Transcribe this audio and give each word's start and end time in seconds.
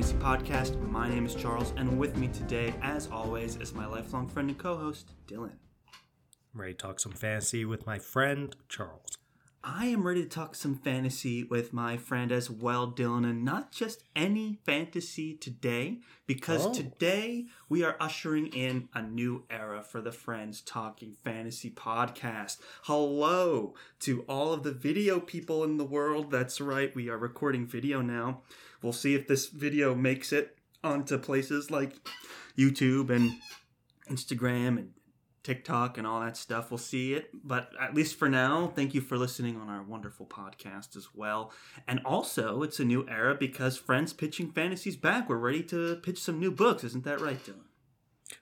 Fantasy 0.00 0.16
Podcast. 0.16 0.90
My 0.90 1.10
name 1.10 1.26
is 1.26 1.34
Charles, 1.34 1.74
and 1.76 1.98
with 1.98 2.16
me 2.16 2.28
today, 2.28 2.72
as 2.80 3.06
always, 3.12 3.56
is 3.56 3.74
my 3.74 3.84
lifelong 3.84 4.26
friend 4.28 4.48
and 4.48 4.58
co 4.58 4.74
host, 4.74 5.10
Dylan. 5.26 5.58
I'm 6.54 6.60
ready 6.62 6.72
to 6.72 6.78
talk 6.78 7.00
some 7.00 7.12
fantasy 7.12 7.66
with 7.66 7.86
my 7.86 7.98
friend 7.98 8.56
Charles. 8.66 9.18
I 9.62 9.88
am 9.88 10.06
ready 10.06 10.22
to 10.22 10.28
talk 10.28 10.54
some 10.54 10.74
fantasy 10.74 11.44
with 11.44 11.74
my 11.74 11.98
friend 11.98 12.32
as 12.32 12.48
well, 12.48 12.90
Dylan, 12.90 13.28
and 13.28 13.44
not 13.44 13.72
just 13.72 14.02
any 14.16 14.58
fantasy 14.64 15.34
today, 15.34 16.00
because 16.26 16.68
Oh. 16.68 16.72
today 16.72 17.48
we 17.68 17.82
are 17.82 17.98
ushering 18.00 18.46
in 18.46 18.88
a 18.94 19.02
new 19.02 19.44
era 19.50 19.82
for 19.82 20.00
the 20.00 20.12
Friends 20.12 20.62
Talking 20.62 21.14
Fantasy 21.22 21.70
podcast. 21.70 22.56
Hello 22.84 23.74
to 23.98 24.22
all 24.22 24.54
of 24.54 24.62
the 24.62 24.72
video 24.72 25.20
people 25.20 25.62
in 25.62 25.76
the 25.76 25.84
world. 25.84 26.30
That's 26.30 26.58
right, 26.58 26.94
we 26.96 27.10
are 27.10 27.18
recording 27.18 27.66
video 27.66 28.00
now. 28.00 28.40
We'll 28.82 28.92
see 28.92 29.14
if 29.14 29.26
this 29.26 29.46
video 29.46 29.94
makes 29.94 30.32
it 30.32 30.56
onto 30.82 31.18
places 31.18 31.70
like 31.70 31.94
YouTube 32.58 33.10
and 33.10 33.32
Instagram 34.08 34.78
and 34.78 34.90
TikTok 35.42 35.96
and 35.98 36.06
all 36.06 36.20
that 36.20 36.36
stuff. 36.36 36.70
We'll 36.70 36.78
see 36.78 37.14
it. 37.14 37.30
But 37.44 37.72
at 37.80 37.94
least 37.94 38.18
for 38.18 38.28
now, 38.28 38.72
thank 38.74 38.94
you 38.94 39.00
for 39.00 39.16
listening 39.16 39.60
on 39.60 39.68
our 39.68 39.82
wonderful 39.82 40.26
podcast 40.26 40.96
as 40.96 41.08
well. 41.14 41.52
And 41.88 42.00
also, 42.04 42.62
it's 42.62 42.80
a 42.80 42.84
new 42.84 43.06
era 43.08 43.34
because 43.34 43.76
Friends 43.76 44.12
Pitching 44.12 44.50
Fantasy's 44.50 44.96
back. 44.96 45.28
We're 45.28 45.36
ready 45.36 45.62
to 45.64 45.96
pitch 45.96 46.18
some 46.18 46.38
new 46.38 46.50
books. 46.50 46.84
Isn't 46.84 47.04
that 47.04 47.20
right, 47.20 47.42
Dylan? 47.44 47.64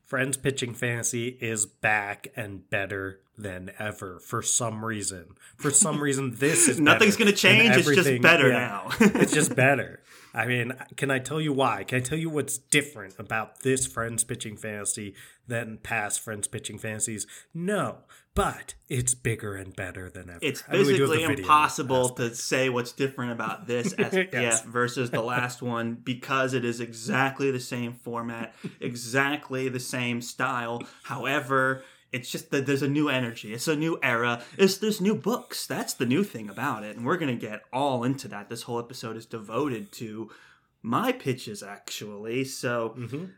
Friends 0.05 0.37
Pitching 0.37 0.75
Fantasy 0.75 1.39
is 1.41 1.67
back 1.67 2.29
and 2.37 2.69
better 2.69 3.21
than 3.39 3.70
ever 3.78 4.19
for 4.19 4.42
some 4.42 4.84
reason. 4.84 5.36
For 5.56 5.70
some 5.70 6.03
reason, 6.03 6.34
this 6.36 6.69
is 6.69 6.81
Nothing's 6.81 7.17
going 7.17 7.28
gonna 7.28 7.36
change, 7.36 7.77
it's 7.77 7.89
just 7.89 8.20
better 8.22 8.53
now. 8.53 8.89
it's 9.00 9.33
just 9.33 9.55
better. 9.55 10.00
I 10.34 10.47
mean, 10.47 10.75
can 10.97 11.11
I 11.11 11.19
tell 11.19 11.41
you 11.41 11.53
why? 11.53 11.84
Can 11.84 11.98
I 11.98 12.00
tell 12.00 12.19
you 12.19 12.28
what's 12.28 12.59
different 12.59 13.14
about 13.19 13.61
this 13.61 13.86
Friends 13.86 14.25
Pitching 14.25 14.56
Fantasy 14.56 15.14
than 15.47 15.78
past 15.78 16.20
Friends 16.20 16.47
Pitching 16.47 16.78
Fantasies? 16.78 17.27
No, 17.55 17.98
but 18.34 18.75
it's 18.89 19.14
bigger 19.14 19.56
and 19.56 19.75
better 19.75 20.11
than 20.11 20.28
ever. 20.28 20.39
It's 20.42 20.62
I 20.69 20.72
mean, 20.72 20.86
we 20.86 20.97
do 20.97 21.03
have 21.05 21.11
physically 21.12 21.42
impossible 21.42 22.11
to 22.11 22.34
say 22.34 22.69
what's 22.69 22.92
different 22.92 23.33
about 23.33 23.66
this 23.66 23.94
SPF 23.94 24.33
Yes. 24.33 24.62
versus 24.64 25.11
the 25.11 25.22
last 25.22 25.62
one 25.62 25.94
because 25.94 26.55
it 26.55 26.64
is 26.64 26.81
exactly 26.81 27.50
the 27.50 27.61
same 27.61 27.94
format, 27.94 28.55
exactly 28.81 29.69
the 29.69 29.81
same 29.81 30.20
style. 30.20 30.83
However, 31.05 31.83
it's 32.12 32.31
just 32.31 32.51
that 32.51 32.67
there's 32.67 32.83
a 32.83 32.89
new 32.89 33.09
energy. 33.09 33.53
It's 33.53 33.69
a 33.69 33.77
new 33.77 33.98
era. 34.03 34.42
It's 34.56 34.78
there's 34.78 35.01
new 35.01 35.14
books. 35.14 35.67
That's 35.67 35.95
the 35.95 36.06
new 36.06 36.25
thing 36.25 36.48
about 36.48 36.84
it, 36.84 36.97
and 36.97 37.05
we're 37.05 37.17
gonna 37.19 37.34
get 37.37 37.62
all 37.73 38.05
into 38.05 38.28
that. 38.28 38.48
This 38.48 38.62
whole 38.62 38.78
episode 38.78 39.17
is 39.17 39.27
devoted 39.27 39.92
to 39.92 40.31
my 40.83 41.12
pitches, 41.12 41.62
actually. 41.62 42.45
So 42.45 42.95
Mhm. 42.97 43.33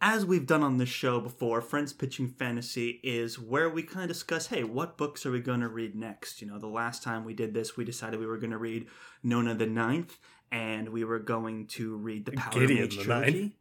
as 0.00 0.24
we've 0.24 0.46
done 0.46 0.62
on 0.62 0.78
this 0.78 0.88
show 0.88 1.20
before, 1.20 1.60
Friends 1.60 1.92
Pitching 1.92 2.28
Fantasy 2.28 3.00
is 3.02 3.38
where 3.38 3.68
we 3.68 3.82
kind 3.82 4.02
of 4.04 4.08
discuss, 4.08 4.46
hey, 4.46 4.64
what 4.64 4.96
books 4.96 5.26
are 5.26 5.30
we 5.32 5.40
going 5.40 5.60
to 5.60 5.68
read 5.68 5.94
next? 5.94 6.40
You 6.40 6.46
know, 6.48 6.58
the 6.58 6.66
last 6.66 7.02
time 7.02 7.24
we 7.24 7.34
did 7.34 7.52
this, 7.52 7.76
we 7.76 7.84
decided 7.84 8.18
we 8.20 8.26
were 8.26 8.38
going 8.38 8.52
to 8.52 8.58
read 8.58 8.86
Nona 9.22 9.54
the 9.54 9.66
Ninth, 9.66 10.18
and 10.50 10.88
we 10.90 11.04
were 11.04 11.18
going 11.18 11.66
to 11.68 11.96
read 11.96 12.24
the 12.26 12.32
Powder 12.32 12.60
Gideon 12.60 12.80
Mage 12.82 12.96
the 12.96 13.02
trilogy. 13.04 13.40
Ninth. 13.40 13.52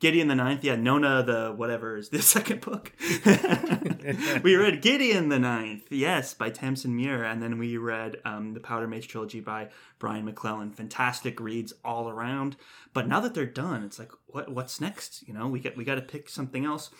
Gideon 0.00 0.28
the 0.28 0.34
Ninth, 0.34 0.64
yeah, 0.64 0.76
Nona 0.76 1.22
the 1.22 1.52
whatever 1.54 1.98
is 1.98 2.08
the 2.08 2.22
second 2.36 2.62
book. 2.62 2.92
we 4.42 4.56
read 4.56 4.80
Gideon 4.80 5.28
the 5.28 5.38
Ninth, 5.38 5.84
yes, 5.90 6.32
by 6.32 6.50
Tamsyn 6.50 6.92
Muir, 6.92 7.22
and 7.22 7.42
then 7.42 7.58
we 7.58 7.76
read 7.76 8.16
um, 8.24 8.54
the 8.54 8.60
Powder 8.60 8.88
Mage 8.88 9.08
trilogy 9.08 9.40
by 9.40 9.68
Brian 9.98 10.24
McClellan. 10.24 10.72
Fantastic 10.72 11.38
reads 11.38 11.74
all 11.84 12.08
around. 12.08 12.56
But 12.94 13.08
now 13.08 13.20
that 13.20 13.34
they're 13.34 13.44
done, 13.44 13.84
it's 13.84 13.98
like, 13.98 14.10
what 14.26 14.50
what's 14.50 14.80
next? 14.80 15.26
You 15.28 15.34
know, 15.34 15.46
we 15.48 15.60
get 15.60 15.76
we 15.76 15.84
got 15.84 15.96
to 15.96 16.02
pick 16.02 16.30
something 16.30 16.64
else. 16.64 16.90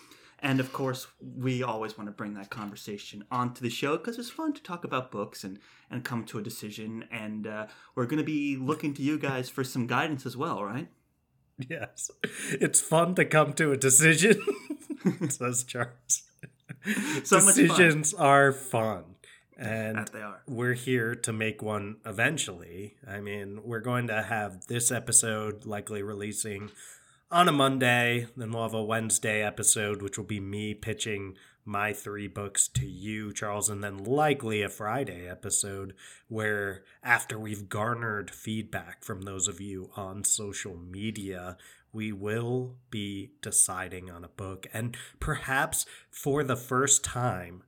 And 0.42 0.58
of 0.58 0.72
course, 0.72 1.06
we 1.20 1.62
always 1.62 1.98
want 1.98 2.08
to 2.08 2.12
bring 2.12 2.34
that 2.34 2.48
conversation 2.48 3.24
onto 3.30 3.62
the 3.62 3.69
show 3.69 3.98
because 3.98 4.19
it's 4.19 4.30
fun 4.30 4.54
to 4.54 4.62
talk 4.62 4.84
about 4.84 5.10
books 5.10 5.42
and 5.42 5.58
and 5.91 6.04
come 6.04 6.24
to 6.24 6.38
a 6.38 6.42
decision. 6.42 7.06
And 7.10 7.47
uh, 7.47 7.66
we're 7.94 8.06
going 8.06 8.19
to 8.19 8.24
be 8.24 8.56
looking 8.56 8.92
to 8.94 9.03
you 9.03 9.19
guys 9.19 9.48
for 9.48 9.64
some 9.64 9.86
guidance 9.86 10.26
as 10.26 10.36
well, 10.36 10.62
right? 10.62 10.88
Yes. 11.69 12.10
It's 12.53 12.81
fun 12.81 13.15
to 13.16 13.25
come 13.25 13.53
to 13.54 13.72
a 13.72 13.76
decision, 13.76 14.41
says 15.28 15.65
Charles. 15.65 16.22
So 17.25 17.37
much 17.41 17.54
fun. 17.56 17.66
Decisions 17.66 18.15
are 18.15 18.53
fun. 18.53 19.04
And 19.59 19.98
That 19.98 20.12
they 20.12 20.22
are. 20.22 20.41
we're 20.48 20.72
here 20.72 21.15
to 21.15 21.32
make 21.34 21.60
one 21.62 21.97
eventually. 22.06 22.94
I 23.06 23.21
mean, 23.21 23.60
we're 23.62 23.81
going 23.81 24.06
to 24.06 24.22
have 24.22 24.66
this 24.69 24.91
episode 24.91 25.66
likely 25.66 26.03
releasing 26.03 26.71
on 27.31 27.47
a 27.48 27.53
Monday. 27.53 28.27
Then 28.37 28.53
we'll 28.53 28.62
have 28.62 28.72
a 28.75 28.82
Wednesday 28.82 29.42
episode, 29.42 30.00
which 30.00 30.16
will 30.16 30.25
be 30.25 30.41
me 30.41 30.72
pitching 30.72 31.34
my 31.70 31.92
three 31.92 32.26
books 32.26 32.66
to 32.66 32.84
you, 32.86 33.32
Charles, 33.32 33.69
and 33.70 33.82
then 33.82 34.03
likely 34.03 34.60
a 34.60 34.69
Friday 34.69 35.28
episode 35.28 35.94
where, 36.28 36.82
after 37.03 37.38
we've 37.38 37.69
garnered 37.69 38.31
feedback 38.31 39.04
from 39.04 39.22
those 39.22 39.47
of 39.47 39.60
you 39.60 39.91
on 39.97 40.25
social 40.25 40.76
media, 40.76 41.56
we 41.92 42.10
will 42.10 42.75
be 42.91 43.30
deciding 43.41 44.10
on 44.10 44.25
a 44.25 44.28
book. 44.28 44.66
And 44.72 44.97
perhaps 45.20 45.86
for 46.10 46.42
the 46.42 46.56
first 46.56 47.04
time, 47.04 47.62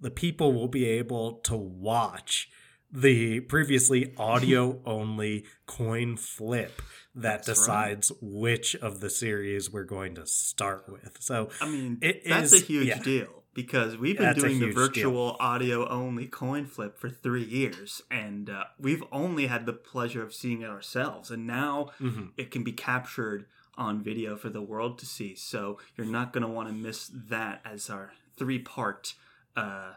the 0.00 0.10
people 0.10 0.54
will 0.54 0.68
be 0.68 0.86
able 0.88 1.34
to 1.40 1.54
watch 1.56 2.50
the 2.90 3.40
previously 3.40 4.14
audio 4.16 4.80
only 4.86 5.44
coin 5.66 6.16
flip 6.16 6.80
that 7.14 7.44
That's 7.44 7.48
right. 7.68 7.88
decides 7.90 8.12
which 8.22 8.74
of 8.76 9.00
the 9.00 9.10
series 9.10 9.70
we're 9.70 9.84
going 9.84 10.14
to 10.14 10.26
start 10.26 10.88
with. 10.90 11.18
So 11.20 11.50
I 11.60 11.68
mean, 11.68 11.98
It 12.00 12.22
that's 12.26 12.52
is- 12.54 12.62
a 12.62 12.64
huge 12.64 12.86
yeah. 12.88 12.98
deal 13.02 13.41
because 13.54 13.96
we've 13.96 14.16
been 14.16 14.26
That's 14.26 14.40
doing 14.40 14.58
the 14.58 14.66
huge 14.66 14.74
deal. 14.74 14.86
virtual 14.86 15.36
audio 15.38 15.88
only 15.88 16.26
coin 16.26 16.66
flip 16.66 16.98
for 16.98 17.10
three 17.10 17.44
years, 17.44 18.02
and 18.10 18.48
uh, 18.48 18.64
we've 18.78 19.04
only 19.12 19.46
had 19.46 19.66
the 19.66 19.72
pleasure 19.72 20.22
of 20.22 20.34
seeing 20.34 20.62
it 20.62 20.68
ourselves, 20.68 21.30
and 21.30 21.46
now 21.46 21.90
mhm. 22.00 22.30
it 22.36 22.50
can 22.50 22.62
be 22.64 22.72
captured 22.72 23.46
on 23.76 24.02
video 24.02 24.36
for 24.36 24.48
the 24.48 24.62
world 24.62 24.98
to 24.98 25.06
see. 25.06 25.34
So 25.34 25.78
you're 25.96 26.06
not 26.06 26.32
going 26.32 26.42
to 26.42 26.48
want 26.48 26.68
to 26.68 26.74
miss 26.74 27.10
that 27.12 27.62
as 27.64 27.88
our 27.88 28.12
three 28.36 28.58
part 28.58 29.14
uh, 29.56 29.92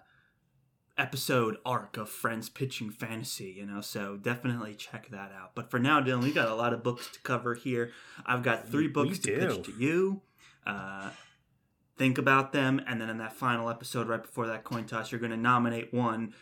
episode 0.98 1.58
arc 1.66 1.98
of 1.98 2.10
Friends 2.10 2.50
Pitching 2.50 2.90
Fantasy, 2.90 3.54
you 3.58 3.66
know, 3.66 3.82
so 3.82 4.18
definitely 4.18 4.76
check 4.76 5.10
that 5.10 5.32
out. 5.38 5.52
But 5.56 5.70
for 5.70 5.80
now, 5.80 6.02
Dylan, 6.02 6.24
we 6.24 6.32
got 6.32 6.48
a 6.48 6.56
lot 6.56 6.74
of 6.74 6.84
books 6.84 7.10
to 7.12 7.20
cover 7.20 7.56
here. 7.56 7.92
I've 8.26 8.44
got 8.44 8.68
three 8.70 8.88
books 8.88 9.20
to 9.20 9.38
pitch 9.38 9.66
to 9.66 9.74
you. 9.78 10.22
Uh, 10.66 11.10
think 11.98 12.18
about 12.18 12.52
them, 12.52 12.82
and 12.88 13.00
then 13.00 13.10
in 13.10 13.18
that 13.20 13.34
final 13.34 13.70
episode, 13.70 14.08
right 14.08 14.22
before 14.22 14.48
that 14.48 14.64
coin 14.64 14.86
toss, 14.86 15.12
you're 15.12 15.20
going 15.20 15.32
to 15.32 15.38
nominate 15.38 15.94
one. 15.94 16.34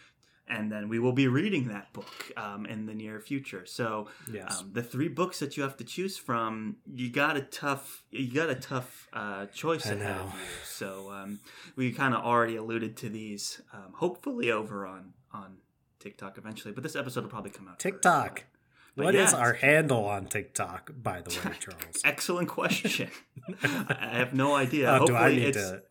And 0.45 0.69
then 0.69 0.89
we 0.89 0.99
will 0.99 1.13
be 1.13 1.29
reading 1.29 1.69
that 1.69 1.93
book 1.93 2.31
um, 2.35 2.65
in 2.65 2.85
the 2.85 2.93
near 2.93 3.21
future. 3.21 3.65
So 3.65 4.09
yes. 4.29 4.59
um, 4.59 4.71
the 4.73 4.83
three 4.83 5.07
books 5.07 5.39
that 5.39 5.55
you 5.55 5.63
have 5.63 5.77
to 5.77 5.85
choose 5.85 6.17
from, 6.17 6.75
you 6.93 7.09
got 7.09 7.37
a 7.37 7.41
tough, 7.41 8.03
you 8.11 8.29
got 8.29 8.49
a 8.49 8.55
tough 8.55 9.07
uh, 9.13 9.45
choice 9.47 9.87
I 9.87 9.93
ahead 9.93 10.17
know. 10.17 10.23
of 10.23 10.33
you. 10.33 10.39
So 10.65 11.11
um, 11.11 11.39
we 11.77 11.93
kind 11.93 12.13
of 12.13 12.25
already 12.25 12.57
alluded 12.57 12.97
to 12.97 13.09
these, 13.09 13.61
um, 13.71 13.93
hopefully 13.93 14.51
over 14.51 14.85
on 14.85 15.13
on 15.31 15.59
TikTok 15.99 16.37
eventually. 16.37 16.73
But 16.73 16.83
this 16.83 16.97
episode 16.97 17.23
will 17.23 17.29
probably 17.29 17.51
come 17.51 17.69
out 17.69 17.81
first. 17.81 18.52
But 18.95 19.05
What 19.05 19.15
is 19.15 19.31
yeah, 19.31 19.39
our 19.39 19.53
handle 19.53 20.05
on 20.05 20.27
TikTok, 20.27 20.91
by 21.01 21.21
the 21.21 21.29
way, 21.31 21.55
Charles? 21.59 22.01
Excellent 22.05 22.47
question. 22.47 23.09
I 23.63 24.09
have 24.13 24.33
no 24.35 24.53
idea. 24.55 24.89
Oh, 25.01 25.05
do 25.05 25.15
I 25.15 25.17
hopefully 25.29 25.35
need 25.37 25.55
it's 25.55 25.71
to- 25.71 25.81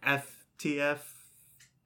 FTF 0.60 0.98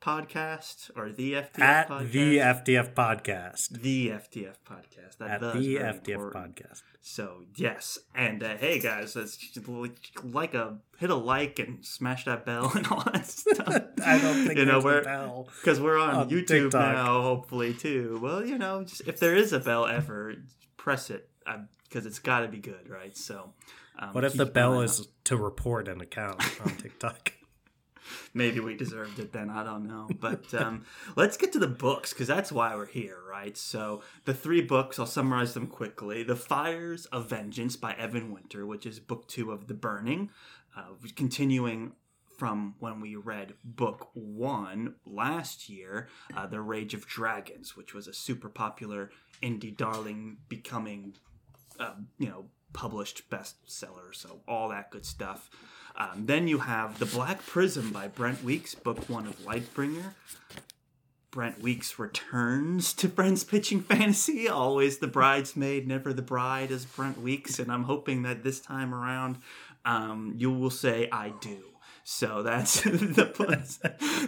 podcast 0.01 0.91
or 0.95 1.11
the 1.11 1.33
FTF 1.33 1.59
At 1.59 1.89
podcast. 1.89 2.13
the 2.13 2.37
FTF 2.39 2.95
podcast. 2.95 3.69
the 3.83 4.09
FTF 4.11 4.55
podcast. 4.65 5.17
That 5.19 5.31
At 5.31 5.41
the 5.41 5.77
is 5.77 5.79
FTF 5.97 6.09
important. 6.11 6.57
podcast. 6.57 6.83
So 7.01 7.43
yes, 7.57 7.99
and 8.15 8.43
uh, 8.43 8.57
hey 8.59 8.79
guys, 8.79 9.17
let's 9.17 9.39
like 10.23 10.55
a 10.55 10.79
hit 10.99 11.11
a 11.11 11.15
like 11.15 11.59
and 11.59 11.85
smash 11.85 12.25
that 12.27 12.45
bell 12.45 12.71
and 12.75 12.87
all 12.89 13.03
that 13.13 13.27
stuff. 13.27 13.69
I 14.05 14.19
don't 14.19 14.47
think 14.47 14.59
you 14.59 14.67
know 14.67 14.81
we're 14.81 15.01
a 15.01 15.05
bell. 15.05 15.49
because 15.61 15.81
we're 15.81 15.99
on, 15.99 16.15
on 16.15 16.31
YouTube 16.31 16.47
TikTok. 16.71 16.95
now, 16.95 17.23
hopefully 17.23 17.75
too. 17.75 18.19
Well, 18.23 18.45
you 18.47 18.59
know, 18.59 18.85
just, 18.85 19.03
if 19.09 19.19
there 19.19 19.35
is 19.35 19.53
a 19.53 19.61
bell 19.61 19.87
ever, 19.87 20.35
press 20.87 21.11
it 21.11 21.29
because 21.89 22.07
it's 22.07 22.21
got 22.21 22.41
to 22.41 22.49
be 22.49 22.59
good, 22.59 22.89
right? 22.89 23.17
So, 23.17 23.53
um, 23.99 24.11
What 24.13 24.25
if 24.25 24.35
the 24.35 24.47
bell 24.47 24.81
is 24.83 25.01
out. 25.01 25.07
to 25.25 25.37
report 25.37 25.89
an 25.89 26.01
account 26.01 26.41
on 26.65 26.77
TikTok? 26.83 27.33
maybe 28.33 28.61
we 28.61 28.77
deserved 28.77 29.19
it 29.19 29.33
then? 29.33 29.51
I 29.51 29.65
don't 29.65 29.89
know, 29.89 30.09
but 30.21 30.55
um, 30.55 30.85
let's 31.17 31.37
get 31.37 31.53
to 31.55 31.59
the 31.59 31.67
books 31.67 32.13
because 32.13 32.29
that's 32.29 32.53
why 32.53 32.77
we're 32.77 32.87
here, 32.87 33.19
right? 33.29 33.57
So 33.57 34.03
the 34.27 34.33
three 34.35 34.61
books, 34.61 35.01
I'll 35.01 35.07
summarize 35.07 35.55
them 35.55 35.67
quickly: 35.67 36.23
"The 36.23 36.37
Fires 36.37 37.07
of 37.07 37.29
Vengeance" 37.29 37.75
by 37.75 37.95
Evan 37.95 38.33
Winter, 38.33 38.65
which 38.65 38.87
is 38.87 39.01
book 39.01 39.27
two 39.27 39.51
of 39.51 39.67
The 39.67 39.75
Burning, 39.75 40.31
uh, 40.77 40.83
continuing 41.17 41.95
from 42.39 42.75
when 42.79 43.01
we 43.01 43.17
read 43.17 43.55
book 43.65 44.11
one 44.15 44.95
last 45.05 45.69
year, 45.69 46.09
uh, 46.37 46.47
The 46.47 46.61
Rage 46.61 46.95
of 46.95 47.07
Dragons, 47.07 47.77
which 47.77 47.95
was 47.95 48.07
a 48.07 48.15
super 48.15 48.49
popular 48.49 49.11
indie 49.43 49.77
darling 49.77 50.39
becoming, 50.49 51.15
uh, 51.79 51.95
you 52.19 52.29
know, 52.29 52.47
published 52.73 53.31
bestseller. 53.31 54.15
So 54.15 54.41
all 54.47 54.69
that 54.71 54.91
good 54.91 55.07
stuff. 55.07 55.51
Um, 55.97 56.27
then 56.27 56.47
you 56.47 56.59
have 56.59 56.99
The 56.99 57.07
Black 57.07 57.45
Prism 57.47 57.91
by 57.91 58.09
Brent 58.09 58.45
Weeks, 58.45 58.75
book 58.75 59.09
one 59.09 59.27
of 59.27 59.39
Lightbringer. 59.41 60.13
Brent 61.31 61.61
Weeks 61.61 61.99
returns 61.99 62.95
to 62.95 63.09
Friends 63.09 63.45
Pitching 63.45 63.83
Fantasy. 63.83 64.49
Always 64.49 64.99
the 64.99 65.07
bridesmaid, 65.07 65.87
never 65.87 66.13
the 66.13 66.23
bride, 66.23 66.71
as 66.71 66.87
Brent 66.87 67.21
Weeks. 67.21 67.59
And 67.59 67.71
I'm 67.71 67.85
hoping 67.85 68.23
that 68.23 68.43
this 68.43 68.59
time 68.61 68.95
around 68.95 69.37
um, 69.85 70.35
you 70.37 70.51
will 70.51 70.71
say, 70.71 71.09
I 71.13 71.35
do. 71.41 71.59
So 72.09 72.45
that's 72.45 72.81
the, 72.83 72.91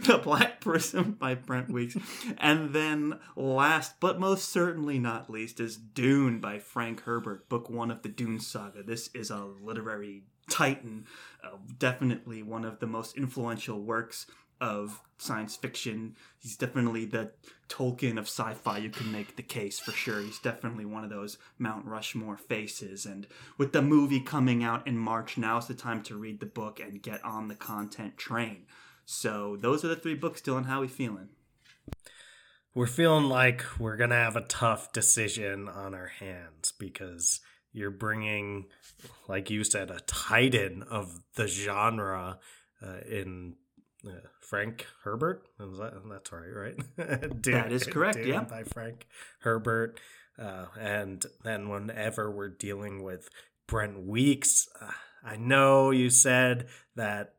the 0.02 0.18
Black 0.18 0.60
Prism 0.60 1.12
by 1.12 1.36
Brent 1.36 1.70
Weeks. 1.70 1.96
And 2.36 2.74
then 2.74 3.20
last 3.36 4.00
but 4.00 4.18
most 4.18 4.48
certainly 4.48 4.98
not 4.98 5.30
least 5.30 5.60
is 5.60 5.76
Dune 5.76 6.40
by 6.40 6.58
Frank 6.58 7.02
Herbert, 7.02 7.48
book 7.48 7.70
one 7.70 7.92
of 7.92 8.02
the 8.02 8.08
Dune 8.08 8.40
saga. 8.40 8.82
This 8.82 9.10
is 9.14 9.30
a 9.30 9.46
literary 9.62 10.24
titan, 10.50 11.06
uh, 11.44 11.50
definitely 11.78 12.42
one 12.42 12.64
of 12.64 12.80
the 12.80 12.88
most 12.88 13.16
influential 13.16 13.80
works 13.80 14.26
of 14.60 15.00
science 15.18 15.56
fiction. 15.56 16.16
He's 16.38 16.56
definitely 16.56 17.04
the 17.04 17.32
Tolkien 17.68 18.18
of 18.18 18.26
sci-fi. 18.26 18.78
You 18.78 18.90
can 18.90 19.10
make 19.12 19.36
the 19.36 19.42
case 19.42 19.78
for 19.78 19.92
sure. 19.92 20.20
He's 20.20 20.38
definitely 20.38 20.84
one 20.84 21.04
of 21.04 21.10
those 21.10 21.38
Mount 21.58 21.86
Rushmore 21.86 22.36
faces. 22.36 23.04
And 23.04 23.26
with 23.56 23.72
the 23.72 23.82
movie 23.82 24.20
coming 24.20 24.62
out 24.64 24.86
in 24.86 24.96
March, 24.96 25.36
now's 25.36 25.68
the 25.68 25.74
time 25.74 26.02
to 26.04 26.16
read 26.16 26.40
the 26.40 26.46
book 26.46 26.80
and 26.80 27.02
get 27.02 27.24
on 27.24 27.48
the 27.48 27.54
content 27.54 28.16
train. 28.16 28.66
So 29.04 29.56
those 29.56 29.84
are 29.84 29.88
the 29.88 29.96
three 29.96 30.14
books. 30.14 30.40
Dylan, 30.40 30.66
how 30.66 30.80
we 30.80 30.88
feeling? 30.88 31.30
We're 32.74 32.86
feeling 32.86 33.24
like 33.24 33.64
we're 33.78 33.96
gonna 33.96 34.14
have 34.14 34.36
a 34.36 34.42
tough 34.42 34.92
decision 34.92 35.68
on 35.68 35.94
our 35.94 36.06
hands 36.06 36.72
because 36.78 37.40
you're 37.72 37.90
bringing, 37.90 38.66
like 39.26 39.50
you 39.50 39.64
said, 39.64 39.90
a 39.90 40.00
titan 40.06 40.82
of 40.82 41.20
the 41.34 41.46
genre 41.46 42.38
uh, 42.82 42.98
in 43.10 43.54
uh, 44.06 44.10
Frank 44.40 44.86
Herbert. 45.04 45.46
That, 45.58 46.02
that's 46.10 46.32
right, 46.32 46.76
right? 46.96 47.40
Dune, 47.42 47.54
that 47.54 47.72
is 47.72 47.84
correct. 47.84 48.16
Dune 48.16 48.28
yeah, 48.28 48.44
by 48.44 48.64
Frank 48.64 49.06
Herbert. 49.40 50.00
Uh, 50.38 50.66
and 50.78 51.24
then 51.42 51.68
whenever 51.68 52.30
we're 52.30 52.48
dealing 52.48 53.02
with 53.02 53.28
Brent 53.66 54.06
Weeks, 54.06 54.68
uh, 54.80 54.90
I 55.24 55.36
know 55.36 55.90
you 55.90 56.10
said 56.10 56.68
that 56.94 57.34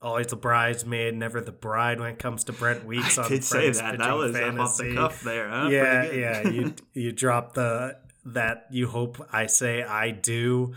always 0.00 0.28
the 0.28 0.36
bridesmaid, 0.36 1.14
never 1.14 1.40
the 1.40 1.52
bride 1.52 2.00
when 2.00 2.10
it 2.10 2.18
comes 2.18 2.44
to 2.44 2.52
Brent 2.52 2.84
Weeks. 2.86 3.18
I 3.18 3.24
on 3.24 3.28
did 3.28 3.44
say 3.44 3.70
that. 3.70 3.98
That 3.98 4.16
was 4.16 4.36
off 4.36 4.76
the 4.76 4.94
cuff 4.94 5.22
there. 5.22 5.48
Huh? 5.48 5.68
Yeah, 5.70 6.10
yeah. 6.12 6.48
You 6.48 6.74
you 6.94 7.12
dropped 7.12 7.54
the 7.54 7.96
that 8.26 8.66
you 8.70 8.88
hope 8.88 9.26
I 9.32 9.46
say 9.46 9.82
I 9.82 10.10
do. 10.10 10.74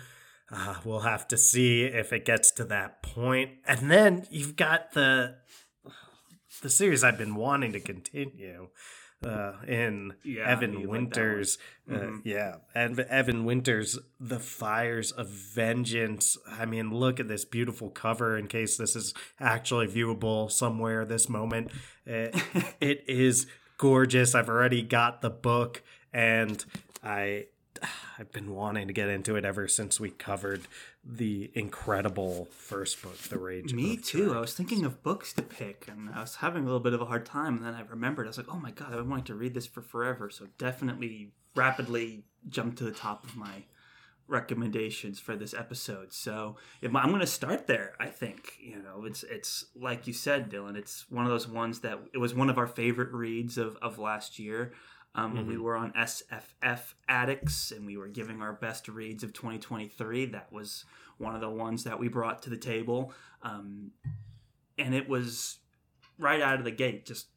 Uh, 0.52 0.76
we'll 0.84 1.00
have 1.02 1.28
to 1.30 1.38
see 1.38 1.84
if 1.84 2.12
it 2.12 2.26
gets 2.26 2.52
to 2.52 2.66
that 2.66 3.02
point. 3.02 3.52
And 3.66 3.90
then 3.90 4.28
you've 4.30 4.56
got 4.56 4.92
the 4.94 5.36
the 6.62 6.70
series 6.70 7.04
I've 7.04 7.18
been 7.18 7.36
wanting 7.36 7.72
to 7.72 7.80
continue 7.80 8.68
uh, 9.26 9.54
in 9.68 10.14
Yeah, 10.24 10.48
Evan 10.50 10.74
you 10.74 10.80
like 10.80 10.86
that 10.86 10.92
Winters. 10.92 11.58
Uh, 11.90 11.94
Mhm. 11.94 12.22
yeah, 12.24 12.56
and 12.76 13.00
Evan 13.00 13.46
Winters, 13.46 13.98
The 14.20 14.40
Fires 14.40 15.12
of 15.12 15.30
Vengeance. 15.30 16.38
I 16.48 16.66
mean, 16.66 16.92
look 16.92 17.20
at 17.20 17.28
this 17.28 17.46
beautiful 17.46 17.90
cover. 17.90 18.38
In 18.38 18.48
case 18.48 18.78
this 18.78 18.96
is 18.96 19.14
actually 19.40 19.88
viewable 19.88 20.52
somewhere 20.52 21.06
this 21.06 21.30
moment, 21.30 21.72
it, 22.06 22.36
it 22.82 23.04
is 23.08 23.48
gorgeous. 23.78 24.36
I've 24.36 24.50
already 24.50 24.82
got 24.82 25.22
the 25.22 25.30
book, 25.30 25.82
and 26.14 26.64
I 27.04 27.46
I've 28.20 28.32
been 28.32 28.54
wanting 28.54 28.88
to 28.88 28.94
get 28.94 29.10
into 29.10 29.36
it 29.36 29.46
ever 29.46 29.68
since 29.68 30.00
we 30.00 30.10
covered 30.10 30.62
the 31.04 31.52
incredible 31.54 32.48
first 32.52 33.02
book, 33.02 33.18
The 33.18 33.40
Rage. 33.40 33.74
Me 33.74 33.98
too. 33.98 34.36
I 34.36 34.40
was 34.40 34.54
thinking 34.54 34.86
of 34.86 35.04
books 35.04 35.34
to 35.34 35.42
pick, 35.42 35.88
and 35.88 36.10
I 36.10 36.22
was 36.22 36.36
having 36.38 36.64
a 36.64 36.66
little 36.66 36.80
bit 36.80 36.94
of 36.94 37.02
a 37.02 37.06
hard 37.06 37.26
time. 37.26 37.58
And 37.58 37.66
then 37.66 37.74
I 37.74 37.82
remembered, 37.82 38.28
I 38.28 38.30
was 38.30 38.38
like, 38.38 38.54
"Oh 38.54 38.60
my 38.60 38.72
god, 38.72 38.90
I've 38.90 38.98
been 38.98 39.10
wanting 39.10 39.26
to 39.26 39.36
read 39.36 39.54
this 39.54 39.66
for 39.66 39.82
forever." 39.82 40.30
So 40.30 40.48
definitely, 40.58 41.32
rapidly 41.56 42.24
jumped 42.48 42.78
to 42.80 42.84
the 42.84 42.92
top 42.92 43.24
of 43.24 43.36
my 43.36 43.64
recommendations 44.32 45.20
for 45.20 45.36
this 45.36 45.54
episode. 45.54 46.14
So 46.14 46.56
if 46.82 46.96
I'm 46.96 47.10
going 47.10 47.20
to 47.20 47.28
start 47.28 47.68
there. 47.68 47.94
I 48.00 48.08
think 48.08 48.54
you 48.60 48.82
know 48.82 49.06
it's 49.06 49.24
it's 49.24 49.66
like 49.76 50.08
you 50.08 50.14
said, 50.14 50.50
Dylan. 50.50 50.76
It's 50.76 51.06
one 51.10 51.26
of 51.26 51.32
those 51.32 51.48
ones 51.48 51.82
that 51.82 52.00
it 52.14 52.18
was 52.18 52.34
one 52.34 52.50
of 52.50 52.58
our 52.58 52.68
favorite 52.68 53.12
reads 53.12 53.58
of 53.58 53.78
of 53.82 54.00
last 54.00 54.40
year. 54.40 54.74
Um, 55.14 55.36
when 55.36 55.46
we 55.46 55.58
were 55.58 55.76
on 55.76 55.92
SFF 55.92 56.94
Addicts 57.10 57.72
and 57.72 57.86
we 57.86 57.98
were 57.98 58.08
giving 58.08 58.42
our 58.42 58.54
best 58.54 58.88
reads 58.88 59.24
of 59.24 59.34
2023, 59.34 60.28
that 60.28 60.52
was 60.54 60.86
one 61.18 61.36
of 61.36 61.42
the 61.42 61.50
ones 61.50 61.84
that 61.84 62.00
we 62.00 62.08
brought 62.08 62.42
to 62.44 62.50
the 62.50 62.58
table. 62.58 63.12
Um, 63.44 63.92
and 64.78 64.96
it 64.96 65.10
was 65.10 65.58
right 66.18 66.42
out 66.42 66.60
of 66.60 66.64
the 66.64 66.72
gate, 66.72 67.06
just 67.06 67.28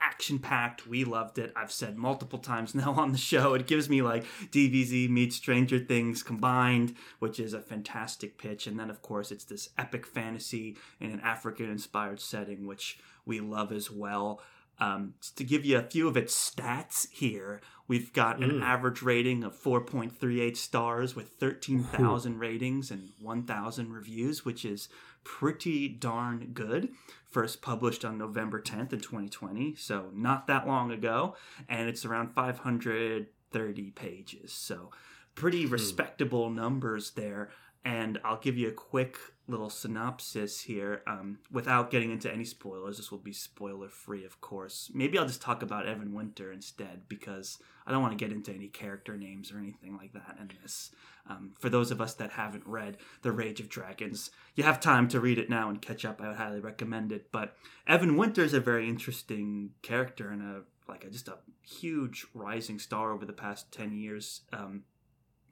action 0.00 0.38
packed. 0.38 0.86
We 0.86 1.04
loved 1.04 1.38
it. 1.38 1.52
I've 1.56 1.72
said 1.72 1.96
multiple 1.96 2.38
times 2.38 2.74
now 2.76 2.92
on 2.92 3.12
the 3.12 3.18
show. 3.18 3.54
It 3.54 3.66
gives 3.66 3.88
me 3.88 4.02
like 4.02 4.24
DBZ 4.50 5.08
meets 5.08 5.36
Stranger 5.36 5.78
Things 5.78 6.22
combined, 6.22 6.94
which 7.18 7.40
is 7.40 7.52
a 7.52 7.60
fantastic 7.60 8.38
pitch. 8.38 8.66
And 8.66 8.78
then, 8.78 8.90
of 8.90 9.02
course, 9.02 9.30
it's 9.30 9.44
this 9.44 9.70
epic 9.76 10.06
fantasy 10.06 10.76
in 11.00 11.10
an 11.10 11.20
African 11.20 11.70
inspired 11.70 12.20
setting, 12.20 12.66
which 12.66 12.98
we 13.26 13.40
love 13.40 13.72
as 13.72 13.90
well. 13.90 14.40
Um, 14.80 15.14
to 15.36 15.42
give 15.44 15.64
you 15.64 15.76
a 15.78 15.82
few 15.82 16.06
of 16.06 16.16
its 16.16 16.34
stats 16.36 17.08
here, 17.10 17.60
we've 17.88 18.12
got 18.12 18.40
an 18.42 18.50
Mm. 18.50 18.62
average 18.62 19.02
rating 19.02 19.42
of 19.42 19.54
4.38 19.56 20.56
stars 20.56 21.16
with 21.16 21.30
13,000 21.40 22.38
ratings 22.38 22.90
and 22.90 23.10
1,000 23.18 23.92
reviews, 23.92 24.44
which 24.44 24.64
is 24.64 24.88
pretty 25.24 25.88
darn 25.88 26.50
good. 26.54 26.90
First 27.28 27.60
published 27.60 28.04
on 28.04 28.18
November 28.18 28.60
10th 28.60 28.92
in 28.92 29.00
2020, 29.00 29.74
so 29.74 30.10
not 30.14 30.46
that 30.46 30.66
long 30.66 30.90
ago, 30.92 31.34
and 31.68 31.88
it's 31.88 32.04
around 32.04 32.32
530 32.34 33.90
pages. 33.90 34.52
So 34.52 34.90
pretty 35.34 35.66
respectable 35.66 36.50
numbers 36.50 37.10
there. 37.12 37.50
And 37.84 38.18
I'll 38.24 38.40
give 38.40 38.56
you 38.56 38.68
a 38.68 38.72
quick 38.72 39.16
little 39.48 39.70
synopsis 39.70 40.60
here 40.60 41.02
um, 41.06 41.38
without 41.50 41.90
getting 41.90 42.12
into 42.12 42.30
any 42.32 42.44
spoilers. 42.44 42.98
This 42.98 43.10
will 43.10 43.18
be 43.18 43.32
spoiler 43.32 43.88
free, 43.88 44.24
of 44.24 44.40
course. 44.40 44.90
Maybe 44.92 45.18
I'll 45.18 45.26
just 45.26 45.42
talk 45.42 45.62
about 45.62 45.88
Evan 45.88 46.12
Winter 46.14 46.52
instead 46.52 47.08
because 47.08 47.58
I 47.86 47.90
don't 47.90 48.02
want 48.02 48.16
to 48.16 48.22
get 48.22 48.32
into 48.32 48.52
any 48.52 48.68
character 48.68 49.16
names 49.16 49.50
or 49.50 49.58
anything 49.58 49.96
like 49.96 50.12
that 50.12 50.36
in 50.38 50.50
this. 50.62 50.90
Um, 51.28 51.52
for 51.58 51.70
those 51.70 51.90
of 51.90 52.00
us 52.00 52.14
that 52.14 52.32
haven't 52.32 52.66
read 52.66 52.98
The 53.22 53.32
Rage 53.32 53.60
of 53.60 53.68
Dragons, 53.68 54.30
you 54.54 54.64
have 54.64 54.80
time 54.80 55.08
to 55.08 55.20
read 55.20 55.38
it 55.38 55.48
now 55.48 55.70
and 55.70 55.80
catch 55.80 56.04
up. 56.04 56.20
I 56.20 56.28
would 56.28 56.36
highly 56.36 56.60
recommend 56.60 57.10
it. 57.10 57.32
But 57.32 57.56
Evan 57.86 58.16
Winter 58.16 58.44
is 58.44 58.54
a 58.54 58.60
very 58.60 58.88
interesting 58.88 59.70
character 59.82 60.28
and 60.30 60.42
a 60.42 60.62
like 60.90 61.04
a, 61.04 61.10
just 61.10 61.28
a 61.28 61.38
huge 61.60 62.26
rising 62.32 62.78
star 62.78 63.12
over 63.12 63.26
the 63.26 63.32
past 63.32 63.72
ten 63.72 63.92
years 63.92 64.42
um, 64.52 64.84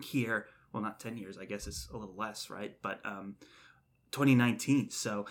here. 0.02 0.46
Well, 0.72 0.82
not 0.82 1.00
ten 1.00 1.16
years. 1.16 1.38
I 1.38 1.44
guess 1.44 1.66
it's 1.66 1.88
a 1.92 1.96
little 1.96 2.14
less, 2.16 2.50
right? 2.50 2.74
But 2.82 3.00
um, 3.04 3.36
2019. 4.10 4.90
So 4.90 5.26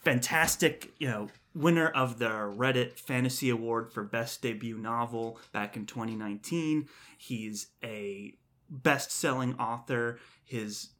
fantastic, 0.00 0.92
you 0.98 1.08
know, 1.08 1.28
winner 1.54 1.88
of 1.88 2.18
the 2.18 2.28
Reddit 2.28 2.98
Fantasy 2.98 3.50
Award 3.50 3.92
for 3.92 4.04
Best 4.04 4.42
Debut 4.42 4.78
Novel 4.78 5.38
back 5.52 5.76
in 5.76 5.86
2019. 5.86 6.88
He's 7.16 7.68
a 7.82 8.34
best 8.70 9.10
selling 9.10 9.54
author. 9.58 10.18
His 10.44 10.90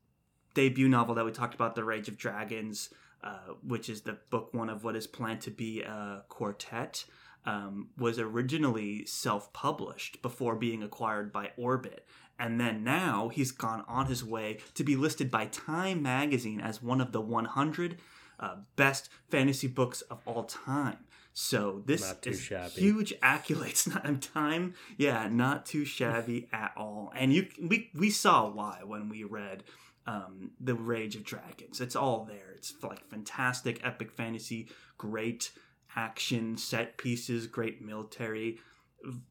debut 0.54 0.88
novel 0.88 1.14
that 1.14 1.24
we 1.24 1.32
talked 1.32 1.54
about, 1.54 1.74
The 1.74 1.84
Rage 1.84 2.08
of 2.08 2.16
Dragons, 2.16 2.90
uh, 3.22 3.54
which 3.62 3.88
is 3.88 4.02
the 4.02 4.18
book 4.30 4.52
one 4.52 4.68
of 4.68 4.84
what 4.84 4.96
is 4.96 5.06
planned 5.06 5.40
to 5.42 5.50
be 5.50 5.82
a 5.82 6.24
quartet, 6.28 7.04
um, 7.46 7.88
was 7.96 8.18
originally 8.18 9.06
self 9.06 9.52
published 9.52 10.20
before 10.22 10.56
being 10.56 10.82
acquired 10.82 11.32
by 11.32 11.50
Orbit. 11.56 12.06
And 12.38 12.60
then 12.60 12.84
now 12.84 13.28
he's 13.28 13.50
gone 13.50 13.84
on 13.88 14.06
his 14.06 14.24
way 14.24 14.58
to 14.74 14.84
be 14.84 14.96
listed 14.96 15.30
by 15.30 15.46
Time 15.46 16.02
Magazine 16.02 16.60
as 16.60 16.82
one 16.82 17.00
of 17.00 17.12
the 17.12 17.20
100 17.20 17.98
uh, 18.40 18.56
best 18.76 19.08
fantasy 19.28 19.66
books 19.66 20.02
of 20.02 20.20
all 20.24 20.44
time. 20.44 20.98
So 21.32 21.82
this 21.86 22.14
is 22.24 22.40
shabby. 22.40 22.80
huge 22.80 23.14
accolades. 23.20 23.86
Not 23.94 24.04
in 24.04 24.18
time, 24.18 24.74
yeah, 24.96 25.28
not 25.28 25.66
too 25.66 25.84
shabby 25.84 26.48
at 26.52 26.72
all. 26.76 27.12
And 27.14 27.32
you, 27.32 27.46
we 27.62 27.90
we 27.94 28.10
saw 28.10 28.50
why 28.50 28.80
when 28.84 29.08
we 29.08 29.22
read 29.22 29.62
um, 30.08 30.50
the 30.58 30.74
Rage 30.74 31.14
of 31.14 31.22
Dragons. 31.22 31.80
It's 31.80 31.94
all 31.94 32.24
there. 32.24 32.54
It's 32.56 32.74
like 32.82 33.08
fantastic, 33.08 33.80
epic 33.84 34.10
fantasy, 34.10 34.68
great 34.96 35.52
action 35.94 36.56
set 36.56 36.96
pieces, 36.96 37.46
great 37.46 37.80
military, 37.82 38.58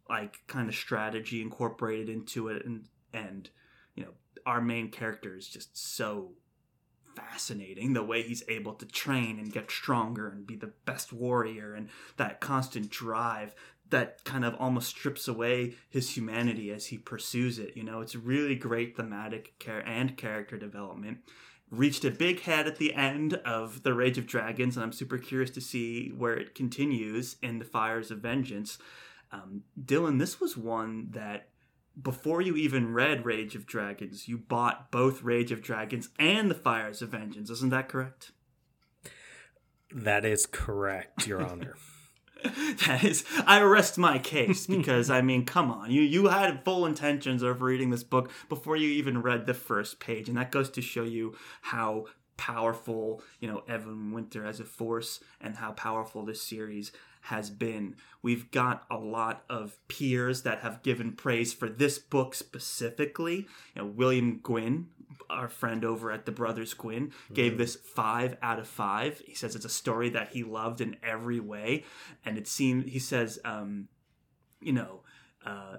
like 0.10 0.40
kind 0.48 0.70
of 0.70 0.76
strategy 0.76 1.42
incorporated 1.42 2.08
into 2.08 2.48
it, 2.48 2.66
and 2.66 2.86
and 3.26 3.50
you 3.96 4.04
know 4.04 4.12
our 4.46 4.62
main 4.62 4.90
character 4.90 5.36
is 5.36 5.48
just 5.48 5.78
so 5.78 6.32
fascinating 7.16 7.94
the 7.94 8.04
way 8.04 8.22
he's 8.22 8.44
able 8.48 8.74
to 8.74 8.86
train 8.86 9.40
and 9.40 9.52
get 9.52 9.72
stronger 9.72 10.30
and 10.30 10.46
be 10.46 10.56
the 10.56 10.72
best 10.86 11.12
warrior 11.12 11.74
and 11.74 11.90
that 12.18 12.40
constant 12.40 12.92
drive 12.92 13.56
that 13.90 14.24
kind 14.24 14.44
of 14.44 14.56
almost 14.60 14.90
strips 14.90 15.28
away 15.28 15.76
his 15.90 16.16
humanity 16.16 16.72
as 16.72 16.88
he 16.88 16.98
pursues 16.98 17.60
it. 17.60 17.76
You 17.76 17.84
know, 17.84 18.02
it's 18.02 18.16
really 18.16 18.56
great 18.56 18.96
thematic 18.96 19.58
care 19.60 19.86
and 19.88 20.18
character 20.18 20.58
development. 20.58 21.20
Reached 21.70 22.06
a 22.06 22.12
big 22.12 22.42
head 22.42 22.68
at 22.68 22.78
the 22.78 22.94
end 22.94 23.36
of 23.46 23.84
The 23.84 23.94
Rage 23.94 24.18
of 24.18 24.26
Dragons, 24.26 24.78
and 24.78 24.84
I'm 24.84 24.94
super 24.94 25.18
curious 25.18 25.50
to 25.52 25.62
see 25.62 26.10
where 26.10 26.34
it 26.34 26.56
continues 26.56 27.36
in 27.42 27.60
The 27.60 27.66
Fires 27.66 28.10
of 28.10 28.20
Vengeance. 28.20 28.78
Um, 29.32 29.64
Dylan, 29.82 30.20
this 30.20 30.40
was 30.40 30.56
one 30.56 31.10
that 31.12 31.50
before 32.02 32.42
you 32.42 32.56
even 32.56 32.94
read 32.94 33.26
Rage 33.26 33.56
of 33.56 33.66
Dragons, 33.66 34.28
you 34.28 34.38
bought 34.38 34.92
both 34.92 35.24
Rage 35.24 35.52
of 35.52 35.62
Dragons 35.62 36.10
and 36.20 36.50
The 36.50 36.56
Fires 36.56 37.02
of 37.02 37.10
Vengeance. 37.10 37.50
Isn't 37.50 37.70
that 37.72 37.90
correct? 37.90 38.32
That 39.94 40.26
is 40.26 40.46
correct, 40.46 41.28
Your 41.28 41.42
Honor. 41.50 41.76
that 42.86 43.04
is 43.04 43.26
i 43.48 43.60
rest 43.60 43.98
my 43.98 44.20
case 44.20 44.68
because 44.78 45.10
i 45.10 45.22
mean 45.22 45.44
come 45.44 45.72
on 45.72 45.90
you 45.90 46.04
you 46.04 46.28
had 46.28 46.64
full 46.64 46.86
intentions 46.86 47.42
of 47.42 47.64
reading 47.64 47.90
this 47.90 48.04
book 48.04 48.30
before 48.48 48.76
you 48.76 48.88
even 48.90 49.24
read 49.24 49.48
the 49.48 49.56
first 49.56 50.00
page 50.00 50.30
and 50.30 50.38
that 50.38 50.52
goes 50.52 50.70
to 50.70 50.80
show 50.80 51.02
you 51.04 51.36
how 51.62 52.06
powerful 52.38 53.24
you 53.40 53.48
know 53.48 53.64
evan 53.68 54.12
winter 54.12 54.46
as 54.46 54.60
a 54.60 54.64
force 54.64 55.20
and 55.42 55.56
how 55.58 55.72
powerful 55.72 56.24
this 56.24 56.40
series 56.40 56.92
has 57.28 57.50
been 57.50 57.96
we've 58.22 58.52
got 58.52 58.86
a 58.90 58.98
lot 58.98 59.44
of 59.50 59.78
peers 59.88 60.44
that 60.44 60.60
have 60.60 60.84
given 60.84 61.12
praise 61.12 61.54
for 61.54 61.70
this 61.70 61.98
book 61.98 62.36
specifically 62.36 63.48
you 63.76 63.82
know 63.82 63.86
william 63.86 64.40
gwynne 64.42 64.88
our 65.30 65.48
friend 65.48 65.84
over 65.84 66.12
at 66.12 66.26
the 66.26 66.32
Brothers 66.32 66.74
Gwynne, 66.74 67.12
gave 67.34 67.54
mm-hmm. 67.54 67.62
this 67.62 67.76
five 67.76 68.38
out 68.42 68.60
of 68.60 68.68
five. 68.68 69.22
He 69.26 69.36
says 69.36 69.56
it's 69.56 69.66
a 69.66 69.70
story 69.70 70.10
that 70.10 70.30
he 70.30 70.44
loved 70.44 70.82
in 70.82 70.98
every 71.04 71.40
way, 71.40 71.86
and 72.26 72.38
it 72.38 72.48
seemed 72.48 72.90
he 72.90 73.00
says, 73.00 73.40
um, 73.44 73.88
you 74.62 74.74
know, 74.74 75.02
uh, 75.46 75.78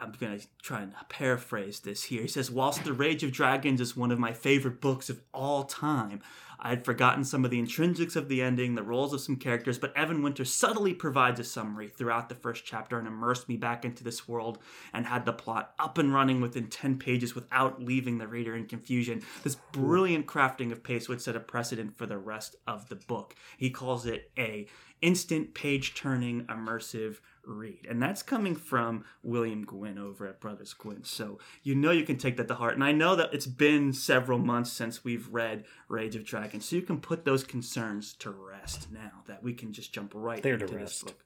I'm 0.00 0.12
going 0.12 0.38
to 0.38 0.46
try 0.62 0.80
and 0.82 0.94
paraphrase 1.08 1.80
this 1.80 2.04
here. 2.04 2.22
He 2.22 2.28
says, 2.28 2.50
Whilst 2.50 2.84
The 2.84 2.92
Rage 2.92 3.22
of 3.22 3.32
Dragons 3.32 3.80
is 3.80 3.96
one 3.96 4.10
of 4.10 4.18
my 4.18 4.32
favorite 4.32 4.80
books 4.80 5.10
of 5.10 5.20
all 5.34 5.64
time, 5.64 6.22
I 6.62 6.68
had 6.68 6.84
forgotten 6.84 7.24
some 7.24 7.44
of 7.44 7.50
the 7.50 7.60
intrinsics 7.60 8.16
of 8.16 8.28
the 8.28 8.42
ending, 8.42 8.74
the 8.74 8.82
roles 8.82 9.14
of 9.14 9.20
some 9.20 9.36
characters, 9.36 9.78
but 9.78 9.96
Evan 9.96 10.22
Winter 10.22 10.44
subtly 10.44 10.92
provides 10.92 11.40
a 11.40 11.44
summary 11.44 11.88
throughout 11.88 12.28
the 12.28 12.34
first 12.34 12.64
chapter 12.64 12.98
and 12.98 13.08
immersed 13.08 13.48
me 13.48 13.56
back 13.56 13.84
into 13.84 14.04
this 14.04 14.28
world 14.28 14.58
and 14.92 15.06
had 15.06 15.24
the 15.24 15.32
plot 15.32 15.72
up 15.78 15.96
and 15.96 16.12
running 16.12 16.40
within 16.40 16.68
10 16.68 16.98
pages 16.98 17.34
without 17.34 17.82
leaving 17.82 18.18
the 18.18 18.28
reader 18.28 18.54
in 18.54 18.66
confusion. 18.66 19.22
This 19.42 19.56
brilliant 19.72 20.26
crafting 20.26 20.70
of 20.70 20.82
pace 20.82 21.08
would 21.08 21.22
set 21.22 21.36
a 21.36 21.40
precedent 21.40 21.96
for 21.96 22.06
the 22.06 22.18
rest 22.18 22.56
of 22.66 22.88
the 22.88 22.96
book. 22.96 23.34
He 23.56 23.70
calls 23.70 24.04
it 24.04 24.30
a 24.36 24.68
instant 25.00 25.54
page 25.54 25.94
turning 25.94 26.44
immersive 26.44 27.20
read. 27.44 27.86
And 27.88 28.02
that's 28.02 28.22
coming 28.22 28.54
from 28.54 29.04
William 29.22 29.64
Gwynne 29.64 29.98
over 29.98 30.26
at 30.26 30.40
Brothers 30.40 30.74
Gwynne. 30.74 31.04
So 31.04 31.38
you 31.62 31.74
know 31.74 31.90
you 31.90 32.04
can 32.04 32.18
take 32.18 32.36
that 32.36 32.48
to 32.48 32.54
heart. 32.54 32.74
And 32.74 32.84
I 32.84 32.92
know 32.92 33.16
that 33.16 33.32
it's 33.32 33.46
been 33.46 33.92
several 33.92 34.38
months 34.38 34.72
since 34.72 35.04
we've 35.04 35.28
read 35.28 35.64
Rage 35.88 36.16
of 36.16 36.24
Dragons. 36.24 36.49
So 36.58 36.74
you 36.74 36.82
can 36.82 37.00
put 37.00 37.24
those 37.24 37.44
concerns 37.44 38.14
to 38.14 38.30
rest 38.30 38.88
now 38.90 39.22
that 39.26 39.42
we 39.42 39.52
can 39.52 39.72
just 39.72 39.92
jump 39.92 40.12
right 40.14 40.42
They're 40.42 40.54
into 40.54 40.66
to 40.66 40.72
this 40.72 40.80
rest. 40.80 41.04
book. 41.06 41.24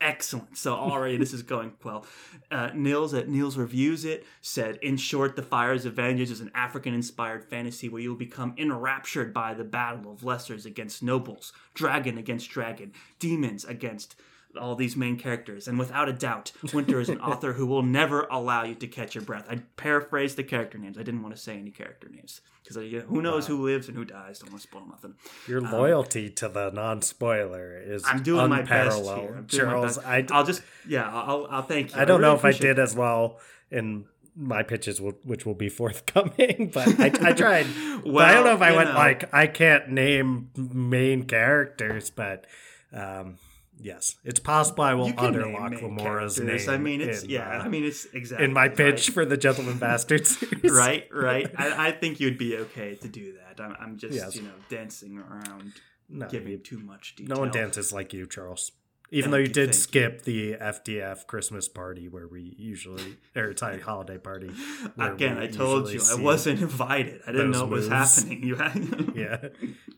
Excellent. 0.00 0.58
So 0.58 0.74
already 0.74 1.16
this 1.16 1.32
is 1.32 1.42
going 1.42 1.72
well. 1.84 2.04
Uh, 2.50 2.70
Nils 2.74 3.14
at 3.14 3.28
Nils 3.28 3.56
reviews 3.56 4.04
it 4.04 4.26
said, 4.40 4.76
in 4.82 4.96
short, 4.96 5.36
the 5.36 5.42
Fires 5.42 5.84
of 5.86 5.94
Vengeance 5.94 6.30
is 6.30 6.40
an 6.40 6.50
African-inspired 6.54 7.44
fantasy 7.44 7.88
where 7.88 8.02
you 8.02 8.10
will 8.10 8.16
become 8.18 8.52
enraptured 8.58 9.32
by 9.32 9.54
the 9.54 9.64
battle 9.64 10.10
of 10.10 10.20
lessers 10.20 10.66
against 10.66 11.02
nobles, 11.04 11.52
dragon 11.74 12.18
against 12.18 12.50
dragon, 12.50 12.92
demons 13.20 13.64
against 13.64 14.16
all 14.60 14.74
these 14.74 14.96
main 14.96 15.16
characters. 15.16 15.68
And 15.68 15.78
without 15.78 16.08
a 16.08 16.12
doubt, 16.12 16.52
Winter 16.72 17.00
is 17.00 17.08
an 17.08 17.20
author 17.22 17.52
who 17.54 17.66
will 17.66 17.82
never 17.82 18.26
allow 18.30 18.64
you 18.64 18.74
to 18.76 18.86
catch 18.86 19.14
your 19.14 19.24
breath. 19.24 19.46
I 19.50 19.56
paraphrased 19.76 20.36
the 20.36 20.44
character 20.44 20.78
names. 20.78 20.98
I 20.98 21.02
didn't 21.02 21.22
want 21.22 21.34
to 21.34 21.40
say 21.40 21.58
any 21.58 21.70
character 21.70 22.08
names 22.08 22.40
because 22.62 22.76
you 22.76 22.98
know, 22.98 23.04
who 23.06 23.22
knows 23.22 23.48
wow. 23.48 23.56
who 23.56 23.64
lives 23.64 23.88
and 23.88 23.96
who 23.96 24.04
dies. 24.04 24.38
Don't 24.38 24.50
want 24.50 24.62
to 24.62 24.68
spoil 24.68 24.86
nothing. 24.88 25.14
Your 25.46 25.64
um, 25.64 25.72
loyalty 25.72 26.30
to 26.30 26.48
the 26.48 26.70
non-spoiler 26.70 27.80
is 27.80 28.04
I'm 28.06 28.22
doing 28.22 28.52
unparalleled. 28.52 29.04
my 29.04 29.12
best 29.12 29.20
here. 29.20 29.34
I'm 29.36 29.46
Charles, 29.46 29.98
I, 29.98 30.26
will 30.30 30.44
just 30.44 30.62
yeah, 30.88 31.08
I'll, 31.10 31.46
I'll 31.50 31.62
thank 31.62 31.94
you. 31.94 32.00
I 32.00 32.04
don't 32.04 32.22
I 32.22 32.28
really 32.28 32.32
know 32.32 32.38
if 32.38 32.44
I 32.44 32.52
did 32.52 32.78
as 32.78 32.94
well 32.94 33.38
in 33.70 34.06
my 34.34 34.62
pitches, 34.62 35.00
will, 35.00 35.14
which 35.24 35.44
will 35.44 35.54
be 35.54 35.68
forthcoming. 35.70 36.70
But 36.72 37.00
I, 37.00 37.06
I 37.20 37.32
tried. 37.32 37.66
well, 38.04 38.24
I 38.24 38.34
don't 38.34 38.44
know 38.44 38.54
if 38.54 38.62
I 38.62 38.76
went 38.76 38.90
know. 38.90 38.96
like 38.96 39.32
I 39.32 39.46
can't 39.46 39.88
name 39.90 40.50
main 40.56 41.24
characters, 41.24 42.10
but. 42.10 42.46
Um, 42.94 43.38
Yes, 43.82 44.16
it's 44.24 44.38
possible 44.38 44.84
I 44.84 44.94
will 44.94 45.12
underlock 45.12 45.82
Lamora's 45.82 46.38
name. 46.38 46.60
I 46.68 46.78
mean, 46.78 47.00
it's 47.00 47.24
in, 47.24 47.30
yeah. 47.30 47.58
Uh, 47.58 47.64
I 47.64 47.68
mean, 47.68 47.84
it's 47.84 48.06
exactly 48.06 48.44
in 48.44 48.52
my 48.52 48.68
pitch 48.68 49.08
right? 49.08 49.14
for 49.14 49.24
the 49.24 49.36
Gentleman 49.36 49.78
Bastard 49.80 50.26
series. 50.26 50.72
right, 50.72 51.08
right. 51.12 51.50
I, 51.58 51.88
I, 51.88 51.92
think 51.92 52.20
you'd 52.20 52.38
be 52.38 52.56
okay 52.58 52.94
to 52.94 53.08
do 53.08 53.34
that. 53.34 53.60
I'm, 53.60 53.76
I'm 53.80 53.98
just 53.98 54.14
yes. 54.14 54.36
you 54.36 54.42
know 54.42 54.54
dancing 54.68 55.18
around, 55.18 55.72
no, 56.08 56.28
giving 56.28 56.52
you, 56.52 56.58
too 56.58 56.78
much 56.78 57.16
detail. 57.16 57.34
No 57.34 57.40
one 57.40 57.50
dances 57.50 57.92
like 57.92 58.12
you, 58.12 58.26
Charles. 58.26 58.70
Even 59.10 59.24
thank 59.24 59.32
though 59.32 59.38
you, 59.38 59.46
you 59.46 59.52
did 59.52 59.74
skip 59.74 60.22
you. 60.26 60.52
the 60.52 60.58
FTF 60.58 61.26
Christmas 61.26 61.68
party 61.68 62.08
where 62.08 62.28
we 62.28 62.54
usually, 62.56 63.18
or 63.34 63.52
holiday 63.84 64.18
party. 64.18 64.52
Again, 64.96 65.38
I 65.38 65.48
told 65.48 65.90
you 65.90 66.00
I 66.08 66.20
wasn't 66.20 66.62
invited. 66.62 67.20
I 67.26 67.32
didn't 67.32 67.50
know 67.50 67.62
what 67.62 67.70
was 67.70 67.88
happening. 67.88 68.44
You 68.44 68.54
had, 68.54 69.12
yeah, 69.16 69.48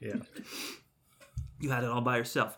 yeah. 0.00 0.16
You 1.60 1.70
had 1.70 1.84
it 1.84 1.90
all 1.90 2.00
by 2.00 2.16
yourself. 2.16 2.56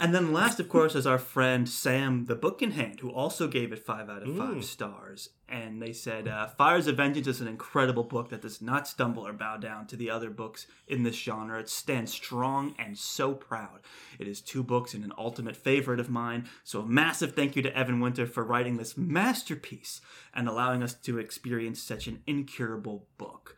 And 0.00 0.14
then 0.14 0.32
last, 0.32 0.60
of 0.60 0.68
course, 0.68 0.94
is 0.94 1.06
our 1.08 1.18
friend 1.18 1.68
Sam 1.68 2.26
the 2.26 2.36
Book 2.36 2.62
in 2.62 2.70
Hand, 2.70 3.00
who 3.00 3.10
also 3.10 3.48
gave 3.48 3.72
it 3.72 3.84
five 3.84 4.08
out 4.08 4.22
of 4.22 4.36
five 4.36 4.64
stars. 4.64 5.30
And 5.48 5.82
they 5.82 5.92
said, 5.92 6.28
uh, 6.28 6.46
Fires 6.46 6.86
of 6.86 6.96
Vengeance 6.96 7.26
is 7.26 7.40
an 7.40 7.48
incredible 7.48 8.04
book 8.04 8.28
that 8.28 8.42
does 8.42 8.62
not 8.62 8.86
stumble 8.86 9.26
or 9.26 9.32
bow 9.32 9.56
down 9.56 9.86
to 9.88 9.96
the 9.96 10.08
other 10.08 10.30
books 10.30 10.66
in 10.86 11.02
this 11.02 11.16
genre. 11.16 11.58
It 11.58 11.68
stands 11.68 12.12
strong 12.12 12.76
and 12.78 12.96
so 12.96 13.34
proud. 13.34 13.80
It 14.20 14.28
is 14.28 14.40
two 14.40 14.62
books 14.62 14.94
and 14.94 15.02
an 15.02 15.12
ultimate 15.18 15.56
favorite 15.56 16.00
of 16.00 16.10
mine. 16.10 16.48
So 16.62 16.80
a 16.80 16.86
massive 16.86 17.34
thank 17.34 17.56
you 17.56 17.62
to 17.62 17.76
Evan 17.76 17.98
Winter 17.98 18.26
for 18.26 18.44
writing 18.44 18.76
this 18.76 18.96
masterpiece 18.96 20.00
and 20.32 20.48
allowing 20.48 20.82
us 20.82 20.94
to 20.94 21.18
experience 21.18 21.82
such 21.82 22.06
an 22.06 22.22
incurable 22.26 23.08
book. 23.18 23.56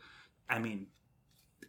I 0.49 0.59
mean, 0.59 0.87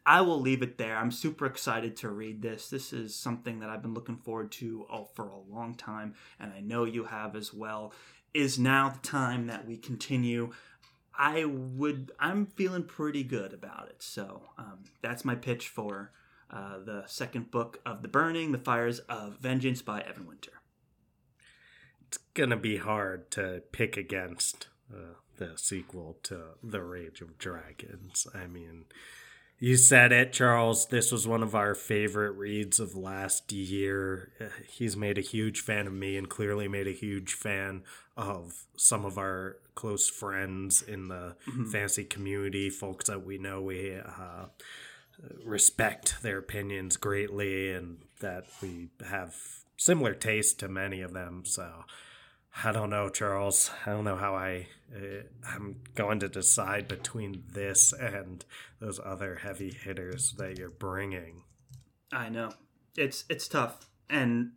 I 0.05 0.21
will 0.21 0.39
leave 0.39 0.63
it 0.63 0.77
there. 0.77 0.97
I'm 0.97 1.11
super 1.11 1.45
excited 1.45 1.95
to 1.97 2.09
read 2.09 2.41
this. 2.41 2.69
This 2.69 2.91
is 2.91 3.15
something 3.15 3.59
that 3.59 3.69
I've 3.69 3.81
been 3.81 3.93
looking 3.93 4.17
forward 4.17 4.51
to 4.53 4.85
oh, 4.91 5.09
for 5.13 5.29
a 5.29 5.39
long 5.39 5.75
time, 5.75 6.15
and 6.39 6.51
I 6.51 6.59
know 6.59 6.85
you 6.85 7.05
have 7.05 7.35
as 7.35 7.53
well. 7.53 7.93
Is 8.33 8.57
now 8.57 8.89
the 8.89 9.07
time 9.07 9.47
that 9.47 9.67
we 9.67 9.77
continue. 9.77 10.51
I 11.17 11.45
would. 11.45 12.11
I'm 12.19 12.47
feeling 12.47 12.83
pretty 12.83 13.23
good 13.23 13.53
about 13.53 13.89
it. 13.89 14.01
So 14.01 14.43
um, 14.57 14.85
that's 15.01 15.25
my 15.25 15.35
pitch 15.35 15.67
for 15.67 16.13
uh, 16.49 16.79
the 16.79 17.03
second 17.07 17.51
book 17.51 17.79
of 17.85 18.01
the 18.01 18.07
Burning: 18.07 18.53
The 18.53 18.57
Fires 18.57 18.99
of 18.99 19.37
Vengeance 19.39 19.81
by 19.81 19.99
Evan 20.01 20.25
Winter. 20.25 20.53
It's 22.07 22.17
gonna 22.33 22.57
be 22.57 22.77
hard 22.77 23.29
to 23.31 23.61
pick 23.71 23.97
against 23.97 24.69
uh, 24.91 25.15
the 25.37 25.57
sequel 25.57 26.17
to 26.23 26.55
The 26.63 26.81
Rage 26.81 27.21
of 27.21 27.37
Dragons. 27.37 28.25
I 28.33 28.47
mean 28.47 28.85
you 29.61 29.77
said 29.77 30.11
it, 30.11 30.33
Charles. 30.33 30.87
This 30.87 31.11
was 31.11 31.27
one 31.27 31.43
of 31.43 31.53
our 31.53 31.75
favorite 31.75 32.31
reads 32.31 32.79
of 32.79 32.95
last 32.95 33.51
year. 33.51 34.31
He's 34.67 34.97
made 34.97 35.19
a 35.19 35.21
huge 35.21 35.61
fan 35.61 35.85
of 35.85 35.93
me 35.93 36.17
and 36.17 36.27
clearly 36.27 36.67
made 36.67 36.87
a 36.87 36.91
huge 36.91 37.33
fan 37.33 37.83
of 38.17 38.65
some 38.75 39.05
of 39.05 39.19
our 39.19 39.57
close 39.75 40.09
friends 40.09 40.81
in 40.81 41.09
the 41.09 41.35
mm-hmm. 41.47 41.69
fantasy 41.69 42.03
community, 42.03 42.71
folks 42.71 43.05
that 43.05 43.23
we 43.23 43.37
know 43.37 43.61
we 43.61 43.95
uh, 43.95 44.45
respect 45.45 46.23
their 46.23 46.39
opinions 46.39 46.97
greatly 46.97 47.71
and 47.71 47.99
that 48.19 48.45
we 48.63 48.89
have 49.07 49.35
similar 49.77 50.15
taste 50.15 50.59
to 50.61 50.67
many 50.69 51.01
of 51.01 51.13
them. 51.13 51.43
So 51.45 51.85
I 52.63 52.71
don't 52.71 52.89
know, 52.89 53.09
Charles. 53.09 53.71
I 53.85 53.91
don't 53.91 54.03
know 54.03 54.17
how 54.17 54.35
I. 54.35 54.67
Uh, 54.93 55.23
I'm 55.47 55.77
going 55.95 56.19
to 56.19 56.27
decide 56.27 56.87
between 56.87 57.43
this 57.53 57.93
and 57.93 58.43
those 58.79 58.99
other 59.03 59.35
heavy 59.35 59.71
hitters 59.71 60.33
that 60.33 60.57
you're 60.57 60.69
bringing. 60.69 61.43
I 62.11 62.29
know 62.29 62.51
it's 62.97 63.23
it's 63.29 63.47
tough, 63.47 63.87
and 64.09 64.51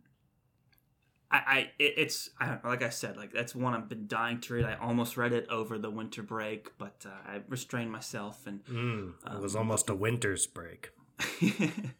I, 1.31 1.37
I 1.37 1.71
it's 1.79 2.29
I 2.39 2.47
don't 2.47 2.63
know, 2.63 2.69
like 2.69 2.83
I 2.83 2.89
said, 2.89 3.15
like 3.15 3.31
that's 3.31 3.55
one 3.55 3.73
I've 3.73 3.87
been 3.87 4.07
dying 4.07 4.41
to 4.41 4.55
read. 4.55 4.65
I 4.65 4.75
almost 4.75 5.15
read 5.15 5.31
it 5.31 5.47
over 5.49 5.77
the 5.77 5.89
winter 5.89 6.21
break, 6.21 6.77
but 6.77 7.05
uh, 7.05 7.31
I 7.31 7.41
restrained 7.47 7.91
myself, 7.91 8.45
and 8.45 8.63
mm, 8.65 9.13
it 9.25 9.31
um, 9.31 9.41
was 9.41 9.55
almost 9.55 9.89
a 9.89 9.95
winter's 9.95 10.47
break. 10.47 10.91
it 11.41 11.93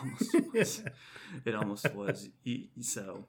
almost 0.00 0.34
was. 0.52 0.84
it 1.44 1.54
almost 1.54 1.94
was. 1.94 2.28
So 2.80 3.26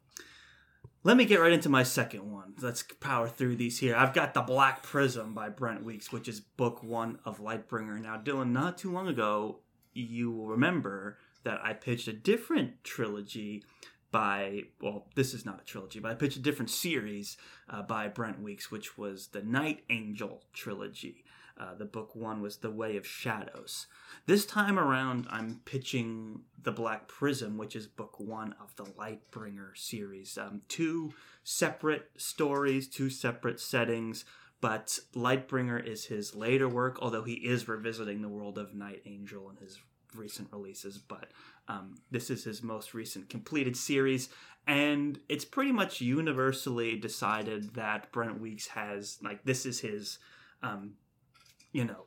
let 1.03 1.15
me 1.17 1.25
get 1.25 1.39
right 1.39 1.51
into 1.51 1.69
my 1.69 1.83
second 1.83 2.29
one. 2.31 2.53
Let's 2.61 2.83
power 2.99 3.29
through 3.29 3.55
these 3.55 3.79
here. 3.79 3.95
I've 3.95 4.13
got 4.13 4.33
The 4.33 4.41
Black 4.41 4.83
Prism 4.83 5.33
by 5.33 5.49
Brent 5.49 5.83
Weeks, 5.83 6.11
which 6.11 6.27
is 6.27 6.41
book 6.41 6.83
one 6.83 7.19
of 7.23 7.39
Lightbringer. 7.39 8.01
Now, 8.01 8.17
Dylan, 8.17 8.51
not 8.51 8.77
too 8.77 8.91
long 8.91 9.07
ago, 9.07 9.59
you 9.93 10.31
will 10.31 10.47
remember 10.47 11.17
that 11.43 11.61
I 11.63 11.73
pitched 11.73 12.07
a 12.07 12.13
different 12.13 12.83
trilogy 12.83 13.63
by, 14.11 14.63
well, 14.81 15.07
this 15.15 15.33
is 15.33 15.45
not 15.45 15.61
a 15.61 15.65
trilogy, 15.65 15.99
but 15.99 16.11
I 16.11 16.15
pitched 16.15 16.37
a 16.37 16.41
different 16.41 16.71
series 16.71 17.37
uh, 17.69 17.83
by 17.83 18.07
Brent 18.07 18.41
Weeks, 18.41 18.71
which 18.71 18.97
was 18.97 19.27
the 19.27 19.41
Night 19.41 19.83
Angel 19.89 20.43
trilogy. 20.51 21.23
Uh, 21.59 21.75
the 21.75 21.85
book 21.85 22.15
one 22.15 22.41
was 22.41 22.57
The 22.57 22.71
Way 22.71 22.95
of 22.95 23.05
Shadows. 23.05 23.87
This 24.25 24.45
time 24.45 24.79
around, 24.79 25.27
I'm 25.29 25.59
pitching 25.65 26.41
The 26.61 26.71
Black 26.71 27.09
Prism, 27.09 27.57
which 27.57 27.75
is 27.75 27.85
book 27.85 28.17
one 28.17 28.55
of 28.61 28.73
the 28.77 28.85
Lightbringer 28.85 29.75
series. 29.75 30.37
Um, 30.37 30.61
two 30.69 31.13
separate 31.43 32.11
stories, 32.15 32.87
two 32.87 33.09
separate 33.09 33.59
settings, 33.59 34.23
but 34.61 34.99
Lightbringer 35.13 35.85
is 35.85 36.05
his 36.05 36.33
later 36.33 36.69
work, 36.69 36.97
although 37.01 37.23
he 37.23 37.33
is 37.33 37.67
revisiting 37.67 38.21
the 38.21 38.29
world 38.29 38.57
of 38.57 38.73
Night 38.73 39.01
Angel 39.05 39.49
in 39.49 39.57
his 39.57 39.79
recent 40.15 40.47
releases. 40.53 40.97
But 40.97 41.31
um, 41.67 41.95
this 42.09 42.29
is 42.29 42.45
his 42.45 42.63
most 42.63 42.93
recent 42.93 43.29
completed 43.29 43.75
series, 43.75 44.29
and 44.65 45.19
it's 45.27 45.45
pretty 45.45 45.73
much 45.73 45.99
universally 45.99 46.95
decided 46.95 47.73
that 47.75 48.11
Brent 48.13 48.39
Weeks 48.39 48.67
has, 48.67 49.17
like, 49.21 49.43
this 49.43 49.65
is 49.65 49.81
his. 49.81 50.19
Um, 50.63 50.93
you 51.71 51.85
know, 51.85 52.05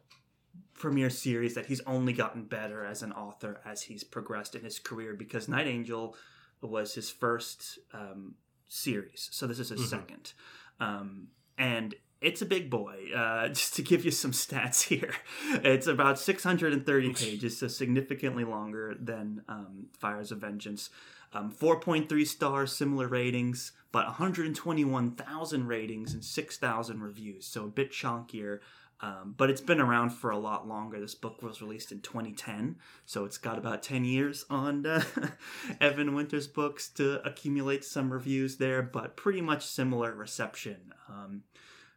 premiere 0.74 1.10
series 1.10 1.54
that 1.54 1.66
he's 1.66 1.80
only 1.82 2.12
gotten 2.12 2.44
better 2.44 2.84
as 2.84 3.02
an 3.02 3.12
author 3.12 3.60
as 3.64 3.82
he's 3.82 4.02
progressed 4.02 4.54
in 4.54 4.62
his 4.62 4.78
career 4.78 5.14
because 5.14 5.48
Night 5.48 5.66
Angel 5.66 6.16
was 6.60 6.94
his 6.94 7.10
first 7.10 7.78
um, 7.92 8.34
series. 8.68 9.28
So 9.32 9.46
this 9.46 9.58
is 9.58 9.68
his 9.68 9.80
mm-hmm. 9.80 9.90
second. 9.90 10.32
Um, 10.80 11.28
and 11.58 11.94
it's 12.20 12.40
a 12.40 12.46
big 12.46 12.70
boy. 12.70 13.10
Uh, 13.14 13.48
just 13.48 13.74
to 13.74 13.82
give 13.82 14.04
you 14.04 14.10
some 14.10 14.32
stats 14.32 14.82
here, 14.82 15.14
it's 15.62 15.86
about 15.86 16.18
630 16.18 17.12
pages, 17.14 17.58
so 17.58 17.68
significantly 17.68 18.44
longer 18.44 18.96
than 18.98 19.42
um, 19.48 19.86
Fires 19.98 20.32
of 20.32 20.38
Vengeance. 20.38 20.90
Um, 21.34 21.50
4.3 21.50 22.26
stars, 22.26 22.76
similar 22.76 23.08
ratings, 23.08 23.72
but 23.90 24.04
121,000 24.06 25.66
ratings 25.66 26.12
and 26.12 26.22
6,000 26.22 27.02
reviews, 27.02 27.46
so 27.46 27.64
a 27.64 27.68
bit 27.68 27.90
chunkier 27.90 28.58
um, 29.02 29.34
but 29.36 29.50
it's 29.50 29.60
been 29.60 29.80
around 29.80 30.10
for 30.10 30.30
a 30.30 30.38
lot 30.38 30.68
longer. 30.68 31.00
This 31.00 31.16
book 31.16 31.42
was 31.42 31.60
released 31.60 31.90
in 31.90 32.00
2010, 32.00 32.76
so 33.04 33.24
it's 33.24 33.36
got 33.36 33.58
about 33.58 33.82
10 33.82 34.04
years 34.04 34.44
on 34.48 34.86
uh, 34.86 35.02
Evan 35.80 36.14
Winter's 36.14 36.46
books 36.46 36.88
to 36.90 37.20
accumulate 37.26 37.84
some 37.84 38.12
reviews 38.12 38.58
there, 38.58 38.80
but 38.80 39.16
pretty 39.16 39.40
much 39.40 39.66
similar 39.66 40.14
reception. 40.14 40.94
Um, 41.08 41.42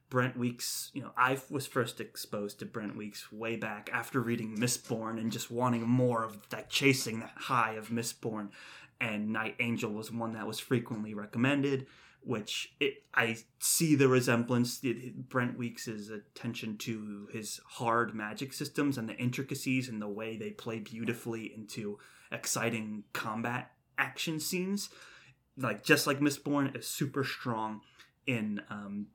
Brent 0.10 0.36
Weeks, 0.36 0.90
you 0.94 1.02
know, 1.04 1.12
I 1.16 1.38
was 1.52 1.68
first 1.68 2.02
exposed 2.02 2.60
to 2.60 2.66
Brent 2.66 2.96
Weeks 2.96 3.32
way 3.32 3.56
back 3.56 3.90
after 3.94 4.20
reading 4.20 4.58
Mistborn 4.58 5.20
and 5.20 5.32
just 5.32 5.52
wanting 5.52 5.88
more 5.88 6.24
of 6.24 6.50
that, 6.50 6.70
chasing 6.72 7.20
that 7.20 7.34
high 7.36 7.74
of 7.74 7.90
Mistborn. 7.90 8.50
And 9.00 9.30
Night 9.30 9.56
Angel 9.60 9.92
was 9.92 10.12
one 10.12 10.34
that 10.34 10.48
was 10.48 10.60
frequently 10.60 11.14
recommended 11.14 11.86
which 12.26 12.74
it, 12.80 13.04
I 13.14 13.38
see 13.60 13.96
the 13.96 14.08
resemblance. 14.08 14.84
Brent 15.30 15.58
Weeks' 15.58 15.88
attention 15.88 16.78
to 16.80 17.28
his 17.32 17.60
hard 17.66 18.14
magic 18.14 18.54
systems 18.54 18.98
and 18.98 19.08
the 19.08 19.16
intricacies 19.18 19.88
and 19.88 20.02
the 20.02 20.08
way 20.08 20.36
they 20.36 20.52
play 20.52 20.80
beautifully 20.80 21.54
into 21.54 22.00
exciting 22.32 23.04
combat 23.14 23.72
action 23.98 24.40
scenes. 24.40 24.90
Like 25.58 25.84
just 25.84 26.08
like 26.08 26.20
Mistborn 26.20 26.78
is 26.78 26.88
super 26.88 27.24
strong 27.24 27.82
in 28.26 28.62
um, 28.70 29.08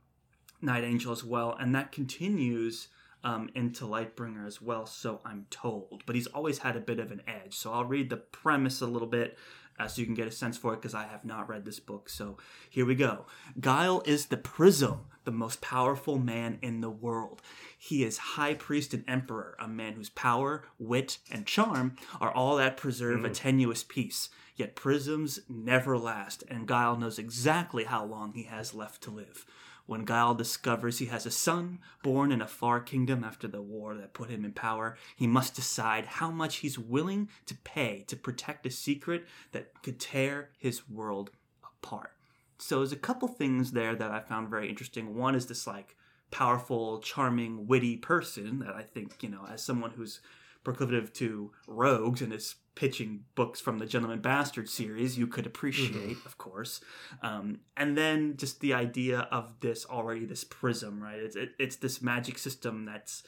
Night 0.62 0.84
Angel 0.84 1.12
as 1.12 1.24
well, 1.24 1.56
and 1.58 1.74
that 1.74 1.92
continues 1.92 2.88
um, 3.24 3.50
into 3.54 3.84
Lightbringer 3.84 4.46
as 4.46 4.62
well. 4.62 4.86
So 4.86 5.20
I'm 5.24 5.46
told, 5.50 6.02
but 6.06 6.14
he's 6.14 6.26
always 6.28 6.58
had 6.58 6.76
a 6.76 6.80
bit 6.80 6.98
of 6.98 7.10
an 7.10 7.22
edge. 7.26 7.54
So 7.54 7.72
I'll 7.72 7.84
read 7.84 8.08
the 8.08 8.16
premise 8.16 8.80
a 8.80 8.86
little 8.86 9.08
bit 9.08 9.36
uh, 9.80 9.88
so 9.88 10.00
you 10.00 10.06
can 10.06 10.14
get 10.14 10.28
a 10.28 10.32
sense 10.32 10.58
for 10.58 10.74
it 10.74 10.76
because 10.76 10.94
I 10.94 11.04
have 11.04 11.24
not 11.24 11.48
read 11.48 11.64
this 11.64 11.80
book. 11.80 12.08
So 12.08 12.36
here 12.68 12.84
we 12.84 12.94
go. 12.94 13.26
Guile 13.58 14.02
is 14.04 14.26
the 14.26 14.36
prism, 14.36 15.06
the 15.24 15.30
most 15.30 15.60
powerful 15.60 16.18
man 16.18 16.58
in 16.60 16.82
the 16.82 16.90
world. 16.90 17.40
He 17.78 18.04
is 18.04 18.18
high 18.18 18.54
priest 18.54 18.92
and 18.92 19.04
emperor, 19.08 19.56
a 19.58 19.66
man 19.66 19.94
whose 19.94 20.10
power, 20.10 20.64
wit, 20.78 21.18
and 21.30 21.46
charm 21.46 21.96
are 22.20 22.32
all 22.32 22.56
that 22.56 22.76
preserve 22.76 23.20
mm. 23.20 23.26
a 23.26 23.30
tenuous 23.30 23.82
peace. 23.82 24.28
Yet 24.54 24.76
prisms 24.76 25.40
never 25.48 25.96
last, 25.96 26.44
and 26.48 26.68
Guile 26.68 26.96
knows 26.96 27.18
exactly 27.18 27.84
how 27.84 28.04
long 28.04 28.34
he 28.34 28.42
has 28.42 28.74
left 28.74 29.02
to 29.04 29.10
live. 29.10 29.46
When 29.90 30.04
Guile 30.04 30.36
discovers 30.36 30.98
he 30.98 31.06
has 31.06 31.26
a 31.26 31.32
son 31.32 31.80
born 32.04 32.30
in 32.30 32.40
a 32.40 32.46
far 32.46 32.78
kingdom 32.78 33.24
after 33.24 33.48
the 33.48 33.60
war 33.60 33.96
that 33.96 34.14
put 34.14 34.30
him 34.30 34.44
in 34.44 34.52
power, 34.52 34.96
he 35.16 35.26
must 35.26 35.56
decide 35.56 36.06
how 36.06 36.30
much 36.30 36.58
he's 36.58 36.78
willing 36.78 37.28
to 37.46 37.56
pay 37.56 38.04
to 38.06 38.14
protect 38.14 38.64
a 38.66 38.70
secret 38.70 39.26
that 39.50 39.82
could 39.82 39.98
tear 39.98 40.50
his 40.56 40.88
world 40.88 41.32
apart. 41.64 42.12
So 42.58 42.78
there's 42.78 42.92
a 42.92 42.96
couple 42.96 43.26
things 43.26 43.72
there 43.72 43.96
that 43.96 44.12
I 44.12 44.20
found 44.20 44.48
very 44.48 44.68
interesting. 44.68 45.16
One 45.16 45.34
is 45.34 45.46
this 45.46 45.66
like 45.66 45.96
powerful, 46.30 47.00
charming, 47.00 47.66
witty 47.66 47.96
person 47.96 48.60
that 48.60 48.76
I 48.76 48.82
think, 48.82 49.24
you 49.24 49.28
know, 49.28 49.44
as 49.50 49.60
someone 49.60 49.90
who's 49.90 50.20
proclivative 50.62 51.12
to 51.14 51.50
rogues 51.66 52.22
and 52.22 52.32
is 52.32 52.54
pitching 52.74 53.24
books 53.34 53.60
from 53.60 53.78
the 53.78 53.86
Gentleman 53.86 54.20
Bastard 54.20 54.68
series, 54.68 55.18
you 55.18 55.26
could 55.26 55.46
appreciate, 55.46 56.16
mm-hmm. 56.16 56.26
of 56.26 56.38
course. 56.38 56.80
Um, 57.22 57.60
and 57.76 57.96
then 57.96 58.36
just 58.36 58.60
the 58.60 58.74
idea 58.74 59.28
of 59.30 59.60
this 59.60 59.84
already 59.86 60.24
this 60.24 60.44
prism, 60.44 61.02
right? 61.02 61.18
It's 61.18 61.36
it, 61.36 61.50
it's 61.58 61.76
this 61.76 62.00
magic 62.00 62.38
system 62.38 62.84
that's 62.84 63.22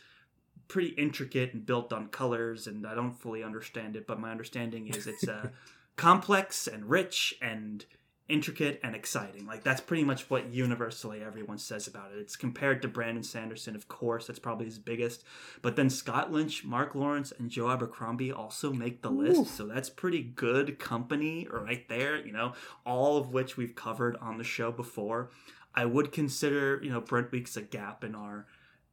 pretty 0.68 0.90
intricate 0.90 1.52
and 1.52 1.66
built 1.66 1.92
on 1.92 2.09
colors, 2.09 2.66
and 2.66 2.87
I 2.87 2.94
don't 2.94 3.12
fully 3.12 3.42
understand 3.42 3.96
it, 3.96 4.07
but 4.07 4.20
my 4.20 4.31
understanding 4.31 4.88
is 4.88 5.07
it's 5.07 5.28
uh, 5.28 5.48
complex 5.96 6.66
and 6.66 6.88
rich 6.88 7.35
and 7.42 7.85
intricate 8.28 8.80
and 8.82 8.94
exciting. 8.94 9.46
Like 9.46 9.62
that's 9.64 9.80
pretty 9.80 10.04
much 10.04 10.30
what 10.30 10.52
universally 10.52 11.22
everyone 11.22 11.58
says 11.58 11.87
about 11.87 12.12
it. 12.12 12.18
It's 12.18 12.37
compared 12.37 12.82
to 12.82 12.88
Brandon 12.88 13.22
Sanderson, 13.22 13.74
of 13.74 13.88
course, 13.88 14.26
that's 14.26 14.38
probably 14.38 14.66
his 14.66 14.78
biggest. 14.78 15.24
But 15.61 15.76
then 15.76 15.90
Scott 15.90 16.32
Lynch, 16.32 16.64
Mark 16.64 16.94
Lawrence, 16.94 17.32
and 17.37 17.50
Joe 17.50 17.70
Abercrombie 17.70 18.32
also 18.32 18.72
make 18.72 19.02
the 19.02 19.11
list. 19.11 19.56
So 19.56 19.66
that's 19.66 19.90
pretty 19.90 20.22
good 20.22 20.78
company 20.78 21.46
right 21.50 21.88
there, 21.88 22.24
you 22.24 22.32
know, 22.32 22.52
all 22.87 23.16
of 23.18 23.32
which 23.32 23.56
we've 23.56 23.74
covered 23.74 24.16
on 24.16 24.38
the 24.38 24.44
show 24.44 24.72
before. 24.72 25.30
I 25.74 25.85
would 25.85 26.12
consider, 26.12 26.80
you 26.82 26.90
know, 26.90 27.00
Brent 27.00 27.32
Weeks 27.32 27.56
a 27.56 27.62
gap 27.62 28.04
in 28.04 28.14
our 28.14 28.46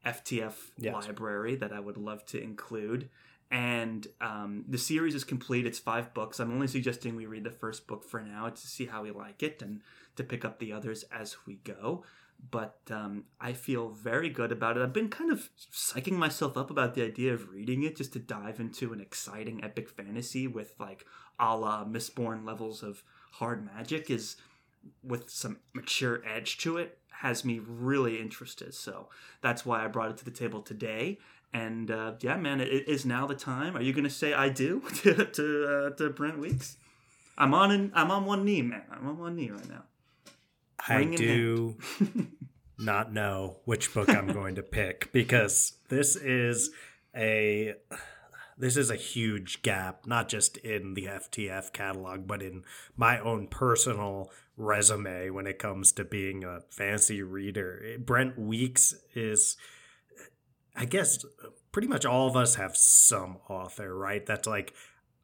FTF 0.06 0.54
yes. 0.78 0.94
library 0.94 1.56
that 1.56 1.74
I 1.74 1.80
would 1.80 1.98
love 1.98 2.26
to 2.28 2.42
include 2.42 3.10
and 3.52 4.08
um, 4.22 4.66
the 4.68 4.78
series 4.78 5.16
is 5.16 5.24
complete. 5.24 5.66
It's 5.66 5.80
five 5.80 6.14
books. 6.14 6.40
I'm 6.40 6.52
only 6.52 6.68
suggesting 6.68 7.16
we 7.16 7.26
read 7.26 7.44
the 7.44 7.52
first 7.52 7.88
book 7.88 8.04
for 8.04 8.22
now 8.22 8.50
to 8.50 8.68
see 8.68 8.86
how 8.86 9.04
we 9.04 9.12
like 9.12 9.42
it 9.42 9.62
and 9.62 9.82
to 10.16 10.24
pick 10.24 10.46
up 10.46 10.60
the 10.60 10.72
others 10.72 11.04
as 11.12 11.36
we 11.48 11.56
go. 11.56 12.04
But 12.52 12.80
um, 12.90 13.26
I 13.42 13.54
feel 13.54 13.90
very 13.90 14.30
good 14.30 14.52
about 14.52 14.78
it. 14.78 14.84
I've 14.84 14.94
been 14.94 15.10
kind 15.10 15.32
of 15.32 15.50
psyching 15.74 16.14
myself 16.14 16.56
up 16.58 16.70
about 16.70 16.94
the 16.94 17.04
idea 17.04 17.34
of 17.34 17.50
reading 17.50 17.84
it 17.84 17.98
just 17.98 18.14
to 18.14 18.20
dive 18.20 18.60
into 18.60 18.94
an 18.94 19.02
exciting 19.02 19.64
epic 19.64 19.90
fantasy 19.90 20.48
with 20.48 20.76
like 20.80 21.06
a 21.40 21.58
la 21.58 21.84
Mistborn 21.84 22.46
levels 22.46 22.84
of 22.84 23.04
hard 23.34 23.66
magic 23.66 24.10
is 24.10 24.38
with 25.04 25.30
some 25.30 25.58
mature 25.74 26.22
edge 26.26 26.58
to 26.60 26.78
it 26.78 27.00
has 27.12 27.44
me 27.44 27.60
really 27.60 28.20
interested. 28.20 28.74
So 28.74 29.10
that's 29.42 29.66
why 29.66 29.84
I 29.84 29.88
brought 29.88 30.12
it 30.12 30.18
to 30.18 30.26
the 30.26 30.32
table 30.32 30.62
today. 30.62 31.18
And 31.54 31.90
uh, 31.90 32.14
yeah, 32.22 32.38
man, 32.38 32.62
it 32.62 32.88
is 32.88 33.06
now 33.06 33.26
the 33.26 33.36
time. 33.36 33.76
Are 33.76 33.82
you 33.82 33.94
going 33.94 34.04
to 34.04 34.10
say 34.10 34.34
I 34.34 34.50
do 34.50 34.82
to 34.98 35.26
to, 35.26 35.68
uh, 35.68 35.90
to 35.98 36.10
Brent 36.10 36.40
Weeks? 36.40 36.78
I'm 37.38 37.54
on 37.54 37.72
an, 37.72 37.92
I'm 37.96 38.12
on 38.12 38.26
one 38.26 38.46
knee, 38.46 38.62
man. 38.62 38.84
I'm 38.92 39.08
on 39.08 39.18
one 39.18 39.36
knee 39.36 39.50
right 39.50 39.70
now. 39.70 39.84
I 40.88 41.04
do 41.06 41.78
not 42.78 43.14
know 43.14 43.58
which 43.66 43.94
book 43.94 44.10
I'm 44.10 44.28
going 44.28 44.56
to 44.56 44.64
pick 44.64 45.12
because 45.12 45.74
this 45.90 46.16
is 46.16 46.72
a 47.16 47.76
this 48.58 48.76
is 48.76 48.92
a 48.92 48.96
huge 48.96 49.62
gap, 49.62 50.06
not 50.06 50.28
just 50.28 50.58
in 50.58 50.94
the 50.94 51.06
FTF 51.06 51.72
catalog, 51.72 52.28
but 52.28 52.42
in 52.42 52.64
my 52.98 53.18
own 53.18 53.48
personal 53.48 54.32
resume 54.58 55.30
when 55.30 55.48
it 55.48 55.58
comes 55.58 55.94
to 55.94 56.04
being 56.04 56.44
a 56.44 56.60
fancy 56.70 57.24
reader. 57.24 57.96
Brent 58.00 58.38
Weeks 58.38 58.94
is 59.16 59.56
I 60.76 60.86
guess 60.86 61.24
pretty 61.72 61.88
much 61.88 62.06
all 62.06 62.28
of 62.28 62.36
us 62.36 62.56
have 62.56 62.76
some 62.78 63.38
author, 63.50 63.94
right? 63.96 64.26
That's 64.26 64.48
like 64.48 64.74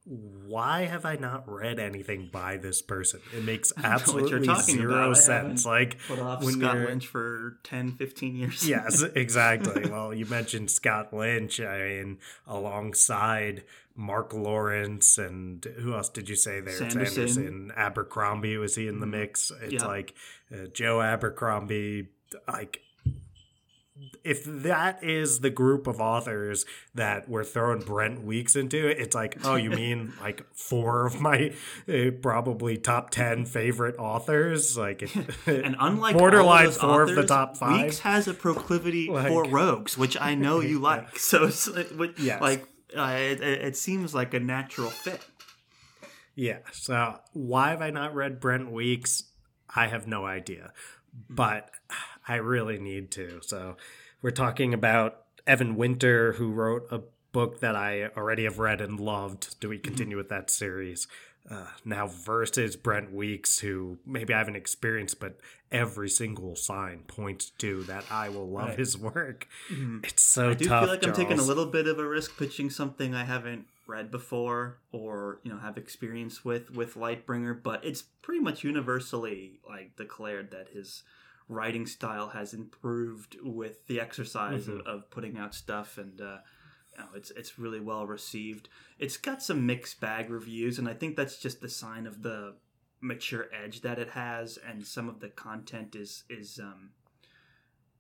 why 0.08 0.84
have 0.86 1.04
I 1.04 1.16
not 1.16 1.50
read 1.52 1.80
anything 1.80 2.30
by 2.32 2.58
this 2.58 2.82
person? 2.84 3.22
It 3.36 3.44
makes 3.44 3.74
I 3.78 3.82
don't 3.82 4.08
know 4.08 4.14
what 4.24 4.34
absolutely 4.50 4.54
zero. 4.62 5.14
Sense. 5.16 5.66
Like 5.66 5.98
Put 6.08 6.20
off 6.20 6.44
when 6.44 6.54
Scott 6.60 6.78
Lynch 6.78 7.08
for 7.08 7.58
10, 7.64 7.94
15 7.94 8.36
years. 8.36 8.68
yes, 8.70 9.02
exactly. 9.16 9.90
well, 9.90 10.14
you 10.14 10.26
mentioned 10.28 10.70
Scott 10.70 11.12
Lynch. 11.12 11.60
I 11.60 11.80
mean, 11.80 12.20
alongside 12.46 13.64
Mark 13.96 14.34
Lawrence 14.34 15.18
and 15.18 15.64
who 15.80 15.96
else 15.96 16.10
did 16.10 16.30
you 16.30 16.36
say 16.36 16.60
there? 16.60 16.74
Sanderson. 16.74 17.72
Abercrombie 17.76 18.58
was 18.58 18.76
he 18.76 18.88
in 18.88 19.00
the 19.00 19.08
Mhm. 19.08 19.12
mix? 19.12 19.52
It's 19.62 19.74
Yeah. 19.74 19.86
like 19.86 20.14
uh, 20.54 20.68
Joe 20.72 21.02
Abercrombie. 21.02 22.10
Like, 22.48 22.82
if 24.26 24.44
that 24.46 25.04
is 25.04 25.40
the 25.40 25.50
group 25.50 25.88
of 25.88 26.02
authors 26.02 26.66
that 26.96 27.30
we're 27.30 27.46
throwing 27.46 27.80
Brent 27.80 28.24
Weeks 28.24 28.56
into, 28.56 28.88
it's 28.88 29.16
like, 29.16 29.38
oh, 29.46 29.56
you 29.56 29.70
mean 29.70 30.12
like 30.22 30.46
four 30.54 31.06
of 31.06 31.22
my 31.22 31.54
uh, 31.88 32.12
probably 32.22 32.78
top 32.78 33.10
ten 33.10 33.46
favorite 33.46 33.96
authors? 33.98 34.78
Like, 34.78 35.04
it, 35.04 35.12
And 35.48 35.76
unlike 35.80 36.18
borderline 36.18 36.72
four 36.72 37.04
of 37.04 37.16
the 37.16 37.26
top 37.26 37.56
five. 37.58 37.84
Weeks 37.84 38.00
has 38.00 38.28
a 38.28 38.34
proclivity 38.34 39.10
Like- 39.12 39.28
for 39.30 39.46
rogues, 39.46 39.98
which 39.98 40.20
I 40.20 40.36
know 40.36 40.60
you 40.60 40.80
like. 40.80 41.18
So 41.18 41.46
it's 41.46 41.70
Yes. 42.18 42.42
like 42.42 42.68
uh, 42.98 43.16
it, 43.18 43.42
it 43.42 43.62
it 43.62 43.78
seems 43.78 44.14
like 44.14 44.34
a 44.34 44.40
natural 44.40 44.90
fit. 44.90 45.22
Yeah. 46.36 46.60
So 46.74 47.18
why 47.34 47.70
have 47.70 47.82
I 47.82 47.92
not 47.92 48.14
read 48.14 48.40
Brent 48.42 48.72
Weeks? 48.72 49.24
I 49.74 49.88
have 49.88 50.06
no 50.08 50.26
idea, 50.26 50.72
but 51.30 51.70
I 52.28 52.36
really 52.36 52.80
need 52.80 53.12
to. 53.12 53.40
So 53.42 53.78
we're 54.22 54.32
talking 54.32 54.74
about 54.74 55.24
Evan 55.46 55.76
Winter, 55.76 56.34
who 56.34 56.52
wrote 56.52 56.88
a 56.92 57.02
book 57.32 57.60
that 57.60 57.76
I 57.76 58.08
already 58.18 58.44
have 58.46 58.60
read 58.60 58.82
and 58.82 59.00
loved. 59.00 59.60
Do 59.60 59.70
we 59.70 59.78
continue 59.78 60.18
with 60.18 60.30
that 60.30 60.50
series? 60.50 61.08
Uh, 61.48 61.68
now 61.84 62.08
versus 62.08 62.76
Brent 62.76 63.14
Weeks, 63.14 63.60
who 63.60 64.00
maybe 64.04 64.34
I 64.34 64.40
haven't 64.40 64.56
experienced, 64.56 65.20
but 65.20 65.38
every 65.72 66.10
single 66.10 66.56
sign 66.56 67.04
points 67.06 67.52
to 67.60 67.84
that 67.84 68.04
I 68.10 68.30
will 68.30 68.50
love 68.50 68.70
Right. 68.70 68.80
his 68.80 68.98
work. 68.98 69.48
It's 70.04 70.24
so 70.24 70.50
I 70.50 70.54
do 70.56 70.66
tough. 70.66 70.86
feel 70.86 70.90
like 70.96 71.06
I'm 71.06 71.14
taking 71.14 71.38
a 71.38 71.44
little 71.44 71.68
bit 71.68 71.86
of 71.88 72.00
a 72.00 72.08
risk 72.08 72.36
pitching 72.40 72.72
something 72.72 73.14
I 73.14 73.26
haven't 73.26 73.68
read 73.86 74.10
before 74.10 74.80
or 74.92 75.40
you 75.44 75.52
know 75.52 75.60
have 75.60 75.78
experience 75.78 76.44
with 76.44 76.72
with 76.72 76.96
Lightbringer, 76.96 77.62
but 77.62 77.86
it's 77.86 78.02
pretty 78.24 78.40
much 78.42 78.64
universally 78.64 79.60
like 79.70 79.96
declared 79.98 80.50
that 80.50 80.70
his 80.74 81.04
writing 81.48 81.86
style 81.86 82.30
has 82.30 82.54
improved 82.54 83.38
with 83.42 83.86
the 83.88 84.00
exercise 84.00 84.68
of, 84.68 84.82
of 84.82 85.10
putting 85.10 85.38
out 85.38 85.54
stuff 85.54 85.98
and 85.98 86.20
uh, 86.20 86.38
you 86.98 87.04
know, 87.04 87.10
it's 87.16 87.32
it's 87.32 87.60
really 87.60 87.80
well 87.80 88.06
received. 88.06 88.70
It's 89.00 89.18
got 89.18 89.44
some 89.44 89.66
mixed 89.66 90.00
bag 90.00 90.30
reviews, 90.30 90.80
and 90.80 90.88
I 90.88 90.94
think 90.94 91.16
that's 91.16 91.38
just 91.38 91.62
the 91.62 91.70
sign 91.70 92.08
of 92.08 92.22
the 92.22 92.56
mature 93.02 93.48
edge 93.54 93.82
that 93.82 94.00
it 94.00 94.10
has, 94.12 94.58
and 94.68 94.86
some 94.86 95.10
of 95.10 95.20
the 95.20 95.30
content 95.30 95.96
is 95.96 96.24
is 96.30 96.60
um, 96.60 96.92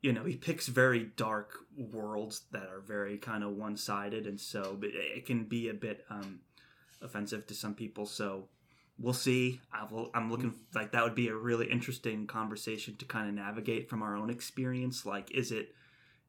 you 0.01 0.13
know 0.13 0.23
he 0.23 0.35
picks 0.35 0.67
very 0.67 1.11
dark 1.17 1.57
worlds 1.77 2.43
that 2.51 2.69
are 2.69 2.81
very 2.81 3.17
kind 3.17 3.43
of 3.43 3.51
one 3.51 3.75
sided, 3.75 4.27
and 4.27 4.39
so 4.39 4.77
it 4.81 4.95
it 4.95 5.25
can 5.25 5.43
be 5.43 5.69
a 5.69 5.73
bit 5.73 6.05
um, 6.09 6.39
offensive 7.01 7.45
to 7.47 7.53
some 7.53 7.75
people. 7.75 8.05
So 8.05 8.47
we'll 8.99 9.13
see. 9.13 9.61
I'm 9.73 10.31
looking 10.31 10.53
like 10.73 10.91
that 10.91 11.03
would 11.03 11.15
be 11.15 11.27
a 11.27 11.35
really 11.35 11.69
interesting 11.69 12.27
conversation 12.27 12.95
to 12.97 13.05
kind 13.05 13.27
of 13.27 13.35
navigate 13.35 13.89
from 13.89 14.01
our 14.01 14.15
own 14.15 14.29
experience. 14.29 15.05
Like, 15.05 15.31
is 15.31 15.51
it 15.51 15.75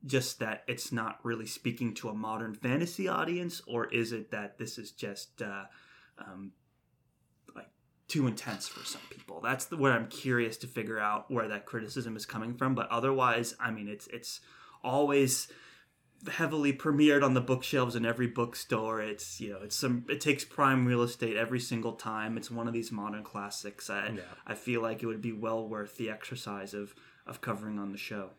just 0.05 0.41
that 0.41 0.63
it's 0.67 0.93
not 0.93 1.19
really 1.23 1.47
speaking 1.47 1.95
to 1.95 2.09
a 2.09 2.15
modern 2.15 2.55
fantasy 2.55 3.09
audience, 3.09 3.63
or 3.67 3.87
is 3.87 4.13
it 4.13 4.31
that 4.31 4.59
this 4.59 4.79
is 4.79 4.91
just 4.91 5.43
uh, 5.43 5.65
um, 6.19 6.53
like 7.55 7.69
too 8.09 8.27
intense 8.27 8.69
for 8.69 8.85
some 8.85 9.03
people? 9.11 9.41
That's 9.41 9.67
the, 9.67 9.77
where 9.77 9.93
I'm 9.93 10.09
curious 10.09 10.57
to 10.59 10.67
figure 10.67 10.99
out 10.99 11.31
where 11.31 11.49
that 11.49 11.67
criticism 11.67 12.17
is 12.17 12.27
coming 12.27 12.55
from. 12.55 12.75
But 12.75 12.89
otherwise, 12.91 13.55
I 13.61 13.71
mean, 13.71 13.89
it's 13.89 14.07
it's 14.09 14.41
always 14.83 15.49
heavily 16.29 16.73
premiered 16.73 17.25
on 17.25 17.35
the 17.35 17.41
bookshelves 17.41 17.97
in 17.97 18.05
every 18.05 18.27
bookstore. 18.27 19.01
It's 19.01 19.41
you 19.41 19.53
know 19.53 19.61
it's 19.63 19.77
some 19.77 20.05
it 20.09 20.21
takes 20.21 20.45
prime 20.45 20.87
real 20.87 21.03
estate 21.03 21.37
every 21.37 21.61
single 21.61 21.93
time. 21.93 22.37
It's 22.37 22.51
one 22.51 22.67
of 22.67 22.75
these 22.75 22.93
modern 22.93 23.25
classics. 23.25 23.91
I 23.91 24.09
Yeah. 24.17 24.23
I 24.47 24.55
feel 24.55 24.81
like 24.81 25.03
it 25.03 25.07
would 25.07 25.23
be 25.23 25.33
well 25.33 25.69
worth 25.69 25.97
the 25.97 26.11
exercise 26.11 26.75
of 26.75 26.95
of 27.27 27.41
covering 27.41 27.79
on 27.79 27.93
the 27.93 27.99
show. 27.99 28.31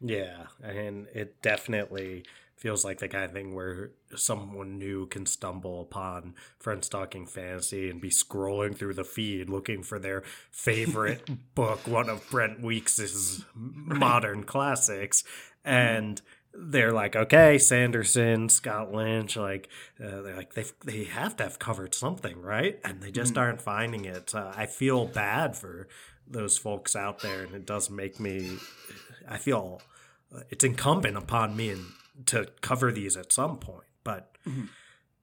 Yeah, 0.00 0.46
and 0.62 1.06
it 1.14 1.40
definitely 1.42 2.24
feels 2.56 2.84
like 2.84 2.98
the 2.98 3.08
kind 3.08 3.24
of 3.24 3.32
thing 3.32 3.54
where 3.54 3.90
someone 4.14 4.78
new 4.78 5.06
can 5.06 5.26
stumble 5.26 5.80
upon 5.80 6.34
Friends 6.60 6.88
Talking 6.88 7.26
Fantasy 7.26 7.90
and 7.90 8.00
be 8.00 8.08
scrolling 8.08 8.76
through 8.76 8.94
the 8.94 9.04
feed 9.04 9.50
looking 9.50 9.82
for 9.82 9.98
their 9.98 10.22
favorite 10.50 11.28
book, 11.56 11.86
one 11.88 12.08
of 12.08 12.28
Brent 12.30 12.62
Weeks's 12.62 13.44
modern 13.54 14.44
classics, 14.44 15.24
and 15.64 16.22
they're 16.54 16.92
like, 16.92 17.16
okay, 17.16 17.58
Sanderson, 17.58 18.48
Scott 18.48 18.92
Lynch, 18.92 19.36
like 19.36 19.68
uh, 20.02 20.20
they're 20.22 20.36
like 20.36 20.54
they 20.54 20.64
they 20.84 21.04
have 21.04 21.36
to 21.36 21.44
have 21.44 21.58
covered 21.58 21.94
something, 21.94 22.40
right? 22.42 22.78
And 22.84 23.00
they 23.00 23.10
just 23.10 23.38
aren't 23.38 23.62
finding 23.62 24.04
it. 24.04 24.34
Uh, 24.34 24.52
I 24.54 24.66
feel 24.66 25.06
bad 25.06 25.56
for 25.56 25.88
those 26.26 26.58
folks 26.58 26.94
out 26.94 27.20
there, 27.20 27.42
and 27.42 27.54
it 27.54 27.66
does 27.66 27.90
make 27.90 28.20
me. 28.20 28.58
I 29.28 29.38
feel 29.38 29.80
uh, 30.34 30.40
it's 30.50 30.64
incumbent 30.64 31.16
upon 31.16 31.56
me 31.56 31.70
and 31.70 31.84
to 32.26 32.48
cover 32.60 32.92
these 32.92 33.16
at 33.16 33.32
some 33.32 33.58
point, 33.58 33.86
but. 34.04 34.36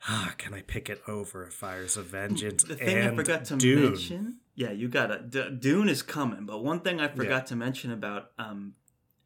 Ah, 0.08 0.34
can 0.38 0.54
I 0.54 0.62
pick 0.62 0.90
it 0.90 1.02
over 1.10 1.46
Fires 1.48 1.98
of 1.98 2.06
Vengeance 2.06 2.64
The 2.64 2.76
thing 2.76 2.98
and 3.00 3.12
I 3.12 3.16
forgot 3.18 3.44
to 3.44 3.58
Dune? 3.58 3.84
mention, 3.84 4.38
yeah, 4.56 4.72
you 4.72 4.88
got 4.88 5.12
it. 5.12 5.30
D- 5.30 5.50
Dune 5.60 5.90
is 5.90 6.02
coming, 6.02 6.46
but 6.46 6.64
one 6.64 6.80
thing 6.80 7.02
I 7.02 7.10
forgot 7.10 7.48
to 7.48 7.58
mention 7.58 7.92
about 7.92 8.32
um, 8.40 8.76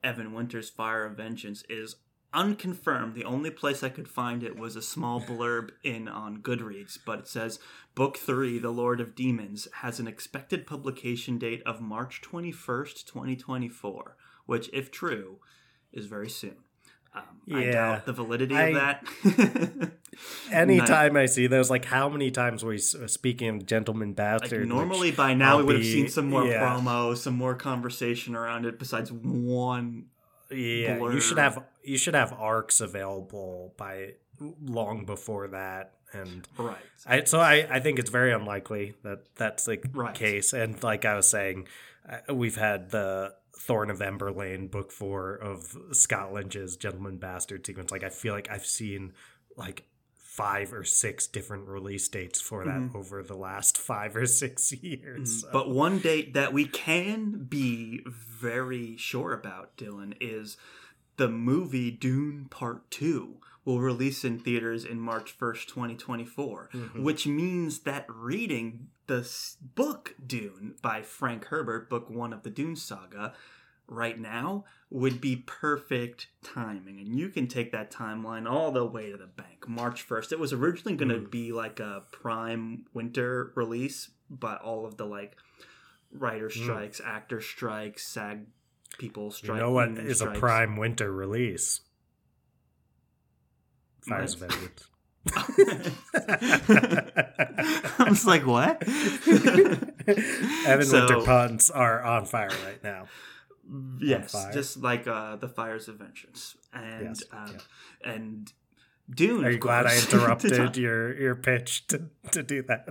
Evan 0.04 0.34
Winter's 0.34 0.70
Fire 0.70 1.06
of 1.06 1.18
Vengeance 1.18 1.64
is 1.70 1.96
unconfirmed. 2.34 3.14
The 3.14 3.26
only 3.26 3.52
place 3.52 3.84
I 3.84 3.90
could 3.90 4.08
find 4.08 4.44
it 4.44 4.58
was 4.58 4.76
a 4.76 4.82
small 4.82 5.22
blurb 5.28 5.70
in 5.84 6.08
on 6.08 6.42
Goodreads, 6.42 6.98
but 7.06 7.20
it 7.20 7.28
says 7.28 7.60
Book 7.96 8.18
Three, 8.18 8.60
The 8.60 8.72
Lord 8.72 9.00
of 9.00 9.16
Demons, 9.16 9.68
has 9.82 10.00
an 10.00 10.08
expected 10.08 10.66
publication 10.66 11.38
date 11.38 11.62
of 11.66 11.82
March 11.82 12.22
twenty 12.22 12.52
first, 12.52 13.08
twenty 13.08 13.36
twenty 13.36 13.70
four, 13.70 14.18
which, 14.46 14.70
if 14.74 14.92
true, 14.92 15.38
is 15.92 16.08
very 16.08 16.30
soon. 16.30 16.58
Um, 17.16 17.22
I 17.54 17.64
Yeah. 17.66 17.72
doubt 17.72 18.06
the 18.06 18.14
validity 18.14 18.56
I- 18.56 18.68
of 18.70 18.74
that. 18.76 19.92
Anytime 20.52 21.18
I 21.18 21.26
see 21.26 21.48
those, 21.48 21.70
like 21.70 21.86
how 21.86 22.08
many 22.10 22.32
times 22.32 22.64
were 22.64 22.72
we 22.72 22.78
uh, 22.78 23.08
speaking 23.08 23.50
of 23.50 23.66
Gentleman 23.66 24.10
Like 24.10 24.16
Bastard? 24.18 24.62
which 24.62 24.70
normally 24.70 25.12
by 25.12 25.34
now 25.34 25.54
I'll 25.54 25.58
we 25.60 25.64
would 25.66 25.76
have 25.78 25.86
seen 25.86 26.08
some 26.08 26.30
more 26.30 26.46
yeah. 26.46 26.62
promo, 26.62 27.18
some 27.18 27.34
more 27.36 27.56
conversation 27.56 28.36
around 28.36 28.66
it. 28.66 28.78
Besides 28.80 29.12
one, 29.12 30.06
Yeah, 30.52 30.98
you 31.00 31.20
should 31.20 31.38
have 31.40 31.64
you 31.84 31.98
should 31.98 32.14
have 32.16 32.34
arcs 32.34 32.80
available 32.80 33.74
by 33.78 34.14
long 34.62 35.06
before 35.06 35.48
that, 35.50 35.94
and 36.14 36.48
right? 36.58 36.78
I, 37.06 37.24
so 37.24 37.40
I 37.40 37.68
I 37.70 37.80
think 37.80 38.00
it's 38.00 38.12
very 38.12 38.32
unlikely 38.34 38.94
that 39.04 39.20
that's 39.36 39.66
the 39.66 39.80
Right. 39.94 40.14
case. 40.14 40.54
And 40.54 40.82
like 40.84 41.06
I 41.06 41.16
was 41.16 41.28
saying, 41.28 41.68
uh, 42.08 42.34
we've 42.34 42.58
had 42.58 42.92
the 42.92 43.34
Thorn 43.58 43.90
of 43.90 44.00
Emberlain 44.00 44.70
book 44.70 44.92
four 44.92 45.36
of 45.36 45.78
Scott 45.92 46.34
Lynch's 46.34 46.76
Gentleman 46.76 47.18
Bastard 47.18 47.66
sequence. 47.66 47.92
Like 47.92 48.04
I 48.04 48.10
feel 48.10 48.34
like 48.34 48.50
I've 48.50 48.66
seen 48.66 49.14
like 49.56 49.84
five 50.16 50.74
or 50.74 50.84
six 50.84 51.28
different 51.28 51.68
release 51.68 52.08
dates 52.08 52.42
for 52.42 52.66
that 52.66 52.74
Mhm. 52.82 52.96
over 52.96 53.22
the 53.22 53.36
last 53.36 53.78
five 53.78 54.16
or 54.16 54.26
six 54.26 54.72
years. 54.84 55.42
So- 55.42 55.50
But 55.54 55.70
one 55.70 56.00
date 56.00 56.34
that 56.34 56.52
we 56.52 56.66
can 56.66 57.44
be 57.46 58.02
very 58.08 58.98
sure 58.98 59.32
about, 59.34 59.78
Dylan, 59.78 60.16
is 60.20 60.58
the 61.18 61.30
movie 61.30 61.92
Dune 61.92 62.46
Part 62.50 62.90
Two 62.90 63.38
will 63.64 63.80
release 63.80 64.26
in 64.26 64.40
theaters 64.40 64.84
in 64.84 65.00
March 65.00 65.32
first, 65.32 65.70
twenty 65.70 65.96
twenty 65.96 66.26
four, 66.26 66.70
Mhm. 66.74 67.04
which 67.04 67.28
means 67.28 67.82
that 67.82 68.06
reading 68.10 68.90
the 69.08 69.30
book 69.76 70.16
Dune 70.26 70.76
by 70.82 71.02
Frank 71.02 71.46
Herbert, 71.46 71.90
book 71.90 72.10
one 72.10 72.34
of 72.34 72.44
the 72.44 72.50
Dune 72.50 72.76
saga, 72.76 73.34
right 73.88 74.18
now 74.20 74.64
would 74.90 75.20
be 75.20 75.36
perfect 75.36 76.28
timing 76.42 77.00
and 77.00 77.20
you 77.20 77.28
can 77.28 77.48
take 77.48 77.72
that 77.74 77.92
timeline 77.92 78.50
all 78.50 78.72
the 78.72 78.86
way 78.86 79.12
to 79.12 79.18
the 79.18 79.28
bank 79.28 79.68
march 79.68 80.08
1st 80.08 80.32
it 80.32 80.40
was 80.40 80.54
originally 80.54 80.96
going 80.96 81.10
to 81.10 81.16
Mm. 81.28 81.30
be 81.30 81.52
like 81.52 81.82
a 81.82 82.04
prime 82.12 82.86
winter 82.94 83.52
release 83.56 84.10
but 84.30 84.62
all 84.62 84.86
of 84.86 84.96
the 84.96 85.06
like 85.06 85.36
writer 86.14 86.50
strikes 86.50 87.02
actor 87.04 87.42
strikes 87.42 88.08
sag 88.08 88.46
people 89.00 89.26
you 89.26 89.32
strike 89.32 89.60
know 89.60 89.72
what 89.72 89.90
is 89.98 90.22
a 90.22 90.28
prime 90.32 90.78
winter 90.78 91.12
release? 91.12 91.82
Fires 94.08 94.42
of. 94.42 94.90
I 98.00 98.06
was 98.10 98.26
like 98.26 98.46
what 98.46 98.82
Evan 98.88 100.86
So- 100.86 101.00
Winter 101.06 101.22
puns 101.26 101.70
are 101.70 102.02
on 102.04 102.26
fire 102.26 102.50
right 102.66 102.84
now. 102.84 103.08
yes 104.00 104.36
just 104.54 104.78
like 104.82 105.08
uh 105.08 105.36
the 105.38 105.48
fires 105.50 105.88
of 105.88 105.96
vengeance 106.00 106.56
and 106.74 107.04
Yes, 107.18 107.24
um, 107.32 107.56
yeah. 108.06 108.12
and 108.14 108.52
Dune. 109.10 109.44
Are 109.46 109.52
you 109.52 109.58
glad 109.58 109.86
I 109.86 109.96
interrupted 110.00 110.78
your 110.78 111.14
your 111.20 111.36
pitch 111.36 111.88
to, 111.88 112.04
to 112.32 112.42
do 112.42 112.62
that? 112.64 112.88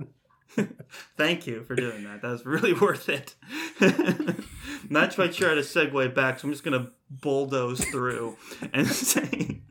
Thank 1.17 1.47
you 1.47 1.63
for 1.63 1.75
doing 1.75 2.03
that. 2.03 2.21
That 2.21 2.31
was 2.31 2.45
really 2.45 2.73
worth 2.79 3.09
it. 3.09 3.35
Not 4.89 5.15
quite 5.15 5.33
sure 5.35 5.49
how 5.49 5.55
to 5.55 5.61
segue 5.61 6.13
back, 6.13 6.39
so 6.39 6.47
I'm 6.47 6.53
just 6.53 6.63
going 6.63 6.79
to 6.85 6.91
bulldoze 7.09 7.83
through 7.85 8.37
and 8.73 8.87
say 8.87 9.61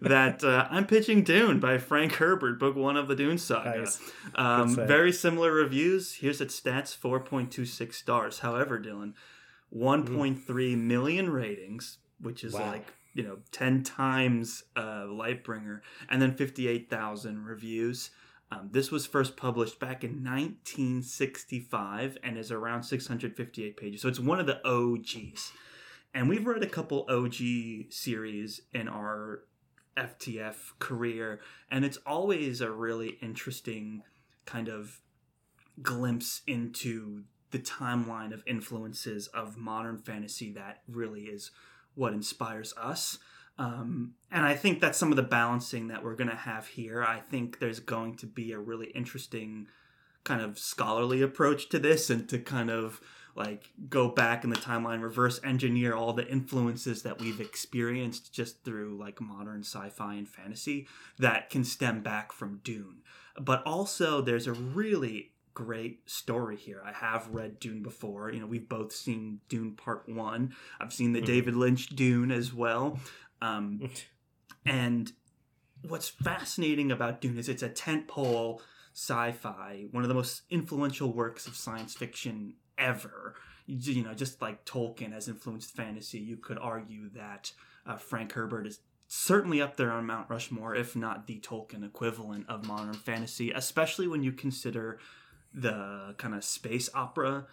that 0.00 0.42
uh, 0.44 0.66
I'm 0.70 0.86
pitching 0.86 1.22
Dune 1.22 1.60
by 1.60 1.78
Frank 1.78 2.12
Herbert, 2.14 2.58
book 2.58 2.76
one 2.76 2.96
of 2.96 3.08
the 3.08 3.14
Dune 3.16 3.38
saga. 3.38 3.80
Nice. 3.80 4.00
Um, 4.34 4.74
very 4.74 5.12
similar 5.12 5.52
reviews. 5.52 6.14
Here's 6.14 6.40
its 6.40 6.58
stats 6.60 6.96
4.26 6.98 7.92
stars. 7.94 8.38
However, 8.40 8.78
Dylan, 8.78 9.12
1.3 9.74 10.78
million 10.78 11.30
ratings, 11.30 11.98
which 12.20 12.44
is 12.44 12.54
Wow. 12.54 12.66
like, 12.72 12.92
you 13.12 13.22
know, 13.22 13.38
10 13.52 13.82
times 13.82 14.64
uh, 14.76 15.04
Lightbringer, 15.04 15.80
and 16.08 16.20
then 16.22 16.34
58,000 16.34 17.44
reviews. 17.44 18.10
Um, 18.54 18.68
this 18.72 18.90
was 18.90 19.06
first 19.06 19.36
published 19.36 19.78
back 19.80 20.04
in 20.04 20.22
1965 20.22 22.18
and 22.22 22.38
is 22.38 22.52
around 22.52 22.82
658 22.84 23.76
pages. 23.76 24.02
So 24.02 24.08
it's 24.08 24.20
one 24.20 24.38
of 24.40 24.46
the 24.46 24.60
OGs. 24.66 25.52
And 26.12 26.28
we've 26.28 26.46
read 26.46 26.62
a 26.62 26.68
couple 26.68 27.06
OG 27.08 27.90
series 27.90 28.60
in 28.72 28.88
our 28.88 29.40
FTF 29.96 30.78
career, 30.78 31.40
and 31.70 31.84
it's 31.84 31.98
always 32.06 32.60
a 32.60 32.70
really 32.70 33.18
interesting 33.22 34.02
kind 34.44 34.68
of 34.68 35.00
glimpse 35.82 36.42
into 36.46 37.24
the 37.50 37.58
timeline 37.58 38.32
of 38.32 38.42
influences 38.46 39.26
of 39.28 39.56
modern 39.56 39.98
fantasy 39.98 40.52
that 40.52 40.82
really 40.88 41.22
is 41.22 41.50
what 41.94 42.12
inspires 42.12 42.74
us. 42.76 43.18
Um, 43.58 44.14
and 44.30 44.44
I 44.44 44.54
think 44.54 44.80
that's 44.80 44.98
some 44.98 45.10
of 45.10 45.16
the 45.16 45.22
balancing 45.22 45.88
that 45.88 46.02
we're 46.02 46.16
going 46.16 46.30
to 46.30 46.36
have 46.36 46.66
here. 46.66 47.02
I 47.04 47.20
think 47.20 47.60
there's 47.60 47.80
going 47.80 48.16
to 48.16 48.26
be 48.26 48.52
a 48.52 48.58
really 48.58 48.86
interesting 48.88 49.68
kind 50.24 50.40
of 50.40 50.58
scholarly 50.58 51.22
approach 51.22 51.68
to 51.68 51.78
this 51.78 52.10
and 52.10 52.28
to 52.30 52.38
kind 52.38 52.70
of 52.70 53.00
like 53.36 53.70
go 53.88 54.08
back 54.08 54.44
in 54.44 54.50
the 54.50 54.56
timeline, 54.56 55.02
reverse 55.02 55.40
engineer 55.44 55.94
all 55.94 56.12
the 56.12 56.26
influences 56.28 57.02
that 57.02 57.20
we've 57.20 57.40
experienced 57.40 58.32
just 58.32 58.64
through 58.64 58.96
like 58.98 59.20
modern 59.20 59.60
sci 59.60 59.88
fi 59.90 60.14
and 60.14 60.28
fantasy 60.28 60.86
that 61.18 61.50
can 61.50 61.64
stem 61.64 62.00
back 62.02 62.32
from 62.32 62.60
Dune. 62.64 63.02
But 63.40 63.62
also, 63.64 64.20
there's 64.20 64.46
a 64.46 64.52
really 64.52 65.32
great 65.52 66.08
story 66.10 66.56
here. 66.56 66.82
I 66.84 66.92
have 66.92 67.28
read 67.28 67.60
Dune 67.60 67.82
before. 67.82 68.30
You 68.32 68.40
know, 68.40 68.46
we've 68.46 68.68
both 68.68 68.92
seen 68.92 69.40
Dune 69.48 69.72
Part 69.72 70.08
1. 70.08 70.54
I've 70.80 70.92
seen 70.92 71.12
the 71.12 71.20
Mhm. 71.20 71.26
David 71.26 71.56
Lynch 71.56 71.88
Dune 71.90 72.32
as 72.32 72.52
well. 72.52 72.98
Um, 73.42 73.90
and 74.64 75.12
what's 75.86 76.08
fascinating 76.08 76.90
about 76.90 77.20
Dune 77.20 77.38
is 77.38 77.48
it's 77.48 77.62
a 77.62 77.68
tentpole 77.68 78.60
sci-fi, 78.94 79.86
one 79.90 80.04
of 80.04 80.08
the 80.08 80.14
most 80.14 80.42
influential 80.50 81.12
works 81.12 81.46
of 81.46 81.56
science 81.56 81.94
fiction 81.94 82.54
ever. 82.78 83.34
You 83.66 84.04
know, 84.04 84.14
just 84.14 84.40
like 84.42 84.64
Tolkien 84.64 85.12
has 85.12 85.28
influenced 85.28 85.74
fantasy, 85.74 86.18
you 86.18 86.36
could 86.36 86.58
argue 86.58 87.08
that 87.10 87.52
uh, 87.86 87.96
Frank 87.96 88.32
Herbert 88.32 88.66
is 88.66 88.80
certainly 89.08 89.60
up 89.60 89.76
there 89.76 89.90
on 89.90 90.06
Mount 90.06 90.28
Rushmore, 90.28 90.74
if 90.74 90.94
not 90.94 91.26
the 91.26 91.40
Tolkien 91.40 91.84
equivalent 91.84 92.48
of 92.48 92.66
modern 92.66 92.94
fantasy, 92.94 93.50
especially 93.52 94.06
when 94.06 94.22
you 94.22 94.32
consider 94.32 94.98
the 95.52 96.14
kind 96.18 96.34
of 96.34 96.44
space 96.44 96.88
opera 96.94 97.46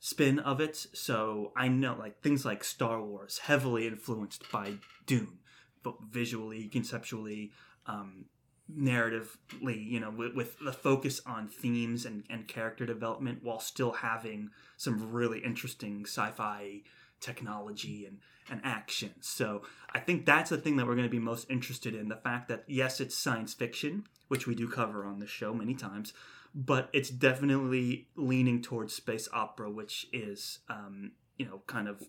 spin 0.00 0.38
of 0.38 0.60
it. 0.60 0.86
So 0.92 1.52
I 1.56 1.68
know 1.68 1.96
like 1.98 2.20
things 2.20 2.44
like 2.44 2.64
Star 2.64 3.02
Wars 3.02 3.38
heavily 3.38 3.86
influenced 3.86 4.50
by 4.50 4.74
Dune, 5.06 5.38
but 5.82 5.96
visually, 6.10 6.68
conceptually, 6.68 7.52
um, 7.86 8.26
narratively, 8.70 9.86
you 9.86 9.98
know, 9.98 10.10
with, 10.10 10.34
with 10.34 10.58
the 10.60 10.72
focus 10.72 11.20
on 11.26 11.48
themes 11.48 12.04
and, 12.04 12.24
and 12.28 12.46
character 12.46 12.84
development 12.84 13.38
while 13.42 13.60
still 13.60 13.92
having 13.92 14.50
some 14.76 15.10
really 15.10 15.38
interesting 15.38 16.04
sci-fi 16.04 16.82
technology 17.20 18.04
and, 18.04 18.18
and 18.50 18.60
action. 18.64 19.10
So 19.20 19.62
I 19.94 20.00
think 20.00 20.26
that's 20.26 20.50
the 20.50 20.58
thing 20.58 20.76
that 20.76 20.86
we're 20.86 20.94
going 20.94 21.06
to 21.06 21.10
be 21.10 21.18
most 21.18 21.50
interested 21.50 21.94
in. 21.94 22.08
The 22.08 22.16
fact 22.16 22.48
that 22.48 22.64
yes, 22.68 23.00
it's 23.00 23.16
science 23.16 23.54
fiction, 23.54 24.04
which 24.28 24.46
we 24.46 24.54
do 24.54 24.68
cover 24.68 25.04
on 25.04 25.18
the 25.18 25.26
show 25.26 25.54
many 25.54 25.74
times, 25.74 26.12
but 26.54 26.88
it's 26.92 27.10
definitely 27.10 28.08
leaning 28.16 28.62
towards 28.62 28.94
space 28.94 29.28
opera, 29.32 29.70
which 29.70 30.06
is, 30.12 30.60
um, 30.68 31.12
you 31.36 31.46
know, 31.46 31.62
kind 31.66 31.88
of 31.88 32.02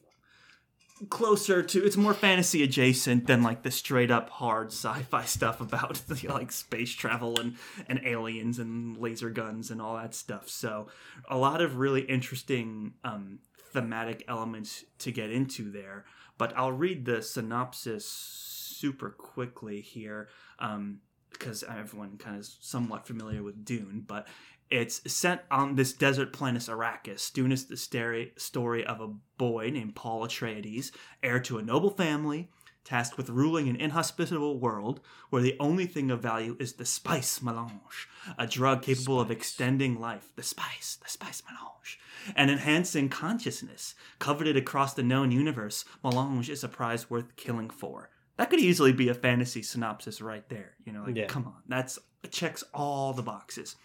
closer 1.08 1.63
to 1.63 1.86
it's 1.86 1.95
more 1.95 2.13
fantasy 2.13 2.62
adjacent 2.62 3.25
than 3.25 3.41
like 3.41 3.63
the 3.63 3.71
straight 3.71 4.12
up 4.12 4.30
hard 4.30 4.67
sci-fi 4.67 5.23
stuff 5.25 5.62
about 5.62 5.95
the, 6.08 6.28
like 6.28 6.52
space 6.52 6.91
travel 6.91 7.39
and 7.39 7.56
and 7.88 8.02
aliens 8.04 8.60
and 8.60 8.97
laser 8.97 9.30
guns 9.30 9.71
and 9.71 9.82
all 9.82 9.95
that 9.95 10.13
stuff. 10.13 10.49
So 10.49 10.88
a 11.30 11.38
lot 11.38 11.62
of 11.62 11.78
really 11.78 12.02
interesting 12.02 12.93
um 13.04 13.39
thematic 13.71 14.23
elements 14.28 14.84
to 14.99 15.12
get 15.12 15.32
into 15.32 15.71
there. 15.71 16.06
But 16.38 16.54
i'll 16.58 16.71
read 16.71 17.06
the 17.06 17.21
synopsis 17.21 18.06
super 18.06 19.10
quickly 19.10 19.82
here. 19.82 20.28
Um 20.60 20.99
because 21.31 21.63
everyone 21.63 22.17
kind 22.17 22.35
of 22.35 22.41
is 22.41 22.57
somewhat 22.59 23.07
familiar 23.07 23.43
with 23.43 23.63
dune 23.65 24.03
but 24.07 24.27
it's 24.71 25.11
set 25.11 25.45
on 25.49 25.75
this 25.75 25.93
desert 25.93 26.31
planet 26.31 26.61
Arrakis. 26.63 27.33
Dune 27.33 27.51
is 27.51 27.65
the 27.65 28.31
story 28.37 28.85
of 28.85 29.01
a 29.01 29.07
boy 29.37 29.71
named 29.71 29.95
Paul 29.95 30.27
Atreides, 30.27 30.91
heir 31.23 31.39
to 31.39 31.57
a 31.57 31.63
noble 31.63 31.89
family, 31.89 32.49
tasked 32.83 33.17
with 33.17 33.29
ruling 33.29 33.67
an 33.67 33.75
inhospitable 33.75 34.59
world 34.59 34.99
where 35.29 35.41
the 35.41 35.55
only 35.59 35.85
thing 35.85 36.11
of 36.11 36.21
value 36.21 36.55
is 36.59 36.73
the 36.73 36.85
spice 36.85 37.41
melange, 37.41 38.07
a 38.37 38.45
drug 38.45 38.83
capable 38.83 39.19
of 39.19 39.31
extending 39.31 39.99
life. 39.99 40.29
The 40.35 40.43
spice, 40.43 40.99
the 41.01 41.09
spice 41.09 41.41
melange, 41.49 41.99
and 42.35 42.51
enhancing 42.51 43.09
consciousness. 43.09 43.95
Coveted 44.19 44.55
across 44.55 44.93
the 44.93 45.03
known 45.03 45.31
universe, 45.31 45.83
melange 46.03 46.49
is 46.49 46.63
a 46.63 46.69
prize 46.69 47.09
worth 47.09 47.35
killing 47.35 47.69
for. 47.71 48.11
That 48.39 48.49
could 48.49 48.62
easily 48.62 48.93
be 48.93 49.10
a 49.10 49.13
fantasy 49.13 49.62
synopsis 49.62 50.21
right 50.21 50.47
there. 50.47 50.78
You 50.86 50.93
know, 50.93 51.04
like, 51.04 51.17
Yeah. 51.17 51.25
come 51.25 51.45
on, 51.45 51.62
that's 51.67 51.99
it 52.23 52.32
checks 52.32 52.63
all 52.73 53.12
the 53.12 53.21
boxes. 53.21 53.75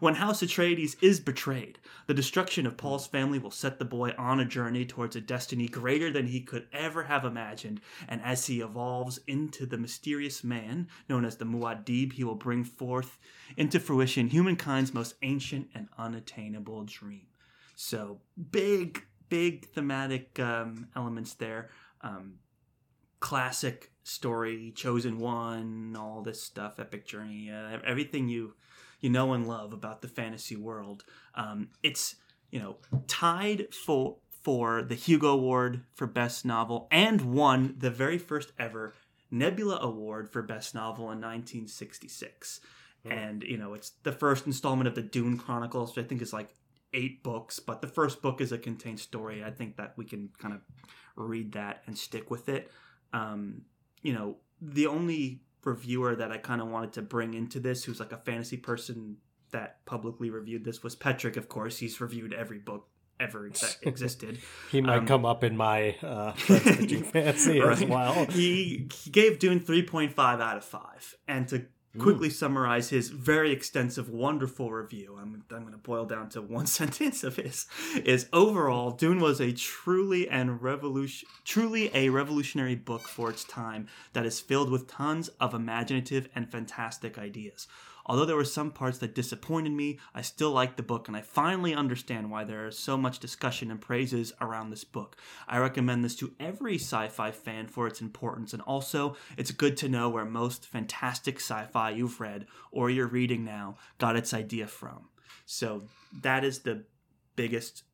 When 0.00 0.14
House 0.16 0.42
Atreides 0.42 0.96
is 1.00 1.20
betrayed, 1.20 1.78
the 2.08 2.14
destruction 2.14 2.66
of 2.66 2.76
Paul's 2.76 3.06
family 3.06 3.38
will 3.38 3.52
set 3.52 3.78
the 3.78 3.84
boy 3.84 4.12
on 4.18 4.40
a 4.40 4.44
journey 4.44 4.84
towards 4.84 5.14
a 5.14 5.20
destiny 5.20 5.68
greater 5.68 6.10
than 6.10 6.26
he 6.26 6.40
could 6.40 6.66
ever 6.72 7.04
have 7.04 7.24
imagined, 7.24 7.80
and 8.08 8.20
as 8.22 8.46
he 8.46 8.60
evolves 8.60 9.18
into 9.28 9.64
the 9.64 9.78
mysterious 9.78 10.42
man 10.42 10.88
known 11.08 11.24
as 11.24 11.36
the 11.36 11.44
Muad'Dib, 11.44 12.12
he 12.14 12.24
will 12.24 12.34
bring 12.34 12.64
forth 12.64 13.16
into 13.56 13.78
fruition 13.78 14.28
humankind's 14.28 14.92
most 14.92 15.14
ancient 15.22 15.68
and 15.72 15.88
unattainable 15.98 16.82
dream. 16.82 17.28
So 17.76 18.20
big, 18.50 19.04
big 19.28 19.66
thematic 19.68 20.40
um, 20.40 20.88
elements 20.96 21.34
there. 21.34 21.70
Um, 22.00 22.40
classic 23.20 23.89
story, 24.02 24.72
chosen 24.74 25.18
one, 25.18 25.96
all 25.98 26.22
this 26.22 26.42
stuff, 26.42 26.78
epic 26.78 27.06
journey, 27.06 27.50
uh, 27.50 27.78
everything 27.84 28.28
you 28.28 28.54
you 29.00 29.10
know 29.10 29.32
and 29.32 29.48
love 29.48 29.72
about 29.72 30.02
the 30.02 30.08
fantasy 30.08 30.56
world. 30.56 31.04
Um, 31.34 31.68
it's 31.82 32.16
you 32.50 32.60
know 32.60 32.76
tied 33.06 33.74
for 33.74 34.16
for 34.42 34.82
the 34.82 34.94
Hugo 34.94 35.28
Award 35.28 35.82
for 35.94 36.06
Best 36.06 36.44
Novel 36.44 36.88
and 36.90 37.20
won 37.20 37.74
the 37.78 37.90
very 37.90 38.18
first 38.18 38.52
ever 38.58 38.94
Nebula 39.30 39.78
Award 39.80 40.30
for 40.30 40.42
Best 40.42 40.74
Novel 40.74 41.04
in 41.04 41.20
1966. 41.20 42.60
Hmm. 43.04 43.12
And 43.12 43.42
you 43.42 43.56
know 43.56 43.74
it's 43.74 43.90
the 44.02 44.12
first 44.12 44.46
installment 44.46 44.88
of 44.88 44.94
the 44.94 45.02
Dune 45.02 45.38
Chronicles, 45.38 45.94
which 45.94 46.04
I 46.04 46.08
think 46.08 46.22
is 46.22 46.32
like 46.32 46.54
eight 46.92 47.22
books, 47.22 47.60
but 47.60 47.80
the 47.80 47.86
first 47.86 48.20
book 48.20 48.40
is 48.40 48.52
a 48.52 48.58
contained 48.58 49.00
story. 49.00 49.44
I 49.44 49.50
think 49.50 49.76
that 49.76 49.94
we 49.96 50.04
can 50.04 50.30
kind 50.38 50.54
of 50.54 50.60
read 51.16 51.52
that 51.52 51.82
and 51.86 51.96
stick 51.96 52.30
with 52.30 52.48
it. 52.48 52.70
Um, 53.12 53.62
you 54.02 54.12
know, 54.12 54.36
the 54.60 54.86
only 54.86 55.42
reviewer 55.64 56.14
that 56.16 56.30
I 56.32 56.38
kind 56.38 56.60
of 56.60 56.68
wanted 56.68 56.92
to 56.94 57.02
bring 57.02 57.34
into 57.34 57.60
this, 57.60 57.84
who's 57.84 58.00
like 58.00 58.12
a 58.12 58.16
fantasy 58.18 58.56
person 58.56 59.16
that 59.52 59.84
publicly 59.84 60.30
reviewed 60.30 60.64
this, 60.64 60.82
was 60.82 60.96
Petrik. 60.96 61.36
Of 61.36 61.48
course, 61.48 61.78
he's 61.78 62.00
reviewed 62.00 62.32
every 62.32 62.58
book 62.58 62.88
ever 63.18 63.46
ex- 63.46 63.78
existed. 63.82 64.38
He 64.70 64.80
might 64.80 64.98
Um, 64.98 65.06
come 65.06 65.26
up 65.26 65.44
in 65.44 65.56
my 65.56 65.96
uh, 66.02 66.32
Fantasy 66.34 67.60
as 67.60 67.80
Right. 67.80 67.88
well. 67.88 68.24
He, 68.26 68.88
he 68.94 69.10
gave 69.10 69.38
Dune 69.38 69.60
3.5 69.60 70.18
out 70.18 70.56
of 70.56 70.64
5. 70.64 71.16
And 71.28 71.46
to 71.48 71.66
quickly 71.98 72.30
summarize 72.30 72.90
his 72.90 73.08
very 73.08 73.50
extensive, 73.50 74.08
wonderful 74.08 74.70
review, 74.70 75.16
I'm, 75.20 75.42
I'm 75.50 75.62
going 75.62 75.72
to 75.72 75.78
boil 75.78 76.04
down 76.04 76.28
to 76.30 76.42
one 76.42 76.66
sentence 76.80 77.24
of 77.24 77.36
his, 77.36 77.66
is 78.04 78.28
overall, 78.32 78.92
Dune 78.92 79.20
was 79.20 79.40
a 79.40 79.52
truly 79.52 80.28
and 80.28 80.62
revolution, 80.62 81.28
truly 81.44 81.90
a 81.94 82.08
revolutionary 82.08 82.76
book 82.76 83.08
for 83.08 83.30
its 83.30 83.44
time 83.44 83.88
that 84.12 84.26
is 84.26 84.40
filled 84.40 84.70
with 84.70 84.86
tons 84.86 85.28
of 85.40 85.52
imaginative 85.52 86.28
and 86.34 86.50
fantastic 86.50 87.18
ideas. 87.18 87.66
Although 88.06 88.24
there 88.24 88.36
were 88.36 88.44
some 88.44 88.70
parts 88.70 88.98
that 88.98 89.14
disappointed 89.14 89.72
me, 89.72 89.98
I 90.14 90.22
still 90.22 90.50
like 90.50 90.76
the 90.76 90.82
book 90.82 91.08
and 91.08 91.16
I 91.16 91.22
finally 91.22 91.74
understand 91.74 92.30
why 92.30 92.44
there 92.44 92.66
is 92.66 92.78
so 92.78 92.96
much 92.96 93.18
discussion 93.18 93.70
and 93.70 93.80
praises 93.80 94.32
around 94.40 94.70
this 94.70 94.84
book. 94.84 95.16
I 95.48 95.58
recommend 95.58 96.04
this 96.04 96.16
to 96.16 96.34
every 96.40 96.76
sci 96.76 97.08
fi 97.08 97.30
fan 97.30 97.68
for 97.68 97.86
its 97.86 98.00
importance, 98.00 98.52
and 98.52 98.62
also 98.62 99.16
it's 99.36 99.50
good 99.50 99.76
to 99.78 99.88
know 99.88 100.08
where 100.08 100.24
most 100.24 100.66
fantastic 100.66 101.36
sci 101.36 101.66
fi 101.66 101.90
you've 101.90 102.20
read 102.20 102.46
or 102.70 102.90
you're 102.90 103.06
reading 103.06 103.44
now 103.44 103.76
got 103.98 104.16
its 104.16 104.34
idea 104.34 104.66
from. 104.66 105.08
So 105.46 105.84
that 106.22 106.44
is 106.44 106.60
the 106.60 106.84
biggest 107.36 107.84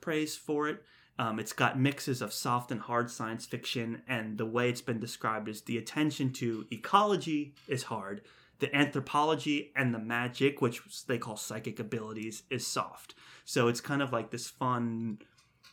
praise 0.00 0.36
for 0.36 0.68
it. 0.68 0.82
Um, 1.18 1.38
it's 1.38 1.52
got 1.52 1.78
mixes 1.78 2.22
of 2.22 2.32
soft 2.32 2.70
and 2.72 2.80
hard 2.80 3.10
science 3.10 3.44
fiction, 3.44 4.02
and 4.08 4.38
the 4.38 4.46
way 4.46 4.70
it's 4.70 4.80
been 4.80 4.98
described 4.98 5.48
is 5.48 5.62
the 5.62 5.78
attention 5.78 6.32
to 6.34 6.66
ecology 6.70 7.54
is 7.68 7.84
hard, 7.84 8.22
the 8.62 8.74
anthropology 8.74 9.72
and 9.74 9.92
the 9.92 9.98
magic, 9.98 10.62
which 10.62 11.04
they 11.06 11.18
call 11.18 11.36
psychic 11.36 11.80
abilities, 11.80 12.44
is 12.48 12.64
soft. 12.64 13.16
So 13.44 13.66
it's 13.66 13.80
kind 13.80 14.00
of 14.00 14.12
like 14.12 14.30
this 14.30 14.48
fun 14.48 15.18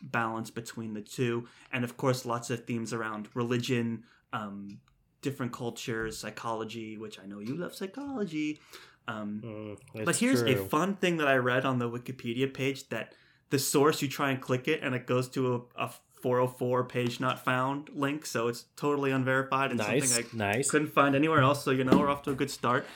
balance 0.02 0.50
between 0.50 0.92
the 0.92 1.00
two, 1.00 1.46
and 1.72 1.84
of 1.84 1.96
course, 1.96 2.26
lots 2.26 2.50
of 2.50 2.64
themes 2.66 2.92
around 2.92 3.28
religion, 3.34 4.02
um, 4.32 4.80
different 5.22 5.52
cultures, 5.52 6.18
psychology, 6.18 6.98
which 6.98 7.20
I 7.20 7.26
know 7.26 7.38
you 7.38 7.54
love 7.54 7.76
psychology. 7.76 8.58
Um, 9.06 9.40
Mm, 9.44 10.04
but 10.04 10.16
here's 10.16 10.42
a 10.42 10.56
fun 10.56 10.96
thing 10.96 11.18
that 11.18 11.28
I 11.28 11.36
read 11.36 11.64
on 11.64 11.78
the 11.78 11.88
Wikipedia 11.88 12.52
page 12.52 12.88
that 12.88 13.14
the 13.50 13.58
source 13.58 14.02
you 14.02 14.08
try 14.08 14.30
and 14.30 14.40
click 14.40 14.66
it 14.66 14.82
and 14.82 14.96
it 14.96 15.06
goes 15.06 15.28
to 15.30 15.68
a, 15.76 15.84
a 15.84 15.90
404 16.22 16.84
page 16.84 17.20
not 17.20 17.44
found 17.44 17.90
link, 17.94 18.26
so 18.26 18.48
it's 18.48 18.64
totally 18.76 19.10
unverified 19.10 19.70
and 19.70 19.78
nice, 19.78 20.12
something 20.12 20.40
I 20.40 20.52
nice. 20.52 20.70
couldn't 20.70 20.92
find 20.92 21.14
anywhere 21.14 21.40
else. 21.40 21.64
So 21.64 21.70
you 21.70 21.84
know 21.84 21.98
we're 21.98 22.08
off 22.10 22.22
to 22.24 22.30
a 22.30 22.34
good 22.34 22.50
start. 22.50 22.86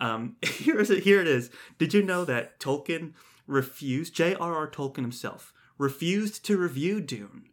Um, 0.00 0.36
here 0.42 0.80
is 0.80 0.90
it. 0.90 1.02
Here 1.04 1.20
it 1.20 1.28
is. 1.28 1.50
Did 1.78 1.94
you 1.94 2.02
know 2.02 2.24
that 2.24 2.58
Tolkien 2.60 3.12
refused? 3.46 4.14
J.R.R. 4.14 4.68
Tolkien 4.68 5.02
himself 5.02 5.52
refused 5.78 6.44
to 6.46 6.56
review 6.58 7.00
Dune 7.00 7.44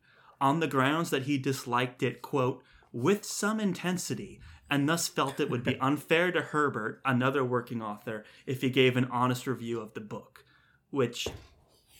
on 0.41 0.59
the 0.59 0.67
grounds 0.67 1.09
that 1.09 1.23
he 1.23 1.37
disliked 1.37 2.03
it. 2.03 2.21
"Quote 2.21 2.63
with 2.91 3.23
some 3.25 3.59
intensity." 3.59 4.39
And 4.71 4.87
thus 4.87 5.07
felt 5.07 5.39
it 5.39 5.49
would 5.49 5.63
be 5.63 5.79
unfair 5.81 6.31
to 6.31 6.41
Herbert, 6.41 7.01
another 7.03 7.43
working 7.43 7.81
author, 7.81 8.23
if 8.45 8.61
he 8.61 8.69
gave 8.69 8.95
an 8.95 9.05
honest 9.05 9.47
review 9.47 9.79
of 9.81 9.95
the 9.95 9.99
book. 9.99 10.45
Which, 10.91 11.27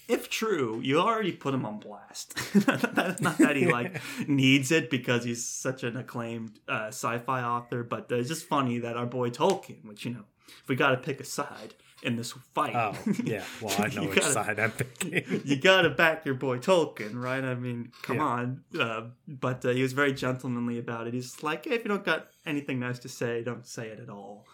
if 0.10 0.30
true, 0.30 0.82
you 0.84 1.00
already 1.00 1.32
put 1.32 1.54
him 1.54 1.66
on 1.66 1.80
blast. 1.80 2.36
Not 3.22 3.38
that 3.38 3.56
he 3.56 3.72
like 3.72 4.02
needs 4.28 4.72
it 4.72 4.90
because 4.90 5.24
he's 5.24 5.46
such 5.46 5.84
an 5.84 5.96
acclaimed 5.98 6.60
uh, 6.68 6.88
sci-fi 6.88 7.42
author, 7.44 7.84
but 7.84 8.12
uh, 8.12 8.16
it's 8.16 8.28
just 8.30 8.46
funny 8.48 8.80
that 8.80 8.98
our 8.98 9.06
boy 9.06 9.30
Tolkien, 9.30 9.86
which 9.86 10.06
you 10.06 10.12
know, 10.12 10.26
if 10.48 10.68
we 10.68 10.76
got 10.76 10.90
to 10.92 10.98
pick 10.98 11.20
a 11.20 11.24
side 11.24 11.76
in 12.02 12.16
this 12.16 12.32
fight, 12.56 12.74
Oh, 12.76 12.96
yeah. 13.24 13.44
Well, 13.62 13.76
I 13.78 13.88
know 13.90 14.04
which 14.08 14.20
gotta- 14.20 14.32
side 14.32 14.60
I'm 14.60 14.72
picking. 14.72 15.42
you 15.46 15.58
gotta 15.58 15.90
back 15.90 16.26
your 16.26 16.36
boy 16.36 16.58
Tolkien, 16.60 17.14
right? 17.22 17.44
I 17.44 17.56
mean, 17.56 17.92
come 18.04 18.18
Yeah. 18.18 18.24
on. 18.24 18.64
Uh, 18.80 19.02
but 19.28 19.66
uh, 19.66 19.70
he 19.72 19.82
was 19.82 19.94
very 19.94 20.14
gentlemanly 20.14 20.80
about 20.80 21.08
it. 21.08 21.14
He's 21.14 21.44
like, 21.44 21.66
hey, 21.66 21.76
if 21.76 21.84
you 21.84 21.90
don't 21.90 22.06
got 22.06 22.28
anything 22.46 22.80
nice 22.80 23.00
to 23.00 23.10
say, 23.10 23.44
don't 23.44 23.68
say 23.68 23.88
it 23.88 24.00
at 24.00 24.10
all. 24.10 24.46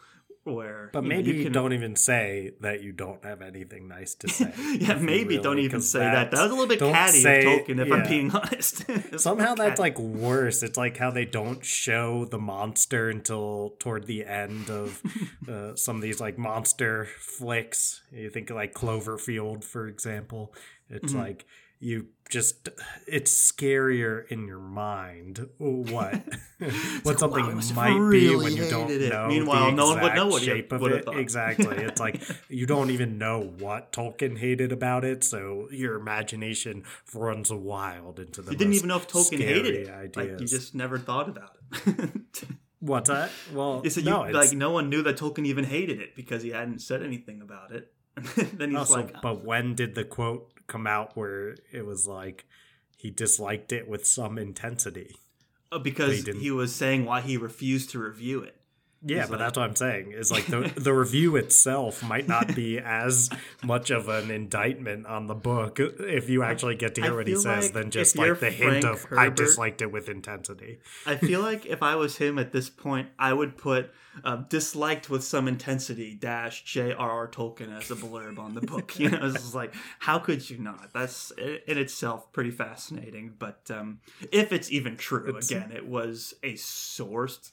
Where, 0.48 0.92
But 0.94 1.04
you 1.04 1.10
know, 1.10 1.16
maybe 1.16 1.32
you 1.32 1.44
can- 1.46 1.54
don't 1.54 1.74
even 1.74 1.96
say 1.96 2.52
that 2.62 2.84
you 2.84 2.92
don't 2.92 3.24
have 3.26 3.42
anything 3.42 3.88
nice 3.88 4.14
to 4.16 4.28
say. 4.30 4.54
yeah, 4.80 4.94
maybe 4.94 5.40
don't 5.40 5.58
even 5.58 5.82
say 5.82 6.00
that. 6.00 6.30
That 6.30 6.42
was 6.44 6.52
a 6.52 6.54
little 6.54 6.68
bit 6.68 6.78
catty 6.80 7.20
say- 7.20 7.40
of 7.62 7.66
Tolkien, 7.66 7.80
if 7.84 7.92
I'm 7.92 8.08
being 8.08 8.30
honest. 8.36 8.86
Somehow 9.20 9.56
that's 9.56 9.80
like 9.80 9.98
worse. 9.98 10.62
It's 10.62 10.78
like 10.78 10.98
how 10.98 11.10
they 11.10 11.26
don't 11.26 11.66
show 11.66 12.26
the 12.26 12.38
monster 12.38 13.10
until 13.10 13.74
toward 13.80 14.06
the 14.06 14.24
end 14.24 14.70
of 14.70 15.02
uh, 15.50 15.76
some 15.76 15.96
of 15.96 16.04
these 16.04 16.20
like 16.22 16.38
monster 16.38 17.08
flicks. 17.18 18.02
You 18.12 18.30
think 18.30 18.52
like 18.52 18.76
Cloverfield, 18.76 19.64
for 19.64 19.88
example. 19.88 20.54
It's 20.92 21.14
Mhm. 21.14 21.18
like 21.20 21.46
you 21.86 22.08
just 22.32 22.70
it's 23.08 23.32
scarier 23.52 24.28
in 24.32 24.48
your 24.48 24.58
mind 24.60 25.48
what 25.58 26.24
what 27.04 27.20
something 27.20 27.46
wow, 27.46 27.52
I 27.52 27.54
must 27.54 27.70
have 27.70 27.76
might 27.78 28.10
be 28.10 28.36
when 28.36 28.56
you 28.56 28.68
don't 28.68 28.90
it. 28.90 29.10
know 29.12 29.28
Meanwhile, 29.28 29.68
the 29.68 29.72
no 29.74 29.86
one 29.90 30.02
would 30.02 30.16
know 30.16 30.28
what 30.28 30.42
shape 30.42 30.72
of 30.72 30.82
it 30.88 31.06
thought. 31.06 31.20
exactly 31.20 31.78
it's 31.78 32.02
like 32.02 32.20
you 32.50 32.66
don't 32.66 32.90
even 32.90 33.20
know 33.20 33.42
what 33.60 33.92
Tolkien 33.92 34.40
hated 34.40 34.72
about 34.72 35.06
it 35.06 35.24
so 35.24 35.68
your 35.72 35.96
imagination 35.98 36.84
runs 37.14 37.52
wild 37.52 38.20
into 38.20 38.42
the 38.42 38.52
You 38.54 38.58
didn't 38.58 38.74
even 38.74 38.88
know 38.88 38.98
if 38.98 39.08
Tolkien 39.08 39.38
hated 39.40 39.76
it. 39.76 39.90
ideas. 39.90 40.16
Like 40.16 40.40
you 40.42 40.48
just 40.48 40.74
never 40.74 40.98
thought 40.98 41.30
about 41.30 41.52
it. 41.86 42.10
What's 42.80 43.10
that? 43.10 43.30
Well, 43.54 43.82
You 43.84 43.92
said 43.92 44.06
no, 44.06 44.24
you, 44.26 44.36
it's 44.36 44.50
like 44.50 44.58
no 44.58 44.72
one 44.72 44.90
knew 44.90 45.04
that 45.04 45.18
Tolkien 45.18 45.46
even 45.46 45.64
hated 45.66 46.02
it 46.02 46.16
because 46.16 46.42
he 46.42 46.50
hadn't 46.50 46.80
said 46.80 47.04
anything 47.04 47.42
about 47.42 47.72
it. 47.72 47.92
then 48.58 48.70
he's 48.72 48.80
also, 48.80 48.96
like, 48.96 49.22
but 49.22 49.44
when 49.46 49.76
did 49.76 49.94
the 49.94 50.04
quote 50.04 50.52
come 50.68 50.88
out 50.88 51.16
where 51.16 51.56
it 51.72 51.86
was 51.86 52.08
like 52.08 52.46
he 52.98 53.10
disliked 53.12 53.72
it 53.72 53.88
with 53.88 54.06
some 54.06 54.38
intensity? 54.38 55.16
oh, 55.72 55.80
because 55.80 56.24
didn't- 56.24 56.42
he 56.42 56.52
was 56.52 56.74
saying 56.74 57.06
why 57.06 57.22
he 57.22 57.36
refused 57.38 57.90
to 57.92 58.00
review 58.00 58.42
it. 58.42 58.55
Yeah, 59.08 59.22
but 59.22 59.32
like- 59.32 59.40
that's 59.40 59.58
what 59.58 59.70
I'm 59.70 59.76
saying. 59.76 60.12
Is 60.14 60.32
like 60.32 60.46
the 60.48 60.72
the 60.76 60.94
review 60.94 61.36
itself 61.36 62.04
might 62.04 62.28
not 62.28 62.56
be 62.56 62.80
as 62.80 63.30
much 63.64 63.92
of 63.92 64.10
an 64.10 64.32
indictment 64.32 65.06
on 65.06 65.28
the 65.28 65.36
book 65.36 65.80
if 65.80 66.30
you 66.30 66.44
actually 66.44 66.76
get 66.76 66.96
to 66.96 67.02
I 67.02 67.06
hear 67.06 67.16
what 67.16 67.28
he 67.28 67.36
says 67.36 67.66
like 67.66 67.74
than 67.74 67.92
just 67.92 68.18
like 68.18 68.40
the 68.40 68.50
hint 68.52 68.84
Frank 68.84 68.86
of 68.86 69.06
I 69.18 69.30
disliked 69.30 69.82
it 69.82 69.92
with 69.92 70.10
intensity. 70.10 70.80
I 71.06 71.16
feel 71.18 71.42
like 71.42 71.66
if 71.66 71.84
I 71.84 71.96
was 71.96 72.18
him 72.18 72.40
at 72.40 72.52
this 72.52 72.70
point, 72.70 73.10
I 73.20 73.32
would 73.34 73.58
put 73.58 73.92
uh, 74.24 74.38
disliked 74.48 75.10
with 75.10 75.24
some 75.26 75.48
intensity 75.48 76.16
dash 76.16 76.64
J.R.R. 76.64 77.28
Tolkien 77.28 77.78
as 77.78 77.92
a 77.92 77.96
blurb 77.96 78.40
on 78.40 78.56
the 78.56 78.62
book. 78.62 78.98
You 78.98 79.10
know, 79.12 79.20
it's 79.24 79.54
like 79.54 79.74
how 80.00 80.20
could 80.20 80.50
you 80.50 80.58
not? 80.58 80.94
That's 80.94 81.32
in 81.38 81.78
itself 81.78 82.32
pretty 82.32 82.52
fascinating. 82.52 83.34
But 83.38 83.70
um, 83.70 84.00
if 84.32 84.52
it's 84.54 84.72
even 84.72 84.96
true, 84.98 85.28
It's- 85.28 85.52
again, 85.52 85.72
it 85.72 85.86
was 85.86 86.34
a 86.44 86.54
sourced. 86.54 87.52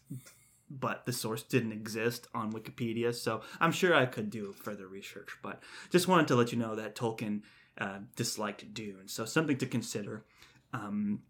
But 0.75 1.05
the 1.05 1.13
source 1.13 1.43
didn't 1.43 1.73
exist 1.73 2.29
on 2.35 2.53
Wikipedia, 2.53 3.15
so 3.15 3.43
I'm 3.61 3.73
sure 3.73 3.95
I 3.95 4.07
could 4.07 4.31
do 4.31 4.53
further 4.53 4.87
research. 4.87 5.37
But 5.43 5.63
just 5.91 6.09
wanted 6.09 6.29
to 6.29 6.35
let 6.35 6.51
you 6.51 6.59
know 6.59 6.75
that 6.75 6.97
Tolkien 6.97 7.43
uh, 7.77 7.99
disliked 8.17 8.73
Dune, 8.73 9.07
so 9.07 9.25
something 9.25 9.59
to 9.59 9.67
consider. 9.67 10.25
Um, 10.73 11.21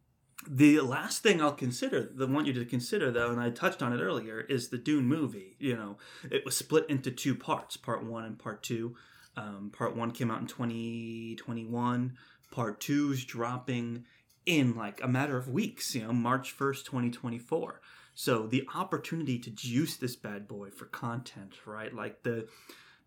the 0.49 0.81
last 0.81 1.23
thing 1.23 1.41
I'll 1.41 1.53
consider, 1.53 2.03
the 2.03 2.27
want 2.27 2.47
you 2.47 2.53
to 2.55 2.65
consider 2.65 3.11
though, 3.11 3.31
and 3.31 3.41
I 3.41 3.51
touched 3.51 3.83
on 3.83 3.93
it 3.93 4.03
earlier, 4.03 4.41
is 4.41 4.69
the 4.69 4.79
Dune 4.79 5.07
movie. 5.07 5.57
You 5.59 5.77
know, 5.77 5.99
it 6.31 6.45
was 6.45 6.57
split 6.57 6.87
into 6.89 7.11
two 7.11 7.35
parts, 7.35 7.77
part 7.77 8.05
one 8.05 8.25
and 8.25 8.39
part 8.39 8.63
two. 8.63 8.97
Um, 9.37 9.71
part 9.77 9.97
one 9.97 10.11
came 10.11 10.31
out 10.31 10.41
in 10.41 10.47
2021. 10.47 12.17
Part 12.51 12.81
two's 12.81 13.25
dropping 13.25 14.05
in 14.45 14.75
like 14.77 15.03
a 15.03 15.09
matter 15.09 15.37
of 15.37 15.49
weeks, 15.49 15.95
you 15.95 16.03
know, 16.03 16.13
March 16.13 16.57
1st, 16.57 16.85
2024. 16.85 17.81
So 18.15 18.47
the 18.47 18.69
opportunity 18.75 19.39
to 19.39 19.51
juice 19.51 19.97
this 19.97 20.17
bad 20.17 20.47
boy 20.47 20.71
for 20.71 20.87
content, 20.87 21.55
right? 21.67 21.95
Like 21.95 22.23
the 22.23 22.49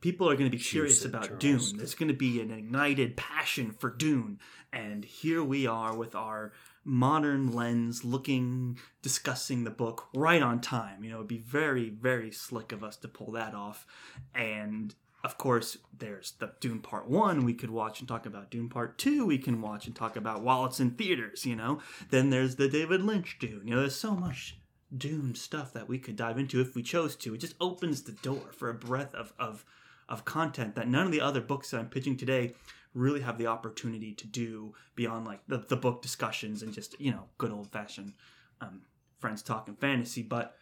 people 0.02 0.30
are 0.30 0.36
going 0.36 0.50
to 0.50 0.56
be 0.56 0.62
curious 0.62 1.04
it, 1.04 1.10
about 1.10 1.26
Charles. 1.26 1.40
Dune. 1.72 1.78
There's 1.78 1.96
going 1.96 2.10
to 2.10 2.14
be 2.14 2.42
an 2.42 2.52
ignited 2.52 3.18
passion 3.18 3.72
for 3.72 3.90
Dune. 3.90 4.40
And 4.74 5.06
here 5.06 5.44
we 5.44 5.68
are 5.68 5.96
with 5.96 6.16
our 6.16 6.54
modern 6.84 7.52
lens 7.52 8.04
looking, 8.04 8.78
discussing 9.02 9.64
the 9.64 9.72
book 9.72 10.08
right 10.14 10.42
on 10.42 10.62
time. 10.62 11.04
You 11.04 11.12
know, 11.12 11.18
it'd 11.18 11.28
be 11.28 11.40
very, 11.40 11.90
very 11.90 12.32
slick 12.32 12.72
of 12.72 12.84
us 12.84 12.98
to 12.98 13.08
pull 13.08 13.32
that 13.32 13.54
off. 13.56 13.86
And 14.34 14.94
of 15.24 15.40
course, 15.40 15.78
there's 15.98 16.34
the 16.38 16.52
Dune 16.60 16.82
Part 16.82 17.10
1 17.10 17.44
we 17.44 17.56
could 17.56 17.72
watch 17.72 18.00
and 18.00 18.08
talk 18.08 18.28
about. 18.28 18.52
Dune 18.52 18.70
Part 18.70 19.00
2 19.00 19.26
we 19.26 19.40
can 19.40 19.60
watch 19.62 19.88
and 19.88 19.96
talk 19.96 20.16
about 20.16 20.44
while 20.44 20.66
it's 20.66 20.80
in 20.80 20.92
theaters, 20.92 21.48
you 21.48 21.56
know? 21.56 21.80
Then 22.12 22.30
there's 22.30 22.58
the 22.58 22.70
David 22.70 23.02
Lynch 23.02 23.40
Dune. 23.40 23.64
You 23.66 23.74
know, 23.74 23.80
there's 23.80 23.96
so 23.96 24.16
much 24.16 24.58
Dune 24.96 25.36
stuff 25.36 25.74
that 25.74 25.88
we 25.88 26.00
could 26.00 26.16
dive 26.16 26.38
into 26.38 26.62
if 26.62 26.76
we 26.76 26.84
chose 26.84 27.16
to. 27.18 27.34
It 27.34 27.40
just 27.40 27.56
opens 27.60 28.04
the 28.04 28.12
door 28.14 28.52
for 28.52 28.70
a 28.70 28.74
breadth 28.74 29.16
of, 29.16 29.34
of, 29.40 29.66
of 30.08 30.26
content 30.26 30.76
that 30.76 30.88
none 30.88 31.06
of 31.06 31.12
the 31.12 31.22
other 31.22 31.42
books 31.42 31.72
that 31.72 31.80
I'm 31.80 31.90
pitching 31.90 32.18
today 32.18 32.54
really 32.94 33.22
have 33.22 33.38
the 33.38 33.48
opportunity 33.48 34.14
to 34.14 34.28
do 34.28 34.74
beyond 34.96 35.26
like 35.26 35.42
the, 35.48 35.58
the 35.58 35.76
book 35.76 36.02
discussions 36.02 36.62
and 36.62 36.74
just, 36.74 37.00
you 37.00 37.12
know, 37.12 37.26
good 37.38 37.52
old 37.52 37.72
fashioned 37.72 38.14
um, 38.62 38.82
friends 39.20 39.42
talking 39.42 39.76
fantasy. 39.76 40.22
But 40.22 40.56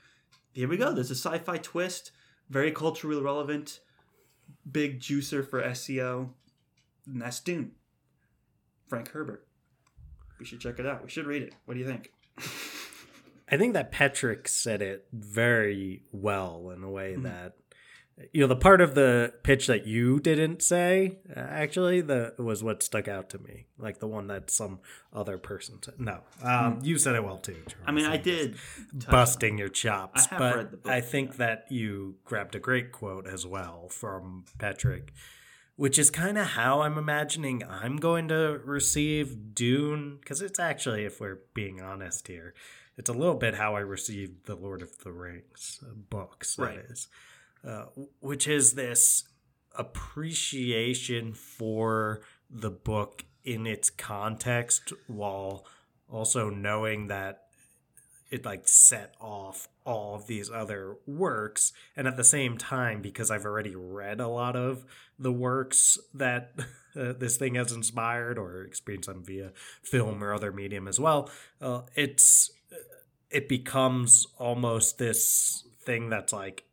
here 0.54 0.68
we 0.68 0.78
go. 0.78 0.94
There's 0.94 1.12
a 1.12 1.16
sci 1.16 1.38
fi 1.40 1.58
twist, 1.58 2.12
very 2.50 2.72
culturally 2.72 3.22
relevant, 3.22 3.80
big 4.70 5.00
juicer 5.00 5.48
for 5.48 5.62
SEO. 5.62 6.30
And 7.06 7.22
that's 7.22 7.40
Dune. 7.40 7.74
Frank 8.88 9.10
Herbert. 9.10 9.46
We 10.40 10.46
should 10.46 10.60
check 10.60 10.80
it 10.80 10.86
out. 10.86 11.04
We 11.04 11.10
should 11.10 11.26
read 11.26 11.44
it. 11.44 11.54
What 11.66 11.76
do 11.76 11.80
you 11.80 11.86
think? 11.86 12.12
I 13.54 13.58
think 13.58 13.74
that 13.74 13.92
Petrik 13.92 14.48
said 14.48 14.82
it 14.82 15.06
very 15.14 16.04
well 16.12 16.72
in 16.76 16.84
a 16.84 16.90
way 16.90 17.16
Mhm. 17.16 17.24
that 17.24 17.54
you 18.32 18.42
know 18.42 18.48
the 18.48 18.56
part 18.56 18.80
of 18.80 18.94
the 18.94 19.34
pitch 19.42 19.66
that 19.66 19.88
you 19.88 20.20
didn't 20.20 20.62
say 20.62 21.18
uh, 21.36 21.40
actually 21.40 22.00
the 22.00 22.34
was 22.38 22.64
what 22.64 22.84
stuck 22.84 23.08
out 23.08 23.28
to 23.28 23.40
me 23.40 23.66
like 23.80 23.98
the 24.00 24.08
one 24.08 24.28
that 24.28 24.52
some 24.52 24.80
other 25.12 25.38
person 25.40 25.82
said 25.82 26.00
no 26.00 26.22
um, 26.44 26.80
you 26.84 27.00
said 27.00 27.16
it 27.16 27.24
well 27.24 27.40
too 27.40 27.54
Charles. 27.68 27.74
Hmm. 27.84 27.90
I 27.90 27.92
mean, 27.92 28.06
I 28.06 28.18
did 28.18 28.56
busting 29.10 29.58
your 29.58 29.70
chops 29.70 30.28
I 30.28 30.30
have 30.30 30.40
but 30.40 30.56
read 30.56 30.72
the 30.72 30.78
book, 30.78 30.92
i 30.92 31.02
think 31.02 31.38
that 31.38 31.66
you 31.72 32.18
grabbed 32.24 32.54
a 32.56 32.60
great 32.60 32.92
quote 32.92 33.26
as 33.28 33.48
well 33.48 33.88
from 33.90 34.46
Petrik 34.60 35.10
which 35.76 35.98
is 35.98 36.12
kind 36.12 36.38
of 36.38 36.46
how 36.50 36.82
i'm 36.82 37.00
imagining 37.00 37.64
i'm 37.68 37.98
going 37.98 38.28
to 38.28 38.62
receive 38.64 39.56
dune 39.56 40.18
because 40.22 40.40
it's 40.40 40.60
actually 40.60 41.04
if 41.04 41.20
we're 41.20 41.40
being 41.56 41.82
honest 41.82 42.28
here 42.28 42.54
it's 42.98 43.10
a 43.10 43.14
little 43.14 43.36
bit 43.36 43.56
how 43.56 43.76
i 43.76 43.80
received 43.80 44.46
the 44.46 44.56
lord 44.56 44.82
of 44.82 44.98
the 45.04 45.12
rings 45.12 45.80
uh, 45.84 45.94
books 46.10 46.56
that 46.56 46.64
Right. 46.64 46.80
is 46.90 47.08
uh, 47.68 47.86
which 48.20 48.48
is 48.48 48.74
this 48.74 49.24
appreciation 49.78 51.34
for 51.34 52.22
the 52.50 52.70
book 52.70 53.26
in 53.44 53.66
its 53.66 53.90
context 53.90 54.94
while 55.08 55.66
also 56.10 56.50
knowing 56.50 57.08
that 57.08 57.40
it 58.30 58.46
like 58.46 58.68
set 58.68 59.14
off 59.22 59.68
all 59.86 60.16
of 60.16 60.28
these 60.28 60.50
other 60.50 60.96
works 61.06 61.72
and 61.96 62.08
at 62.08 62.18
the 62.18 62.24
same 62.24 62.58
time 62.58 63.02
because 63.02 63.30
i've 63.32 63.46
already 63.46 63.76
read 63.76 64.20
a 64.20 64.28
lot 64.28 64.56
of 64.56 64.86
the 65.20 65.32
works 65.32 65.98
that 66.14 66.54
uh, 66.96 67.14
this 67.14 67.38
thing 67.38 67.56
has 67.56 67.72
inspired 67.72 68.38
or 68.38 68.62
experienced 68.64 69.08
them 69.10 69.24
via 69.24 69.52
film 69.82 70.24
or 70.24 70.34
other 70.34 70.52
medium 70.52 70.88
as 70.88 71.00
well 71.00 71.30
uh, 71.62 71.82
it's 71.96 72.52
it 73.34 73.50
becomes 73.50 74.28
almost 74.38 74.98
this 74.98 75.64
thing 75.82 76.10
that's 76.10 76.32
like 76.32 76.64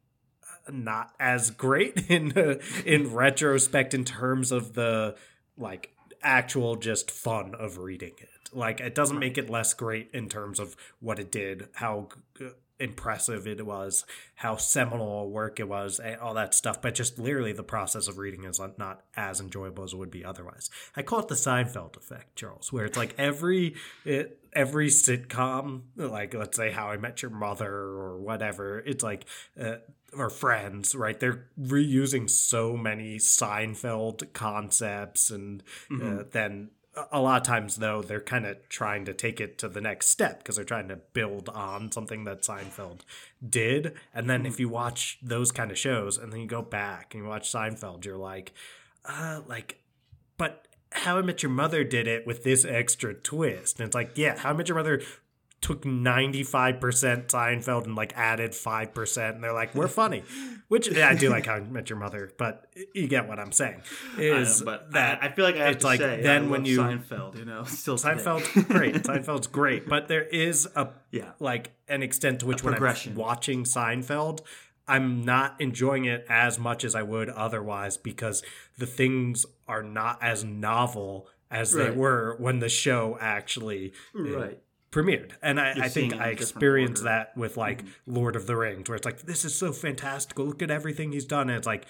not 0.71 1.15
as 1.19 1.51
great 1.51 2.05
in 2.09 2.37
uh, 2.37 2.55
in 2.85 3.13
retrospect 3.13 3.95
in 3.95 4.05
terms 4.05 4.53
of 4.53 4.75
the 4.75 5.17
like 5.57 5.91
actual 6.23 6.77
just 6.77 7.11
fun 7.11 7.55
of 7.55 7.79
reading 7.79 8.13
it. 8.19 8.29
Like 8.53 8.81
it 8.81 8.95
doesn't 8.95 9.19
make 9.19 9.39
it 9.39 9.49
less 9.49 9.75
great 9.75 10.11
in 10.13 10.29
terms 10.29 10.61
of 10.61 10.77
what 11.01 11.19
it 11.19 11.33
did, 11.33 11.69
how 11.75 12.09
impressive 12.81 13.47
it 13.47 13.65
was, 13.65 14.05
how 14.37 14.57
seminal 14.57 15.23
a 15.23 15.29
work 15.29 15.61
it 15.61 15.69
was, 15.69 15.99
and 15.99 16.19
all 16.21 16.35
that 16.35 16.55
stuff. 16.55 16.81
But 16.81 16.95
just 16.95 17.19
literally 17.19 17.53
the 17.53 17.63
process 17.63 18.09
of 18.09 18.19
reading 18.19 18.45
is 18.45 18.61
not 18.79 19.05
as 19.17 19.41
enjoyable 19.41 19.85
as 19.85 19.93
it 19.93 19.97
would 19.97 20.11
be 20.11 20.25
otherwise. 20.25 20.71
I 20.97 21.03
call 21.03 21.21
it 21.21 21.29
the 21.29 21.35
Seinfeld 21.35 21.97
effect, 21.97 22.37
Charles, 22.37 22.73
where 22.73 22.85
it's 22.85 22.97
like 22.97 23.15
every 23.19 23.75
it, 24.05 24.39
every 24.53 24.89
sitcom, 24.89 25.83
like 25.97 26.35
let's 26.35 26.57
say 26.57 26.71
How 26.71 26.89
I 26.89 26.97
Met 26.97 27.23
Your 27.23 27.31
Mother 27.31 27.73
or 27.73 28.19
whatever, 28.19 28.81
it's 28.81 29.05
like. 29.05 29.27
Uh, 29.61 29.77
or 30.13 30.29
friends, 30.29 30.93
right? 30.97 31.21
They're 31.21 31.47
reusing 31.57 32.29
so 32.29 32.77
many 32.77 33.19
Seinfeld 33.19 34.33
concepts, 34.33 35.31
and 35.31 35.63
uh, 36.03 36.25
then 36.33 36.71
a- 37.13 37.21
lot 37.21 37.41
of 37.41 37.47
times, 37.47 37.77
though, 37.77 38.03
they're 38.03 38.21
kind 38.21 38.47
of 38.47 38.57
trying 38.69 39.05
to 39.05 39.15
take 39.15 39.41
it 39.41 39.59
to 39.59 39.69
the 39.69 39.81
next 39.81 40.09
step 40.09 40.39
because 40.39 40.57
they're 40.57 40.65
trying 40.65 40.89
to 40.89 40.97
build 40.97 41.49
on 41.49 41.93
something 41.93 42.25
that 42.25 42.43
Seinfeld 42.43 43.01
did. 43.47 43.95
And 44.15 44.29
then 44.29 44.47
if 44.47 44.59
you 44.61 44.69
watch 44.69 45.19
those 45.23 45.53
kind 45.53 45.71
of 45.71 45.79
shows, 45.79 46.19
and 46.19 46.33
then 46.33 46.41
you 46.41 46.47
go 46.47 46.63
back 46.63 47.15
and 47.15 47.23
you 47.23 47.29
watch 47.29 47.51
Seinfeld, 47.51 48.05
you're 48.05 48.17
like, 48.17 48.53
uh, 49.05 49.41
like, 49.47 49.83
but 50.37 50.67
How 50.93 51.19
I 51.19 51.23
Met 51.23 51.43
Your 51.43 51.51
Mother 51.51 51.85
did 51.85 52.07
it 52.07 52.27
with 52.27 52.45
this 52.45 52.65
extra 52.65 53.15
twist, 53.15 53.79
and 53.79 53.87
it's 53.87 53.95
like, 53.95 54.13
yeah, 54.17 54.39
How 54.39 54.51
I 54.51 54.53
Met 54.53 54.69
Your 54.69 54.77
Mother 54.77 55.03
took 55.61 55.83
95% 55.85 57.27
Seinfeld 57.27 57.85
and 57.85 57.95
like 57.95 58.17
added 58.17 58.53
5% 58.53 59.35
and 59.35 59.45
they're 59.45 59.53
like 59.53 59.75
we're 59.75 59.89
funny 59.89 60.23
which 60.69 60.89
yeah, 60.89 61.09
I 61.11 61.15
do 61.15 61.29
like 61.29 61.47
how 61.47 61.55
I 61.55 61.61
met 61.61 61.91
your 61.91 61.99
mother 61.99 62.33
but 62.39 62.67
you 62.95 63.07
get 63.09 63.29
what 63.29 63.39
I'm 63.39 63.53
saying. 63.53 63.83
I 64.17 64.21
know, 64.21 64.37
is 64.39 64.63
but 64.63 64.93
that 64.93 65.23
I, 65.23 65.27
I 65.27 65.33
feel 65.33 65.45
like 65.45 65.57
I 65.57 65.65
have 65.67 65.75
it's 65.75 65.83
to 65.83 65.87
like 65.87 66.01
say, 66.01 66.23
then 66.23 66.49
when 66.49 66.65
you- 66.65 66.79
Seinfeld, 66.79 67.39
you 67.39 67.45
know, 67.45 67.65
still 67.67 67.97
Seinfeld 67.97 68.69
great. 68.69 68.95
Seinfeld's 69.03 69.47
great 69.49 69.87
but 69.89 70.09
there 70.09 70.23
is 70.25 70.67
a 70.75 70.89
yeah, 71.11 71.33
like 71.41 71.73
an 71.89 72.03
extent 72.03 72.41
to 72.41 72.47
which 72.47 72.63
when 72.65 72.75
I'm 72.75 73.15
watching 73.15 73.65
Seinfeld, 73.65 74.41
I'm 74.89 75.25
not 75.25 75.61
enjoying 75.61 76.07
it 76.07 76.25
as 76.29 76.59
much 76.59 76.85
as 76.85 76.95
I 76.95 77.03
would 77.03 77.29
otherwise 77.29 77.97
because 77.97 78.43
the 78.79 78.87
things 78.87 79.45
are 79.69 79.83
not 79.83 80.23
as 80.23 80.43
novel 80.43 81.29
as 81.51 81.73
they 81.73 81.91
were 81.91 82.37
when 82.39 82.61
the 82.61 82.69
show 82.69 83.19
actually 83.21 83.93
right. 84.15 84.59
Premiered. 84.91 85.33
And 85.43 85.61
I, 85.61 85.73
I 85.83 85.89
think 85.89 86.15
I 86.15 86.29
experienced 86.29 87.03
order. 87.03 87.15
that 87.15 87.37
with 87.37 87.57
like 87.57 87.85
Lord 88.07 88.37
of 88.37 88.47
the 88.47 88.57
Rings, 88.57 88.89
where 88.89 88.97
it's 88.97 89.05
like, 89.05 89.23
this 89.23 89.45
is 89.45 89.55
so 89.55 89.73
fantastical. 89.73 90.47
Look 90.47 90.63
at 90.63 90.71
everything 90.71 91.13
he's 91.13 91.25
done. 91.25 91.49
And 91.49 91.57
it's 91.59 91.67
like, 91.67 91.87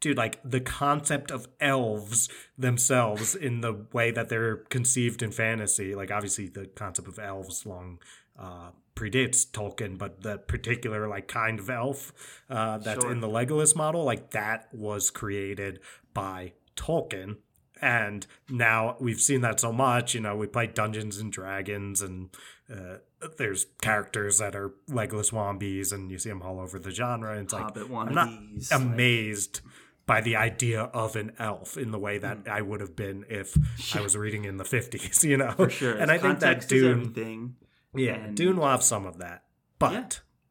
dude, 0.00 0.18
like 0.18 0.38
the 0.44 0.60
concept 0.60 1.30
of 1.30 1.48
elves 1.60 2.28
themselves 2.58 3.34
in 3.34 3.62
the 3.62 3.86
way 3.92 4.10
that 4.10 4.28
they're 4.28 4.56
conceived 4.56 5.22
in 5.22 5.32
fantasy, 5.32 5.94
like 5.94 6.10
obviously 6.10 6.48
the 6.48 6.66
concept 6.66 7.08
of 7.08 7.18
elves 7.18 7.64
long 7.64 7.98
uh, 8.38 8.70
predates 8.94 9.46
Tolkien, 9.50 9.96
but 9.96 10.22
the 10.22 10.38
particular 10.38 11.08
like 11.08 11.26
kind 11.28 11.58
of 11.58 11.70
elf 11.70 12.12
uh, 12.50 12.78
that's 12.78 13.02
Sure. 13.02 13.12
in 13.12 13.20
the 13.20 13.28
Legolas 13.28 13.74
model, 13.74 14.04
like 14.04 14.30
that 14.32 14.68
was 14.72 15.10
created 15.10 15.80
by 16.12 16.52
Tolkien. 16.76 17.36
And 17.84 18.26
now 18.48 18.96
we've 18.98 19.20
seen 19.20 19.42
that 19.42 19.60
so 19.60 19.70
much, 19.72 20.14
you 20.14 20.20
know, 20.20 20.34
we 20.36 20.46
play 20.46 20.66
Dungeons 20.66 21.18
and 21.18 21.30
Dragons 21.30 22.00
and 22.00 22.30
uh, 22.74 22.96
there's 23.36 23.66
characters 23.82 24.38
that 24.38 24.56
are 24.56 24.72
Legolas 24.88 25.32
wombies 25.32 25.92
and 25.92 26.10
you 26.10 26.18
see 26.18 26.30
them 26.30 26.40
all 26.40 26.60
over 26.60 26.78
the 26.78 26.90
genre. 26.90 27.32
And 27.32 27.42
it's 27.42 27.52
like, 27.52 27.64
Hobbit 27.64 27.90
I'm 27.90 28.14
not 28.14 28.28
wannabes, 28.28 28.72
like- 28.72 28.80
amazed 28.80 29.60
by 30.06 30.22
the 30.22 30.36
idea 30.36 30.80
of 30.82 31.14
an 31.16 31.32
elf 31.38 31.76
in 31.76 31.90
the 31.90 31.98
way 31.98 32.16
that 32.18 32.38
I 32.50 32.62
would 32.62 32.80
have 32.80 32.96
been 32.96 33.24
if 33.28 33.54
I 33.94 34.00
was 34.00 34.16
reading 34.16 34.46
in 34.46 34.56
the 34.56 34.64
50s, 34.76 35.22
you 35.22 35.36
know? 35.36 35.48
Mm. 35.48 35.56
For 35.56 35.70
sure. 35.70 35.94
And 35.98 36.10
I 36.10 36.16
think 36.16 36.40
that 36.40 36.66
Dune, 36.66 37.56
yeah, 37.94 38.14
and- 38.14 38.34
Dune 38.36 38.56
will 38.56 38.68
have 38.68 38.82
some 38.82 39.04
of 39.04 39.18
that. 39.18 39.44
But 39.78 39.92
Yeah. 39.92 40.06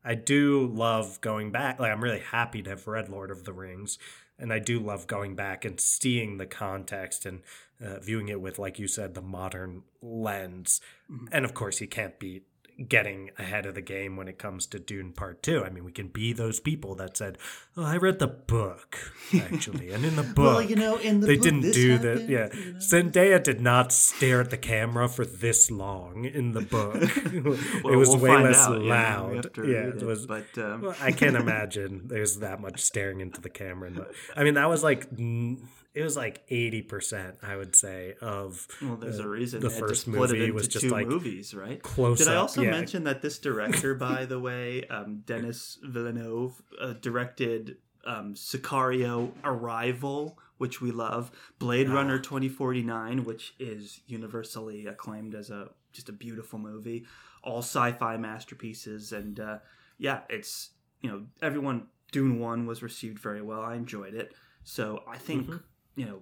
I 0.05 0.15
do 0.15 0.67
love 0.67 1.19
going 1.21 1.51
back. 1.51 1.79
Like, 1.79 1.91
I'm 1.91 2.03
really 2.03 2.19
happy 2.31 2.61
to 2.61 2.69
have 2.71 2.85
read 2.87 3.09
Lord 3.09 3.31
of 3.31 3.43
the 3.45 3.53
Rings. 3.53 3.97
And 4.39 4.51
I 4.51 4.59
do 4.59 4.79
love 4.79 5.07
going 5.07 5.35
back 5.35 5.63
and 5.63 5.79
seeing 5.79 6.37
the 6.37 6.45
context 6.45 7.25
and 7.25 7.41
uh, 7.83 7.99
viewing 7.99 8.29
it 8.29 8.41
with, 8.41 8.59
like 8.59 8.79
you 8.79 8.87
said, 8.87 9.13
the 9.13 9.21
modern 9.21 9.83
lens. 10.01 10.81
Mhm. 11.09 11.27
And 11.31 11.45
of 11.45 11.53
course, 11.53 11.77
he 11.77 11.87
can't 11.87 12.19
beat 12.19 12.45
getting 12.87 13.31
ahead 13.37 13.65
of 13.65 13.75
the 13.75 13.81
game 13.81 14.15
when 14.15 14.27
it 14.27 14.37
comes 14.37 14.65
to 14.67 14.79
Dune 14.79 15.11
Part 15.11 15.43
2. 15.43 15.63
I 15.63 15.69
mean, 15.69 15.83
we 15.83 15.91
can 15.91 16.07
be 16.07 16.33
those 16.33 16.59
people 16.59 16.95
that 16.95 17.15
said, 17.17 17.37
Oh, 17.77 17.83
I 17.83 17.97
read 17.97 18.19
the 18.19 18.27
book, 18.27 19.13
actually. 19.33 19.91
And 19.91 20.05
in 20.05 20.15
the 20.15 20.23
book, 20.23 20.37
Well, 20.37 20.61
you 20.61 20.75
know, 20.75 20.97
in 20.97 21.19
the 21.19 21.27
they 21.27 21.35
book, 21.35 21.43
didn't 21.43 21.71
do 21.71 21.97
that. 21.99 22.29
Yeah. 22.29 22.49
you 22.53 22.73
know? 22.73 22.79
Zendaya 22.79 23.41
did 23.41 23.61
not 23.61 23.91
stare 23.91 24.41
at 24.41 24.49
the 24.49 24.57
camera 24.57 25.07
for 25.07 25.25
this 25.25 25.69
long 25.71 26.25
in 26.25 26.53
the 26.53 26.61
book. 26.61 26.95
it 27.01 27.43
was 27.43 28.09
we'll 28.09 28.17
way 28.17 28.43
less 28.43 28.67
out, 28.67 28.81
loud. 28.81 29.53
to 29.53 29.67
yeah, 29.67 29.87
it 29.87 30.01
it, 30.01 30.03
was. 30.03 30.25
But 30.25 30.57
um, 30.57 30.81
Well, 30.81 30.95
I 31.01 31.11
can't 31.11 31.35
imagine 31.35 32.07
there's 32.07 32.37
that 32.37 32.59
much 32.59 32.81
staring 32.81 33.21
into 33.21 33.41
the 33.41 33.49
camera. 33.49 33.89
In 33.89 33.95
the, 33.95 34.07
I 34.35 34.43
mean, 34.43 34.55
that 34.55 34.69
was 34.69 34.83
like 34.83 35.09
mm, 35.11 35.59
it 35.93 36.01
was 36.01 36.15
like 36.17 36.43
eighty 36.49 36.81
percent, 36.81 37.37
I 37.43 37.55
would 37.55 37.75
say, 37.75 38.15
of 38.21 38.67
well, 38.81 38.95
there's 38.95 39.19
uh, 39.19 39.25
a 39.25 39.27
reason 39.27 39.61
the 39.61 39.69
first 39.69 40.07
movie 40.07 40.49
was 40.51 40.67
just 40.67 40.85
two 40.85 40.91
like 40.91 41.07
movies, 41.07 41.53
right? 41.53 41.81
close. 41.81 42.17
Did 42.19 42.27
I 42.29 42.35
up. 42.35 42.43
also 42.43 42.61
yeah. 42.61 42.71
mention 42.71 43.03
that 43.05 43.21
this 43.21 43.37
director, 43.39 43.93
by 44.09 44.25
the 44.25 44.39
way, 44.39 44.85
um, 44.87 45.21
Denis 45.25 45.77
Villeneuve, 45.83 46.61
uh, 46.81 46.93
directed 46.93 47.77
um, 48.05 48.33
Sicario 48.33 49.31
Arrival, 49.43 50.37
which 50.57 50.81
we 50.81 50.91
love, 50.91 51.31
Blade 51.59 51.87
Ah. 51.89 51.93
Runner 51.95 52.19
2049, 52.19 53.23
which 53.23 53.53
is 53.59 54.01
universally 54.07 54.87
acclaimed 54.87 55.35
as 55.35 55.49
a 55.49 55.69
just 55.91 56.09
a 56.09 56.13
beautiful 56.13 56.57
movie, 56.59 57.05
all 57.43 57.59
sci-fi 57.59 58.17
masterpieces, 58.17 59.11
and 59.11 59.39
uh, 59.39 59.59
yeah, 59.97 60.21
it's 60.29 60.71
you 61.01 61.09
know 61.11 61.23
everyone. 61.41 61.87
Dune 62.11 62.39
One 62.39 62.67
was 62.67 62.83
received 62.83 63.17
very 63.17 63.41
well. 63.41 63.61
I 63.61 63.73
enjoyed 63.75 64.13
it, 64.13 64.33
so 64.63 65.03
I 65.07 65.17
think 65.17 65.47
Mhm. 65.49 65.63
You 65.95 66.05
know 66.05 66.21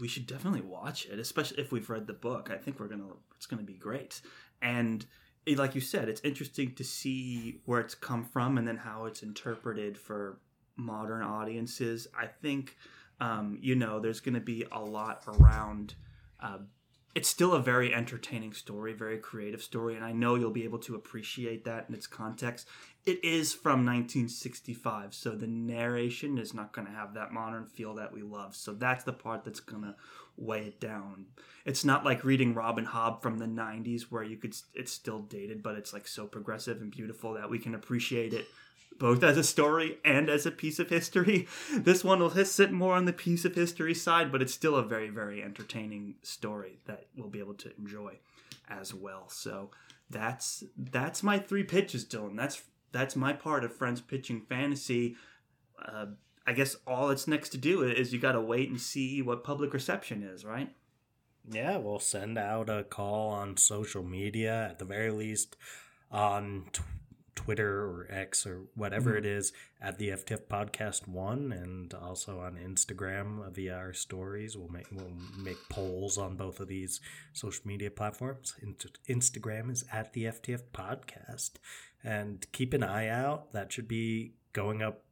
we 0.00 0.08
should 0.08 0.26
definitely 0.26 0.62
watch 0.62 1.06
it, 1.06 1.18
especially 1.18 1.58
if 1.60 1.70
we've 1.70 1.88
read 1.90 2.06
the 2.06 2.12
book. 2.12 2.50
I 2.50 2.56
think 2.56 2.80
we're 2.80 2.88
gonna 2.88 3.12
it's 3.36 3.46
gonna 3.46 3.62
be 3.62 3.74
great, 3.74 4.20
and 4.60 5.04
it- 5.46 5.58
like 5.58 5.74
you 5.74 5.80
said, 5.80 6.08
it's 6.08 6.20
interesting 6.22 6.74
to 6.74 6.84
see 6.84 7.60
where 7.64 7.80
it's 7.80 7.94
come 7.94 8.24
from 8.24 8.58
and 8.58 8.66
then 8.66 8.76
how 8.76 9.06
it's 9.06 9.22
interpreted 9.22 9.98
for 9.98 10.38
modern 10.76 11.22
audiences. 11.22 12.06
I 12.16 12.26
think, 12.26 12.76
um, 13.20 13.58
you 13.60 13.74
know, 13.74 14.00
there's 14.00 14.20
to 14.34 14.40
be 14.40 14.64
a 14.72 14.80
lot 14.80 15.24
around. 15.26 15.94
Uh, 16.40 16.58
it's 17.14 17.28
still 17.28 17.52
a 17.52 17.60
very 17.60 17.92
entertaining 17.92 18.54
story, 18.54 18.94
very 18.94 19.18
creative 19.18 19.62
story, 19.62 19.96
and 19.96 20.04
I 20.04 20.12
know 20.12 20.34
you'll 20.34 20.50
be 20.50 20.64
able 20.64 20.78
to 20.80 20.94
appreciate 20.94 21.64
that 21.64 21.86
in 21.88 21.94
its 21.94 22.06
context. 22.06 22.66
it 23.04 23.22
is 23.24 23.52
from 23.52 23.84
1965, 23.84 25.12
so 25.12 25.32
the 25.32 25.46
narration 25.46 26.38
is 26.38 26.54
not 26.54 26.72
going 26.72 26.86
to 26.86 26.92
have 26.92 27.14
that 27.14 27.32
modern 27.32 27.66
feel 27.66 27.94
that 27.96 28.12
we 28.12 28.22
love. 28.22 28.54
So 28.54 28.72
that's 28.72 29.04
the 29.04 29.12
part 29.12 29.44
that's 29.44 29.60
going 29.60 29.82
to 29.82 29.96
weigh 30.36 30.66
it 30.68 30.80
down. 30.80 31.26
It's 31.64 31.84
not 31.84 32.04
like 32.04 32.24
reading 32.24 32.54
Robin 32.54 32.86
Hobb 32.86 33.20
from 33.20 33.38
the 33.38 33.46
90s 33.46 34.02
where 34.02 34.22
you 34.22 34.36
could 34.36 34.56
it's 34.74 34.92
still 34.92 35.18
dated, 35.20 35.62
but 35.62 35.76
it's 35.76 35.92
like 35.92 36.06
so 36.06 36.26
progressive 36.26 36.80
and 36.80 36.90
beautiful 36.90 37.34
that 37.34 37.50
we 37.50 37.58
can 37.58 37.74
appreciate 37.74 38.32
it 38.32 38.46
both 38.98 39.22
as 39.22 39.36
a 39.36 39.44
story 39.44 39.98
and 40.04 40.28
as 40.28 40.46
a 40.46 40.50
piece 40.50 40.78
of 40.78 40.88
history. 40.88 41.46
This 41.72 42.04
one 42.04 42.20
will 42.20 42.44
sit 42.44 42.72
more 42.72 42.94
on 42.94 43.04
the 43.04 43.12
piece 43.12 43.44
of 43.44 43.54
history 43.54 43.94
side, 43.94 44.30
but 44.30 44.42
it's 44.42 44.54
still 44.54 44.76
a 44.76 44.82
very, 44.82 45.08
very 45.08 45.42
entertaining 45.42 46.16
story 46.22 46.78
that 46.86 47.06
we'll 47.16 47.28
be 47.28 47.38
able 47.38 47.54
to 47.54 47.76
enjoy 47.76 48.18
as 48.68 48.94
well. 48.94 49.28
So 49.28 49.70
that's 50.10 50.64
that's 50.76 51.22
my 51.22 51.38
three 51.38 51.64
pitches, 51.64 52.04
Dylan. 52.04 52.36
That's 52.36 52.62
that's 52.92 53.16
my 53.16 53.32
part 53.32 53.64
of 53.64 53.74
Friends 53.74 54.00
Pitching 54.00 54.42
Fantasy. 54.48 55.16
Uh, 55.80 56.06
I 56.46 56.52
guess 56.52 56.76
all 56.86 57.10
it's 57.10 57.28
next 57.28 57.50
to 57.50 57.58
do 57.58 57.82
is 57.82 58.12
you 58.12 58.18
got 58.18 58.32
to 58.32 58.40
wait 58.40 58.68
and 58.68 58.80
see 58.80 59.22
what 59.22 59.44
public 59.44 59.72
reception 59.72 60.22
is, 60.22 60.44
right? 60.44 60.72
Yeah, 61.48 61.78
we'll 61.78 61.98
send 61.98 62.38
out 62.38 62.68
a 62.68 62.84
call 62.84 63.30
on 63.30 63.56
social 63.56 64.02
media 64.02 64.68
at 64.70 64.78
the 64.78 64.84
very 64.84 65.10
least 65.10 65.56
on 66.10 66.66
Twitter 67.34 67.80
or 67.80 68.06
X 68.10 68.46
or 68.46 68.62
whatever 68.74 69.10
mm-hmm. 69.10 69.18
it 69.18 69.26
is 69.26 69.52
at 69.80 69.98
the 69.98 70.10
FTF 70.10 70.46
Podcast 70.46 71.08
One, 71.08 71.52
and 71.52 71.92
also 71.94 72.40
on 72.40 72.56
Instagram 72.56 73.50
via 73.52 73.74
our 73.74 73.92
stories. 73.92 74.56
We'll 74.56 74.68
make 74.68 74.86
we'll 74.92 75.12
make 75.38 75.68
polls 75.68 76.18
on 76.18 76.36
both 76.36 76.60
of 76.60 76.68
these 76.68 77.00
social 77.32 77.66
media 77.66 77.90
platforms. 77.90 78.54
Instagram 79.08 79.70
is 79.70 79.84
at 79.92 80.12
the 80.12 80.24
FTF 80.24 80.62
Podcast, 80.72 81.52
and 82.04 82.46
keep 82.52 82.74
an 82.74 82.82
eye 82.82 83.08
out. 83.08 83.52
That 83.52 83.72
should 83.72 83.88
be 83.88 84.34
going 84.52 84.82
up 84.82 85.02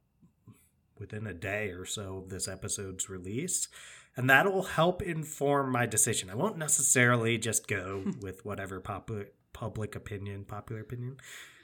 within 0.97 1.25
a 1.25 1.33
day 1.33 1.69
or 1.69 1.85
so 1.85 2.17
of 2.17 2.29
this 2.29 2.47
episode's 2.47 3.09
release. 3.09 3.67
And 4.15 4.29
that'll 4.29 4.63
help 4.63 5.01
inform 5.01 5.71
my 5.71 5.85
decision. 5.85 6.29
I 6.29 6.35
won't 6.35 6.57
necessarily 6.57 7.37
just 7.37 7.67
go 7.67 8.03
with 8.21 8.45
whatever 8.45 8.79
public 8.79 9.33
public 9.61 9.95
opinion, 9.95 10.43
popular 10.43 10.81
opinion 10.81 11.17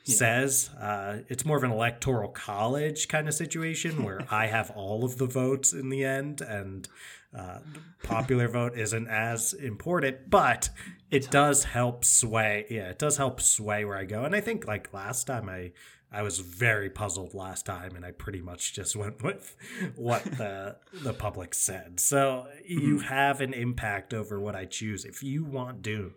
yeah. 0.08 0.16
says. 0.16 0.70
Uh, 0.80 1.20
it's 1.30 1.46
more 1.46 1.58
of 1.58 1.64
an 1.64 1.72
electoral 1.72 2.30
college 2.30 3.08
kind 3.08 3.28
of 3.28 3.34
situation 3.34 4.04
where 4.04 4.22
I 4.30 4.46
have 4.46 4.70
all 4.72 5.04
of 5.04 5.18
the 5.18 5.26
votes 5.26 5.74
in 5.74 5.90
the 5.90 6.06
end, 6.06 6.42
and 6.42 6.88
uh, 7.36 7.60
popular 8.04 8.48
vote 8.48 8.78
isn't 8.78 9.08
as 9.08 9.54
important, 9.54 10.30
but 10.30 10.70
it 11.10 11.32
does 11.32 11.64
help 11.64 12.06
sway. 12.06 12.68
Yeah, 12.70 12.90
it 12.90 13.00
does 13.00 13.18
help 13.18 13.42
sway 13.42 13.84
where 13.84 13.98
I 13.98 14.06
go. 14.06 14.24
And 14.24 14.36
I 14.36 14.42
think 14.42 14.68
like 14.68 14.94
last 14.94 15.26
time 15.26 15.50
I. 15.50 15.72
I 16.10 16.22
was 16.22 16.40
very 16.40 16.90
puzzled 16.90 17.34
last 17.34 17.66
time, 17.66 17.98
and 17.98 18.06
I 18.06 18.12
pretty 18.12 18.40
much 18.40 18.72
just 18.72 18.96
went 18.96 19.22
with 19.26 19.58
what 19.98 20.24
the 20.24 20.78
the 20.94 21.12
public 21.12 21.54
said. 21.54 22.00
So 22.00 22.48
you 22.66 22.96
mm-hmm. 22.96 23.08
have 23.08 23.42
an 23.42 23.54
impact 23.54 24.14
over 24.14 24.40
what 24.40 24.56
I 24.56 24.64
choose. 24.64 25.04
If 25.04 25.22
you 25.22 25.44
want 25.44 25.82
Dune 25.82 26.14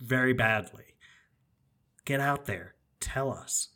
very 0.00 0.32
badly, 0.32 0.89
get 2.04 2.20
out 2.20 2.46
there, 2.46 2.74
tell 3.00 3.32
us, 3.32 3.68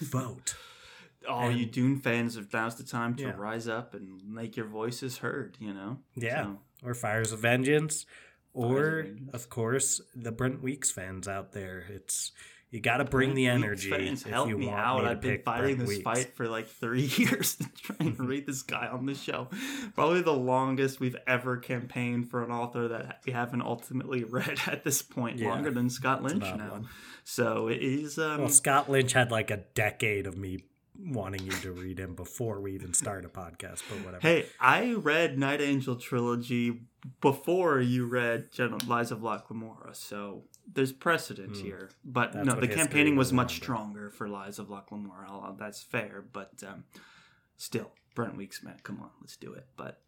vote. 0.00 0.54
All 1.28 1.48
and, 1.48 1.58
you 1.58 1.66
Dune 1.66 2.00
fans, 2.00 2.36
if 2.36 2.52
now's 2.52 2.74
the 2.74 2.82
time 2.82 3.14
to 3.16 3.24
yeah. 3.24 3.34
rise 3.36 3.68
up 3.68 3.94
and 3.94 4.20
make 4.26 4.56
your 4.56 4.66
voices 4.66 5.18
heard, 5.18 5.56
you 5.60 5.72
know? 5.72 5.98
Yeah. 6.16 6.42
So. 6.44 6.58
Or 6.84 6.94
Fires 6.94 7.30
of 7.30 7.38
Vengeance. 7.38 8.06
Or, 8.54 8.98
of, 8.98 9.06
Vengeance. 9.06 9.30
of 9.32 9.48
course, 9.48 10.00
the 10.16 10.32
Brent 10.32 10.62
Weeks 10.62 10.90
fans 10.90 11.28
out 11.28 11.52
there. 11.52 11.84
It's 11.88 12.32
you 12.72 12.80
got 12.80 12.96
to 12.96 13.04
bring 13.04 13.34
the 13.34 13.46
energy. 13.46 13.90
Fans, 13.90 14.22
help 14.22 14.48
me 14.48 14.70
out. 14.70 15.02
Me 15.02 15.08
I've 15.10 15.20
been 15.20 15.42
fighting 15.42 15.76
this 15.76 15.88
Weeks. 15.88 16.02
fight 16.02 16.34
for 16.34 16.48
like 16.48 16.66
three 16.66 17.02
years 17.16 17.58
trying 17.82 18.16
to 18.16 18.22
read 18.22 18.46
this 18.46 18.62
guy 18.62 18.86
on 18.86 19.04
the 19.04 19.14
show. 19.14 19.48
Probably 19.94 20.22
the 20.22 20.32
longest 20.32 20.98
we've 20.98 21.16
ever 21.26 21.58
campaigned 21.58 22.30
for 22.30 22.42
an 22.42 22.50
author 22.50 22.88
that 22.88 23.20
we 23.26 23.32
haven't 23.32 23.60
ultimately 23.60 24.24
read 24.24 24.58
at 24.66 24.84
this 24.84 25.02
point. 25.02 25.38
Yeah, 25.38 25.50
longer 25.50 25.70
than 25.70 25.90
Scott 25.90 26.22
Lynch 26.22 26.42
now. 26.42 26.70
One. 26.70 26.88
So 27.24 27.68
it 27.68 27.82
is. 27.82 28.18
Um, 28.18 28.38
well, 28.38 28.48
Scott 28.48 28.90
Lynch 28.90 29.12
had 29.12 29.30
like 29.30 29.50
a 29.50 29.58
decade 29.74 30.26
of 30.26 30.38
me 30.38 30.64
wanting 31.04 31.44
you 31.44 31.52
to 31.52 31.72
read 31.72 31.98
him 31.98 32.14
before 32.14 32.60
we 32.60 32.72
even 32.72 32.94
start 32.94 33.24
a 33.24 33.28
podcast, 33.28 33.82
but 33.88 33.98
whatever. 34.04 34.20
Hey, 34.20 34.46
I 34.60 34.92
read 34.92 35.38
Night 35.38 35.60
Angel 35.60 35.96
trilogy 35.96 36.82
before 37.20 37.80
you 37.80 38.06
read 38.06 38.48
Lies 38.86 39.10
of 39.10 39.22
Locke 39.22 39.50
Lamora, 39.50 39.94
so 39.94 40.44
there's 40.72 40.92
precedent 40.92 41.52
mm. 41.52 41.62
here. 41.62 41.90
But 42.04 42.32
that's 42.32 42.46
no, 42.46 42.54
the 42.54 42.68
campaigning 42.68 43.16
was 43.16 43.32
much 43.32 43.56
stronger 43.56 44.10
for 44.10 44.28
Lies 44.28 44.58
of 44.58 44.70
Locke 44.70 44.90
Lamora. 44.92 45.54
That's 45.58 45.82
fair, 45.82 46.24
but 46.32 46.62
um, 46.66 46.84
still, 47.56 47.90
Brent 48.14 48.36
Weeks, 48.36 48.62
man, 48.62 48.76
come 48.82 49.00
on, 49.00 49.10
let's 49.20 49.36
do 49.36 49.52
it. 49.52 49.66
But 49.76 50.00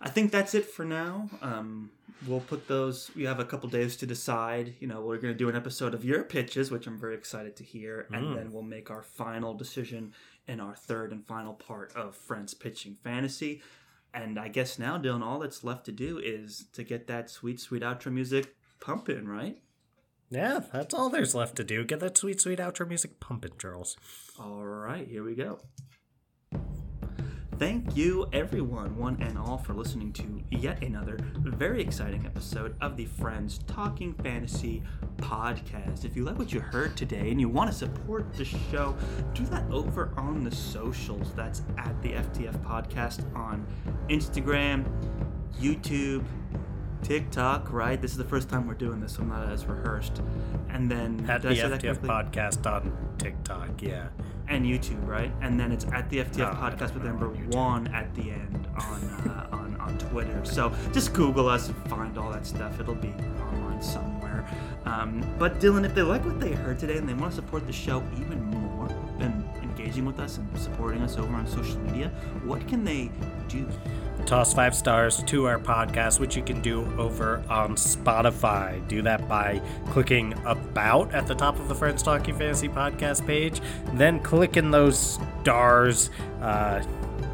I 0.00 0.08
think 0.08 0.30
that's 0.30 0.54
it 0.54 0.66
for 0.66 0.84
now. 0.84 1.28
Um, 1.42 1.90
we'll 2.26 2.40
put 2.40 2.68
those. 2.68 3.10
We 3.14 3.24
have 3.24 3.40
a 3.40 3.44
couple 3.44 3.68
days 3.68 3.96
to 3.96 4.06
decide. 4.06 4.74
You 4.80 4.86
know, 4.86 5.00
we're 5.00 5.18
going 5.18 5.34
to 5.34 5.38
do 5.38 5.48
an 5.48 5.56
episode 5.56 5.94
of 5.94 6.04
your 6.04 6.24
pitches, 6.24 6.70
which 6.70 6.86
I'm 6.86 6.98
very 6.98 7.14
excited 7.14 7.56
to 7.56 7.64
hear, 7.64 8.06
and 8.12 8.26
mm. 8.26 8.34
then 8.36 8.52
we'll 8.52 8.62
make 8.62 8.90
our 8.90 9.02
final 9.02 9.54
decision 9.54 10.12
in 10.46 10.60
our 10.60 10.74
third 10.74 11.12
and 11.12 11.26
final 11.26 11.54
part 11.54 11.94
of 11.94 12.16
Friends 12.16 12.54
Pitching 12.54 12.96
Fantasy. 13.02 13.62
And 14.14 14.38
I 14.38 14.48
guess 14.48 14.78
now, 14.78 14.98
Dylan, 14.98 15.22
all 15.22 15.38
that's 15.38 15.62
left 15.62 15.84
to 15.86 15.92
do 15.92 16.18
is 16.18 16.64
to 16.72 16.82
get 16.82 17.06
that 17.08 17.30
sweet, 17.30 17.60
sweet 17.60 17.82
outro 17.82 18.12
music 18.12 18.56
pumping, 18.80 19.26
right? 19.26 19.58
Yeah, 20.30 20.60
that's 20.72 20.94
all 20.94 21.08
there's 21.08 21.34
left 21.34 21.56
to 21.56 21.64
do. 21.64 21.84
Get 21.84 22.00
that 22.00 22.16
sweet, 22.16 22.40
sweet 22.40 22.58
outro 22.58 22.86
music 22.86 23.20
pumping, 23.20 23.52
Charles. 23.58 23.96
All 24.38 24.64
right, 24.64 25.06
here 25.06 25.24
we 25.24 25.34
go. 25.34 25.60
Thank 27.58 27.96
you, 27.96 28.28
everyone, 28.32 28.96
one 28.96 29.20
and 29.20 29.36
all, 29.36 29.58
for 29.58 29.74
listening 29.74 30.12
to 30.12 30.42
yet 30.50 30.80
another 30.84 31.18
very 31.38 31.82
exciting 31.82 32.24
episode 32.24 32.76
of 32.80 32.96
the 32.96 33.06
Friends 33.06 33.58
Talking 33.66 34.12
Fantasy 34.14 34.84
podcast. 35.16 36.04
If 36.04 36.14
you 36.14 36.24
like 36.24 36.38
what 36.38 36.52
you 36.52 36.60
heard 36.60 36.96
today 36.96 37.32
and 37.32 37.40
you 37.40 37.48
want 37.48 37.68
to 37.68 37.76
support 37.76 38.32
the 38.34 38.44
show, 38.44 38.96
do 39.34 39.44
that 39.46 39.68
over 39.72 40.12
on 40.16 40.44
the 40.44 40.54
socials. 40.54 41.32
That's 41.34 41.62
at 41.76 42.00
the 42.00 42.12
FTF 42.12 42.56
podcast 42.64 43.24
on 43.34 43.66
Instagram, 44.08 44.84
YouTube, 45.60 46.24
TikTok, 47.02 47.72
right? 47.72 48.00
This 48.00 48.12
is 48.12 48.18
the 48.18 48.24
first 48.24 48.48
time 48.48 48.68
we're 48.68 48.74
doing 48.74 49.00
this, 49.00 49.14
so 49.14 49.22
I'm 49.22 49.30
not 49.30 49.48
as 49.50 49.66
rehearsed. 49.66 50.22
And 50.68 50.88
then 50.88 51.26
at 51.28 51.42
the 51.42 51.48
FTF 51.48 51.98
podcast 51.98 52.72
on 52.72 52.96
TikTok, 53.18 53.82
yeah, 53.82 54.08
and 54.48 54.64
YouTube, 54.64 55.06
right? 55.06 55.32
And 55.40 55.58
then 55.58 55.72
it's 55.72 55.84
at 55.92 56.08
the 56.10 56.18
FTF 56.18 56.52
oh, 56.52 56.56
podcast 56.56 56.94
with 56.94 57.04
number 57.04 57.28
one 57.28 57.88
at 57.88 58.14
the 58.14 58.30
end 58.30 58.66
on 58.76 59.04
uh, 59.30 59.48
on 59.52 59.76
on 59.80 59.98
Twitter. 59.98 60.44
So 60.44 60.72
just 60.92 61.12
Google 61.12 61.48
us 61.48 61.68
and 61.68 61.90
find 61.90 62.16
all 62.18 62.30
that 62.32 62.46
stuff. 62.46 62.80
It'll 62.80 62.94
be 62.94 63.14
online 63.40 63.82
somewhere. 63.82 64.46
Um, 64.84 65.24
but 65.38 65.60
Dylan, 65.60 65.84
if 65.84 65.94
they 65.94 66.02
like 66.02 66.24
what 66.24 66.40
they 66.40 66.52
heard 66.52 66.78
today 66.78 66.96
and 66.96 67.08
they 67.08 67.14
want 67.14 67.32
to 67.32 67.36
support 67.36 67.66
the 67.66 67.72
show 67.72 68.02
even 68.18 68.42
more 68.44 68.88
and 69.20 69.44
engaging 69.62 70.04
with 70.04 70.18
us 70.18 70.38
and 70.38 70.58
supporting 70.58 71.02
us 71.02 71.18
over 71.18 71.34
on 71.34 71.46
social 71.46 71.78
media, 71.80 72.08
what 72.44 72.66
can 72.66 72.84
they 72.84 73.10
do? 73.48 73.68
Toss 74.28 74.52
five 74.52 74.74
stars 74.74 75.22
to 75.22 75.46
our 75.46 75.58
podcast, 75.58 76.20
which 76.20 76.36
you 76.36 76.42
can 76.42 76.60
do 76.60 76.84
over 76.98 77.42
on 77.48 77.76
Spotify. 77.76 78.86
Do 78.86 79.00
that 79.00 79.26
by 79.26 79.62
clicking 79.88 80.34
About 80.44 81.14
at 81.14 81.26
the 81.26 81.34
top 81.34 81.58
of 81.58 81.66
the 81.66 81.74
Friends 81.74 82.02
Talking 82.02 82.36
Fantasy 82.36 82.68
podcast 82.68 83.26
page, 83.26 83.62
then 83.94 84.20
clicking 84.20 84.70
those 84.70 85.18
stars. 85.40 86.10
Uh, 86.42 86.84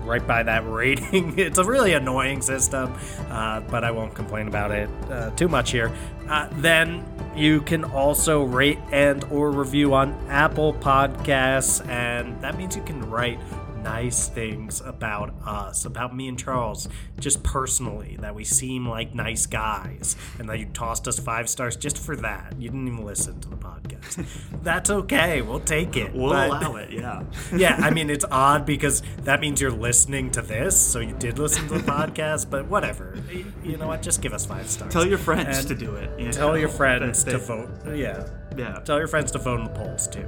right 0.05 0.27
by 0.27 0.43
that 0.43 0.61
rating. 0.71 1.39
It's 1.39 1.59
a 1.59 1.65
really 1.65 1.95
annoying 1.95 2.43
system, 2.43 2.95
uh, 3.31 3.61
but 3.61 3.85
I 3.85 3.91
won't 3.91 4.15
complain 4.15 4.49
about 4.49 4.71
it 4.71 4.91
uh, 5.11 5.31
too 5.31 5.49
much 5.49 5.71
here. 5.71 5.91
Uh, 6.29 6.49
then 6.57 7.05
you 7.35 7.63
can 7.63 7.85
also 7.85 8.43
rate 8.45 8.79
and 8.93 9.25
or 9.25 9.51
review 9.51 9.95
on 9.95 10.13
Apple 10.29 10.75
Podcasts, 10.75 11.87
and 11.89 12.39
that 12.43 12.59
means 12.59 12.77
you 12.77 12.83
can 12.83 13.09
write 13.11 13.41
nice 13.85 14.29
things 14.29 14.81
about 14.81 15.33
us, 15.47 15.85
about 15.85 16.17
me 16.17 16.27
and 16.27 16.39
Charles, 16.39 16.89
just 17.21 17.43
personally, 17.45 18.17
that 18.21 18.35
we 18.35 18.43
seem 18.43 18.89
like 18.89 19.15
nice 19.15 19.47
guys, 19.47 20.17
and 20.39 20.49
that 20.49 20.59
you 20.59 20.67
tossed 20.67 21.07
us 21.07 21.19
five 21.19 21.49
stars 21.49 21.77
just 21.77 21.99
for 21.99 22.17
that. 22.17 22.55
You 22.59 22.71
didn't 22.71 22.89
even 22.89 23.05
listen 23.05 23.39
to 23.41 23.49
the 23.49 23.57
podcast. 23.57 24.27
That's 24.63 24.91
okay. 24.91 25.43
We'll 25.43 25.61
take 25.61 25.97
it. 25.97 26.13
We'll 26.15 26.31
but, 26.31 26.49
allow 26.49 26.77
it, 26.77 26.91
yeah. 26.91 27.23
yeah, 27.55 27.77
I 27.79 27.91
mean, 27.91 28.11
it's 28.11 28.25
odd 28.31 28.67
because 28.67 29.03
that 29.23 29.41
means 29.41 29.61
you're 29.61 29.71
listening 29.71 30.31
to 30.33 30.43
this, 30.43 30.81
so 30.81 30.99
you 31.01 31.15
did 31.15 31.39
listen 31.39 31.69
to 31.69 31.75
the 31.75 31.93
podcast, 31.93 32.51
but 32.51 32.67
whatever. 32.67 33.17
You 33.63 33.77
know 33.77 33.87
what? 33.87 34.03
Just 34.03 34.23
give 34.23 34.33
us 34.33 34.47
five 34.47 34.69
stars. 34.69 34.93
Tell 34.93 35.07
your 35.07 35.19
friends 35.19 35.59
and 35.59 35.69
to 35.69 35.75
do 35.75 35.95
it. 35.97 36.19
You 36.19 36.33
tell 36.33 36.49
know? 36.49 36.55
your 36.55 36.69
friends 36.71 37.25
they, 37.25 37.33
to 37.33 37.39
vote. 37.39 37.71
Yeah. 37.95 38.27
Yeah. 38.57 38.81
Tell 38.85 38.99
your 38.99 39.09
friends 39.09 39.33
to 39.33 39.39
vote 39.39 39.61
in 39.61 39.65
the 39.65 39.73
polls 39.73 40.09
too. 40.09 40.27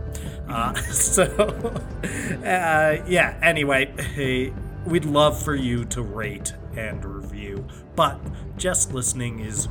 Uh, 0.49 0.75
so, 0.91 1.25
uh, 2.45 3.05
yeah. 3.07 3.39
Anyway, 3.47 3.87
hey, 4.17 4.53
we'd 4.87 5.05
love 5.05 5.41
for 5.41 5.55
you 5.55 5.85
to 5.85 6.03
rate 6.03 6.53
and 6.77 7.05
review, 7.05 7.65
but 7.95 8.21
just 8.57 8.93
listening 8.93 9.39
is 9.39 9.69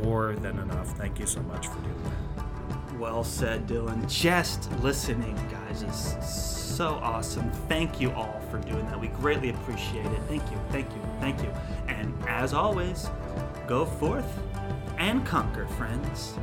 more 0.00 0.36
than 0.36 0.56
enough. 0.60 0.96
Thank 0.96 1.18
you 1.18 1.26
so 1.26 1.40
much 1.42 1.66
for 1.66 1.74
doing 1.80 2.02
that. 2.04 3.00
Well 3.00 3.24
said, 3.24 3.66
Dylan. 3.66 4.08
Just 4.08 4.70
listening, 4.80 5.34
guys, 5.50 5.82
is 5.82 6.24
so 6.24 7.00
awesome. 7.02 7.50
Thank 7.68 8.00
you 8.00 8.12
all 8.12 8.40
for 8.48 8.58
doing 8.58 8.86
that. 8.86 9.00
We 9.00 9.08
greatly 9.08 9.50
appreciate 9.50 10.06
it. 10.06 10.20
Thank 10.28 10.48
you, 10.48 10.58
thank 10.70 10.88
you, 10.92 11.02
thank 11.18 11.42
you. 11.42 11.52
And 11.88 12.14
as 12.28 12.54
always, 12.54 13.10
go 13.66 13.86
forth 13.86 14.38
and 14.98 15.26
conquer, 15.26 15.66
friends. 15.66 16.34